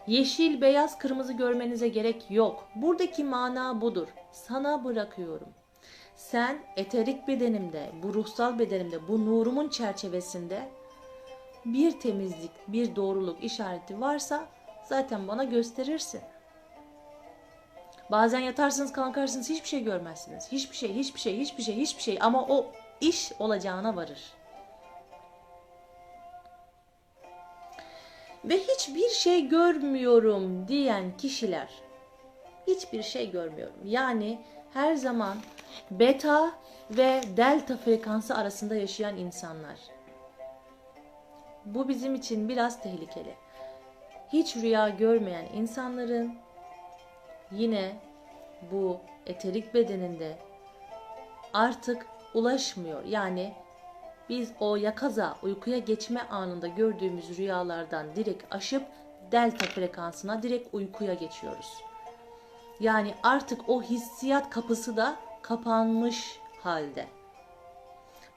Yeşil, 0.06 0.60
beyaz, 0.60 0.98
kırmızı 0.98 1.32
görmenize 1.32 1.88
gerek 1.88 2.26
yok. 2.30 2.68
Buradaki 2.74 3.24
mana 3.24 3.80
budur. 3.80 4.08
Sana 4.32 4.84
bırakıyorum. 4.84 5.48
Sen 6.16 6.58
eterik 6.76 7.28
bedenimde, 7.28 7.90
bu 8.02 8.14
ruhsal 8.14 8.58
bedenimde, 8.58 9.08
bu 9.08 9.26
nurumun 9.26 9.68
çerçevesinde 9.68 10.68
bir 11.64 12.00
temizlik, 12.00 12.50
bir 12.68 12.96
doğruluk 12.96 13.44
işareti 13.44 14.00
varsa 14.00 14.46
zaten 14.84 15.28
bana 15.28 15.44
gösterirsin. 15.44 16.20
Bazen 18.10 18.40
yatarsınız 18.40 18.92
kalkarsınız 18.92 19.50
hiçbir 19.50 19.68
şey 19.68 19.84
görmezsiniz. 19.84 20.52
Hiçbir 20.52 20.76
şey, 20.76 20.94
hiçbir 20.94 21.20
şey, 21.20 21.38
hiçbir 21.38 21.62
şey, 21.62 21.76
hiçbir 21.76 22.02
şey 22.02 22.18
ama 22.20 22.42
o 22.42 22.72
iş 23.00 23.32
olacağına 23.38 23.96
varır. 23.96 24.32
Ve 28.44 28.58
hiçbir 28.58 29.08
şey 29.08 29.48
görmüyorum 29.48 30.68
diyen 30.68 31.16
kişiler 31.16 31.68
hiçbir 32.66 33.02
şey 33.02 33.30
görmüyorum. 33.30 33.76
Yani 33.84 34.38
her 34.74 34.94
zaman 34.94 35.36
beta 35.90 36.52
ve 36.90 37.20
delta 37.36 37.76
frekansı 37.76 38.34
arasında 38.34 38.74
yaşayan 38.74 39.16
insanlar. 39.16 39.78
Bu 41.64 41.88
bizim 41.88 42.14
için 42.14 42.48
biraz 42.48 42.82
tehlikeli. 42.82 43.34
Hiç 44.32 44.56
rüya 44.56 44.88
görmeyen 44.88 45.46
insanların 45.54 46.34
yine 47.56 47.96
bu 48.72 49.00
eterik 49.26 49.74
bedeninde 49.74 50.38
artık 51.52 52.06
ulaşmıyor. 52.34 53.04
Yani 53.04 53.54
biz 54.28 54.52
o 54.60 54.76
yakaza 54.76 55.36
uykuya 55.42 55.78
geçme 55.78 56.20
anında 56.30 56.66
gördüğümüz 56.66 57.38
rüyalardan 57.38 58.16
direkt 58.16 58.54
aşıp 58.54 58.82
delta 59.32 59.66
frekansına 59.66 60.42
direkt 60.42 60.74
uykuya 60.74 61.14
geçiyoruz. 61.14 61.82
Yani 62.80 63.14
artık 63.22 63.68
o 63.68 63.82
hissiyat 63.82 64.50
kapısı 64.50 64.96
da 64.96 65.16
kapanmış 65.42 66.40
halde. 66.62 67.06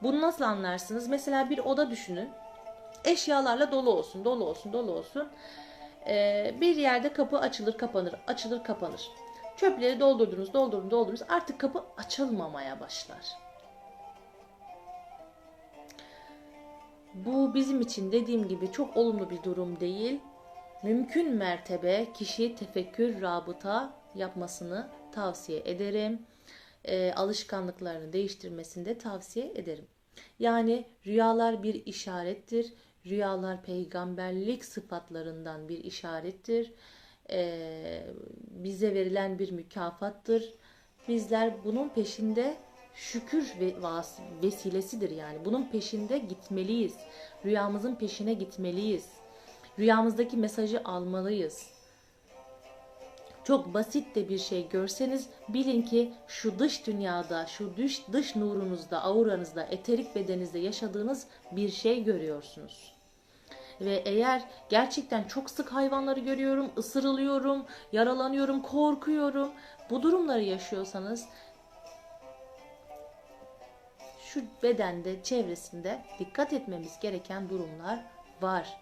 Bunu 0.01 0.21
nasıl 0.21 0.43
anlarsınız? 0.43 1.07
Mesela 1.07 1.49
bir 1.49 1.57
oda 1.57 1.91
düşünün. 1.91 2.29
Eşyalarla 3.05 3.71
dolu 3.71 3.89
olsun, 3.89 4.25
dolu 4.25 4.45
olsun, 4.45 4.73
dolu 4.73 4.91
olsun. 4.91 5.29
Ee, 6.09 6.55
bir 6.61 6.75
yerde 6.75 7.13
kapı 7.13 7.39
açılır, 7.39 7.77
kapanır, 7.77 8.15
açılır, 8.27 8.63
kapanır. 8.63 9.11
Çöpleri 9.57 9.99
doldurdunuz, 9.99 10.53
doldurdunuz, 10.53 10.91
doldurdunuz. 10.91 11.21
Artık 11.29 11.59
kapı 11.59 11.83
açılmamaya 11.97 12.79
başlar. 12.79 13.25
Bu 17.13 17.53
bizim 17.53 17.81
için 17.81 18.11
dediğim 18.11 18.47
gibi 18.47 18.71
çok 18.71 18.97
olumlu 18.97 19.29
bir 19.29 19.43
durum 19.43 19.79
değil. 19.79 20.19
Mümkün 20.83 21.35
mertebe 21.35 22.07
kişi 22.13 22.55
tefekkür, 22.55 23.21
rabıta 23.21 23.93
yapmasını 24.15 24.89
tavsiye 25.11 25.61
ederim. 25.65 26.25
E, 26.85 27.13
alışkanlıklarını 27.13 28.13
değiştirmesini 28.13 28.85
de 28.85 28.97
tavsiye 28.97 29.51
ederim. 29.55 29.87
Yani 30.39 30.85
rüyalar 31.05 31.63
bir 31.63 31.85
işarettir. 31.85 32.73
Rüyalar 33.05 33.63
peygamberlik 33.63 34.65
sıfatlarından 34.65 35.69
bir 35.69 35.83
işarettir. 35.83 36.73
E, 37.31 38.05
bize 38.51 38.93
verilen 38.93 39.39
bir 39.39 39.51
mükafattır. 39.51 40.53
Bizler 41.07 41.53
bunun 41.63 41.89
peşinde 41.89 42.57
şükür 42.95 43.53
ve 43.59 43.73
vesilesidir 44.43 45.09
yani. 45.09 45.45
Bunun 45.45 45.69
peşinde 45.71 46.17
gitmeliyiz. 46.17 46.95
Rüyamızın 47.45 47.95
peşine 47.95 48.33
gitmeliyiz. 48.33 49.09
Rüyamızdaki 49.79 50.37
mesajı 50.37 50.81
almalıyız. 50.83 51.78
Çok 53.49 53.73
basit 53.73 54.15
de 54.15 54.29
bir 54.29 54.37
şey 54.37 54.69
görseniz 54.69 55.29
bilin 55.47 55.81
ki 55.81 56.13
şu 56.27 56.59
dış 56.59 56.87
dünyada, 56.87 57.45
şu 57.45 57.77
dış, 57.77 58.07
dış 58.11 58.35
nurunuzda, 58.35 59.03
auranızda, 59.03 59.63
eterik 59.63 60.15
bedeninizde 60.15 60.59
yaşadığınız 60.59 61.27
bir 61.51 61.69
şey 61.69 62.03
görüyorsunuz. 62.03 62.93
Ve 63.81 63.95
eğer 64.05 64.43
gerçekten 64.69 65.23
çok 65.23 65.49
sık 65.49 65.73
hayvanları 65.73 66.19
görüyorum, 66.19 66.71
ısırılıyorum, 66.77 67.65
yaralanıyorum, 67.91 68.61
korkuyorum, 68.61 69.49
bu 69.89 70.01
durumları 70.01 70.43
yaşıyorsanız 70.43 71.25
şu 74.25 74.41
bedende, 74.63 75.23
çevresinde 75.23 76.01
dikkat 76.19 76.53
etmemiz 76.53 76.99
gereken 76.99 77.49
durumlar 77.49 78.05
var. 78.41 78.79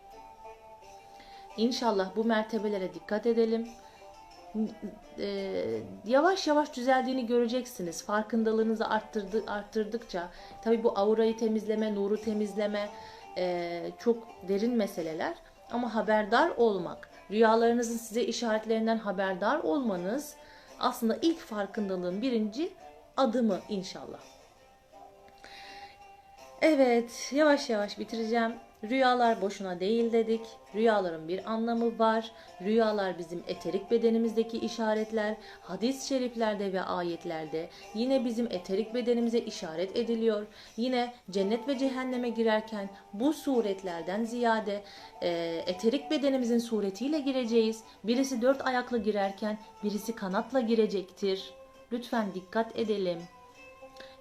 İnşallah 1.57 2.15
bu 2.15 2.23
mertebelere 2.23 2.93
dikkat 2.93 3.25
edelim. 3.25 3.67
Ee, 5.19 5.81
yavaş 6.05 6.47
yavaş 6.47 6.75
düzeldiğini 6.75 7.25
göreceksiniz. 7.25 8.05
Farkındalığınızı 8.05 8.89
arttırdı, 8.89 9.43
arttırdıkça. 9.47 10.29
Tabii 10.63 10.83
bu 10.83 10.99
aurayı 10.99 11.37
temizleme, 11.37 11.95
nuru 11.95 12.21
temizleme 12.21 12.89
e, 13.37 13.91
çok 13.99 14.27
derin 14.47 14.73
meseleler. 14.73 15.33
Ama 15.71 15.95
haberdar 15.95 16.49
olmak, 16.57 17.09
rüyalarınızın 17.31 17.97
size 17.97 18.21
işaretlerinden 18.21 18.97
haberdar 18.97 19.59
olmanız 19.59 20.35
aslında 20.79 21.17
ilk 21.21 21.39
farkındalığın 21.39 22.21
birinci 22.21 22.73
adımı 23.17 23.59
inşallah. 23.69 24.19
Evet, 26.61 27.31
yavaş 27.35 27.69
yavaş 27.69 27.99
bitireceğim. 27.99 28.55
Rüyalar 28.83 29.41
boşuna 29.41 29.79
değil 29.79 30.11
dedik. 30.11 30.41
Rüyaların 30.75 31.27
bir 31.27 31.51
anlamı 31.51 31.99
var. 31.99 32.31
Rüyalar 32.61 33.17
bizim 33.17 33.43
eterik 33.47 33.91
bedenimizdeki 33.91 34.57
işaretler, 34.57 35.35
hadis-i 35.61 36.07
şeriflerde 36.07 36.73
ve 36.73 36.81
ayetlerde 36.81 37.69
yine 37.93 38.25
bizim 38.25 38.47
eterik 38.51 38.93
bedenimize 38.93 39.39
işaret 39.39 39.97
ediliyor. 39.97 40.45
Yine 40.77 41.13
cennet 41.31 41.67
ve 41.67 41.77
cehenneme 41.77 42.29
girerken 42.29 42.89
bu 43.13 43.33
suretlerden 43.33 44.23
ziyade 44.23 44.83
e, 45.21 45.29
eterik 45.65 46.11
bedenimizin 46.11 46.59
suretiyle 46.59 47.19
gireceğiz. 47.19 47.83
Birisi 48.03 48.41
dört 48.41 48.67
ayaklı 48.67 48.97
girerken 48.97 49.57
birisi 49.83 50.15
kanatla 50.15 50.59
girecektir. 50.59 51.53
Lütfen 51.91 52.33
dikkat 52.35 52.79
edelim. 52.79 53.19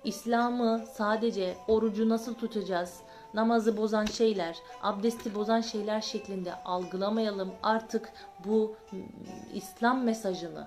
İslam'ı 0.04 0.84
sadece 0.94 1.54
orucu 1.68 2.08
nasıl 2.08 2.34
tutacağız, 2.34 3.00
namazı 3.36 3.76
bozan 3.76 4.04
şeyler, 4.04 4.56
abdesti 4.82 5.34
bozan 5.34 5.60
şeyler 5.60 6.00
şeklinde 6.00 6.54
algılamayalım. 6.54 7.52
Artık 7.62 8.12
bu 8.44 8.76
ım, 8.92 9.08
İslam 9.54 10.04
mesajını, 10.04 10.66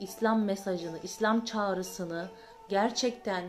İslam 0.00 0.44
mesajını, 0.44 0.98
İslam 1.02 1.44
çağrısını 1.44 2.28
gerçekten 2.68 3.44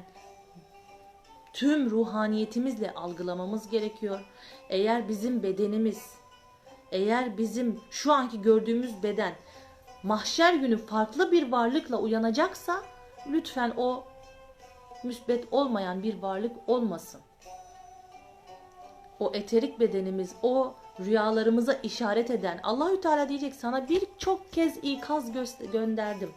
tüm 1.54 1.90
ruhaniyetimizle 1.90 2.94
algılamamız 2.94 3.70
gerekiyor. 3.70 4.26
Eğer 4.70 5.10
bizim 5.10 5.44
bedenimiz, 5.44 6.14
eğer 6.92 7.38
bizim 7.38 7.80
şu 7.92 8.14
anki 8.14 8.42
gördüğümüz 8.42 9.04
beden 9.04 9.34
mahşer 10.04 10.54
günü 10.54 10.78
farklı 10.78 11.32
bir 11.32 11.52
varlıkla 11.52 11.98
uyanacaksa 11.98 12.84
lütfen 13.32 13.74
o 13.78 14.04
müsbet 15.04 15.48
olmayan 15.52 16.04
bir 16.04 16.22
varlık 16.22 16.52
olmasın. 16.68 17.22
O 19.20 19.32
eterik 19.34 19.80
bedenimiz, 19.80 20.36
o 20.44 20.74
rüyalarımıza 21.00 21.74
işaret 21.74 22.32
eden 22.32 22.60
Allahü 22.64 23.02
Teala 23.02 23.30
diyecek 23.30 23.56
sana 23.56 23.90
birçok 23.90 24.54
kez 24.54 24.78
ikaz 24.82 25.30
gö- 25.30 25.72
gönderdim. 25.72 26.32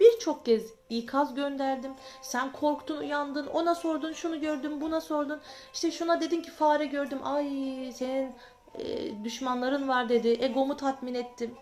Birçok 0.00 0.44
kez 0.44 0.62
ikaz 0.90 1.34
gönderdim. 1.34 1.92
Sen 2.22 2.52
korktun, 2.52 2.96
uyandın, 2.96 3.46
ona 3.46 3.74
sordun, 3.74 4.12
şunu 4.12 4.40
gördüm, 4.40 4.80
buna 4.80 5.00
sordun. 5.00 5.40
İşte 5.74 5.90
şuna 5.90 6.20
dedin 6.20 6.42
ki 6.42 6.50
fare 6.50 6.86
gördüm. 6.86 7.18
Ay 7.24 7.46
senin 7.94 8.32
e, 8.78 8.84
düşmanların 9.24 9.88
var 9.88 10.08
dedi. 10.08 10.28
Egomu 10.40 10.76
tatmin 10.76 11.14
ettim. 11.14 11.54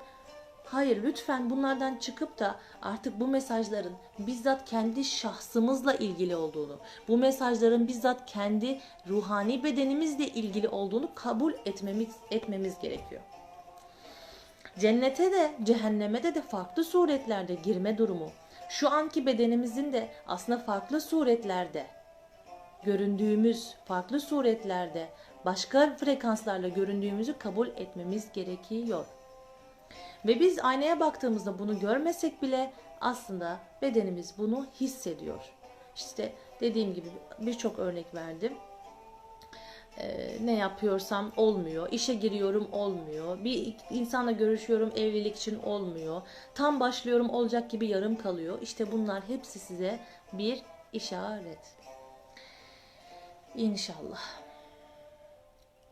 Hayır 0.66 1.02
lütfen 1.02 1.50
bunlardan 1.50 1.96
çıkıp 1.96 2.38
da 2.38 2.56
artık 2.82 3.20
bu 3.20 3.26
mesajların 3.26 3.92
bizzat 4.18 4.70
kendi 4.70 5.04
şahsımızla 5.04 5.94
ilgili 5.94 6.36
olduğunu, 6.36 6.76
bu 7.08 7.16
mesajların 7.18 7.88
bizzat 7.88 8.26
kendi 8.26 8.80
ruhani 9.08 9.64
bedenimizle 9.64 10.28
ilgili 10.28 10.68
olduğunu 10.68 11.08
kabul 11.14 11.52
etmemiz 11.66 12.16
etmemiz 12.30 12.78
gerekiyor. 12.78 13.22
Cennete 14.78 15.32
de 15.32 15.52
cehenneme 15.62 16.22
de 16.22 16.34
de 16.34 16.42
farklı 16.42 16.84
suretlerde 16.84 17.54
girme 17.54 17.98
durumu. 17.98 18.30
Şu 18.68 18.90
anki 18.90 19.26
bedenimizin 19.26 19.92
de 19.92 20.08
aslında 20.26 20.58
farklı 20.58 21.00
suretlerde 21.00 21.86
göründüğümüz 22.84 23.74
farklı 23.84 24.20
suretlerde 24.20 25.08
başka 25.44 25.96
frekanslarla 25.96 26.68
göründüğümüzü 26.68 27.38
kabul 27.38 27.68
etmemiz 27.68 28.32
gerekiyor. 28.32 29.06
Ve 30.24 30.40
biz 30.40 30.58
aynaya 30.58 31.00
baktığımızda 31.00 31.58
bunu 31.58 31.78
görmesek 31.78 32.42
bile 32.42 32.72
aslında 33.00 33.58
bedenimiz 33.82 34.34
bunu 34.38 34.66
hissediyor. 34.80 35.52
İşte 35.96 36.32
dediğim 36.60 36.94
gibi 36.94 37.08
birçok 37.38 37.78
örnek 37.78 38.14
verdim. 38.14 38.52
Ee, 39.98 40.36
ne 40.44 40.52
yapıyorsam 40.52 41.32
olmuyor. 41.36 41.88
İşe 41.90 42.14
giriyorum 42.14 42.68
olmuyor. 42.72 43.44
Bir 43.44 43.76
insanla 43.90 44.30
görüşüyorum 44.30 44.92
evlilik 44.96 45.36
için 45.36 45.62
olmuyor. 45.62 46.22
Tam 46.54 46.80
başlıyorum 46.80 47.30
olacak 47.30 47.70
gibi 47.70 47.86
yarım 47.86 48.16
kalıyor. 48.16 48.58
İşte 48.62 48.92
bunlar 48.92 49.22
hepsi 49.28 49.58
size 49.58 50.00
bir 50.32 50.62
işaret. 50.92 51.76
İnşallah. 53.54 54.45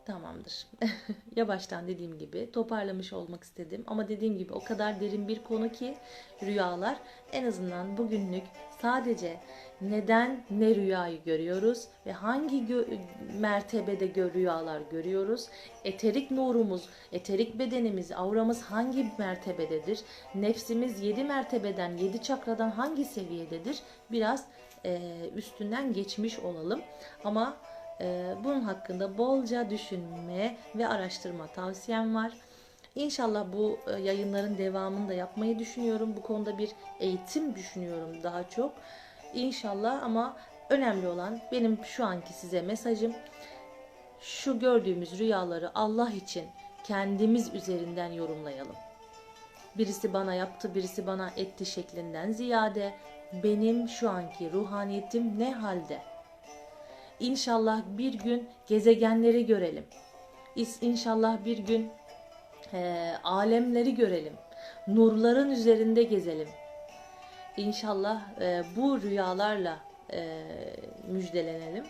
Tamamdır. 0.05 0.67
Yavaştan 1.35 1.87
dediğim 1.87 2.17
gibi 2.17 2.51
toparlamış 2.51 3.13
olmak 3.13 3.43
istedim. 3.43 3.83
Ama 3.87 4.07
dediğim 4.07 4.37
gibi 4.37 4.53
o 4.53 4.63
kadar 4.63 4.99
derin 4.99 5.27
bir 5.27 5.43
konu 5.43 5.71
ki 5.71 5.97
rüyalar 6.43 6.97
en 7.31 7.45
azından 7.45 7.97
bugünlük 7.97 8.43
sadece 8.81 9.39
neden 9.81 10.43
ne 10.49 10.75
rüyayı 10.75 11.23
görüyoruz 11.23 11.87
ve 12.05 12.11
hangi 12.11 12.57
gö- 12.57 12.97
mertebede 13.39 14.05
gö- 14.05 14.33
rüyalar 14.33 14.81
görüyoruz? 14.91 15.47
Eterik 15.83 16.31
nurumuz, 16.31 16.89
eterik 17.11 17.59
bedenimiz, 17.59 18.11
auramız 18.11 18.61
hangi 18.61 19.11
mertebededir? 19.17 19.99
Nefsimiz 20.35 21.01
7 21.01 21.23
mertebeden, 21.23 21.97
7 21.97 22.21
çakradan 22.21 22.69
hangi 22.69 23.05
seviyededir? 23.05 23.79
Biraz 24.11 24.45
e, 24.85 24.99
üstünden 25.35 25.93
geçmiş 25.93 26.39
olalım. 26.39 26.81
Ama 27.23 27.57
bunun 28.43 28.61
hakkında 28.61 29.17
bolca 29.17 29.69
düşünme 29.69 30.55
ve 30.75 30.87
araştırma 30.87 31.47
tavsiyem 31.47 32.15
var. 32.15 32.31
İnşallah 32.95 33.45
bu 33.53 33.79
e, 33.87 34.01
yayınların 34.01 34.57
devamını 34.57 35.09
da 35.09 35.13
yapmayı 35.13 35.59
düşünüyorum. 35.59 36.13
Bu 36.17 36.21
konuda 36.21 36.57
bir 36.57 36.71
eğitim 36.99 37.55
düşünüyorum 37.55 38.23
daha 38.23 38.49
çok. 38.49 38.73
İnşallah 39.33 40.03
ama 40.03 40.37
önemli 40.69 41.07
olan 41.07 41.39
benim 41.51 41.79
şu 41.85 42.05
anki 42.05 42.33
size 42.33 42.61
mesajım 42.61 43.13
şu 44.21 44.59
gördüğümüz 44.59 45.19
rüyaları 45.19 45.71
Allah 45.75 46.09
için 46.09 46.45
kendimiz 46.83 47.53
üzerinden 47.53 48.11
yorumlayalım. 48.11 48.75
Birisi 49.77 50.13
bana 50.13 50.33
yaptı, 50.33 50.75
birisi 50.75 51.07
bana 51.07 51.29
etti 51.37 51.65
şeklinden 51.65 52.31
ziyade 52.31 52.93
benim 53.43 53.89
şu 53.89 54.09
anki 54.09 54.51
ruhaniyetim 54.51 55.39
ne 55.39 55.53
halde? 55.53 56.14
İnşallah 57.19 57.81
bir 57.87 58.13
gün 58.13 58.49
gezegenleri 58.67 59.45
görelim. 59.45 59.85
İnşallah 60.81 61.45
bir 61.45 61.57
gün 61.57 61.89
e, 62.73 63.11
alemleri 63.23 63.95
görelim. 63.95 64.33
Nurların 64.87 65.51
üzerinde 65.51 66.03
gezelim. 66.03 66.47
İnşallah 67.57 68.21
e, 68.41 68.63
bu 68.75 69.01
rüyalarla 69.01 69.79
e, 70.13 70.43
müjdelenelim. 71.07 71.85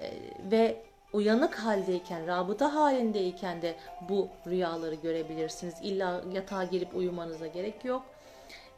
E, 0.00 0.10
ve 0.50 0.76
uyanık 1.12 1.54
haldeyken, 1.54 2.26
rabıta 2.26 2.74
halindeyken 2.74 3.62
de 3.62 3.74
bu 4.08 4.28
rüyaları 4.46 4.94
görebilirsiniz. 4.94 5.74
İlla 5.82 6.22
yatağa 6.32 6.64
girip 6.64 6.96
uyumanıza 6.96 7.46
gerek 7.46 7.84
yok. 7.84 8.02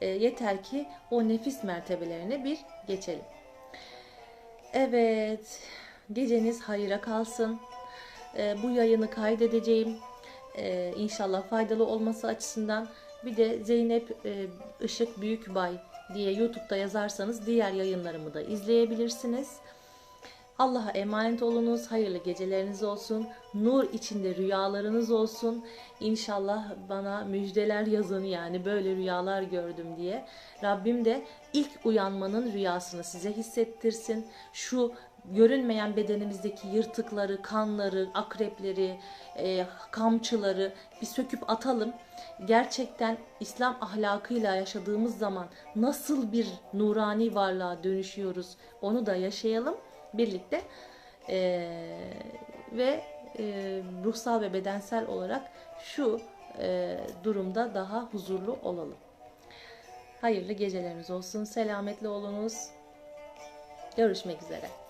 E, 0.00 0.06
yeter 0.06 0.62
ki 0.62 0.86
o 1.10 1.28
nefis 1.28 1.64
mertebelerine 1.64 2.44
bir 2.44 2.58
geçelim. 2.86 3.24
Evet, 4.78 5.60
geceniz 6.12 6.62
hayıra 6.62 7.00
kalsın. 7.00 7.58
Ee, 8.36 8.56
bu 8.62 8.70
yayını 8.70 9.10
kaydedeceğim. 9.10 9.96
Ee, 10.58 10.92
inşallah 10.96 11.48
faydalı 11.48 11.86
olması 11.86 12.26
açısından. 12.26 12.88
Bir 13.24 13.36
de 13.36 13.64
Zeynep 13.64 14.16
e, 14.24 14.46
Işık 14.80 15.20
Büyükbay 15.20 15.72
diye 16.14 16.32
YouTube'da 16.32 16.76
yazarsanız 16.76 17.46
diğer 17.46 17.72
yayınlarımı 17.72 18.34
da 18.34 18.40
izleyebilirsiniz. 18.40 19.48
Allah'a 20.58 20.90
emanet 20.90 21.42
olunuz. 21.42 21.86
Hayırlı 21.86 22.18
geceleriniz 22.18 22.82
olsun. 22.82 23.26
Nur 23.54 23.92
içinde 23.92 24.34
rüyalarınız 24.34 25.10
olsun. 25.10 25.64
İnşallah 26.00 26.70
bana 26.88 27.24
müjdeler 27.24 27.86
yazın 27.86 28.24
yani 28.24 28.64
böyle 28.64 28.96
rüyalar 28.96 29.42
gördüm 29.42 29.86
diye. 29.96 30.24
Rabbim 30.62 31.04
de 31.04 31.24
ilk 31.52 31.70
uyanmanın 31.84 32.52
rüyasını 32.52 33.04
size 33.04 33.32
hissettirsin. 33.32 34.26
Şu 34.52 34.92
görünmeyen 35.24 35.96
bedenimizdeki 35.96 36.68
yırtıkları, 36.68 37.42
kanları, 37.42 38.08
akrepleri, 38.14 39.00
e, 39.38 39.66
kamçıları 39.90 40.72
bir 41.00 41.06
söküp 41.06 41.50
atalım. 41.50 41.92
Gerçekten 42.44 43.16
İslam 43.40 43.76
ahlakıyla 43.80 44.56
yaşadığımız 44.56 45.18
zaman 45.18 45.46
nasıl 45.76 46.32
bir 46.32 46.48
nurani 46.72 47.34
varlığa 47.34 47.84
dönüşüyoruz 47.84 48.56
onu 48.82 49.06
da 49.06 49.16
yaşayalım 49.16 49.76
birlikte. 50.14 50.62
E, 51.28 51.68
ve 52.72 53.02
e, 53.38 53.44
ruhsal 54.04 54.40
ve 54.40 54.52
bedensel 54.52 55.06
olarak 55.06 55.50
şu 55.94 56.20
e, 56.58 56.98
durumda 57.24 57.74
daha 57.74 58.02
huzurlu 58.02 58.58
olalım. 58.62 58.96
Hayırlı 60.20 60.52
geceleriniz 60.52 61.10
olsun. 61.10 61.44
Selametle 61.44 62.08
olunuz. 62.08 62.68
Görüşmek 63.96 64.42
üzere. 64.42 64.85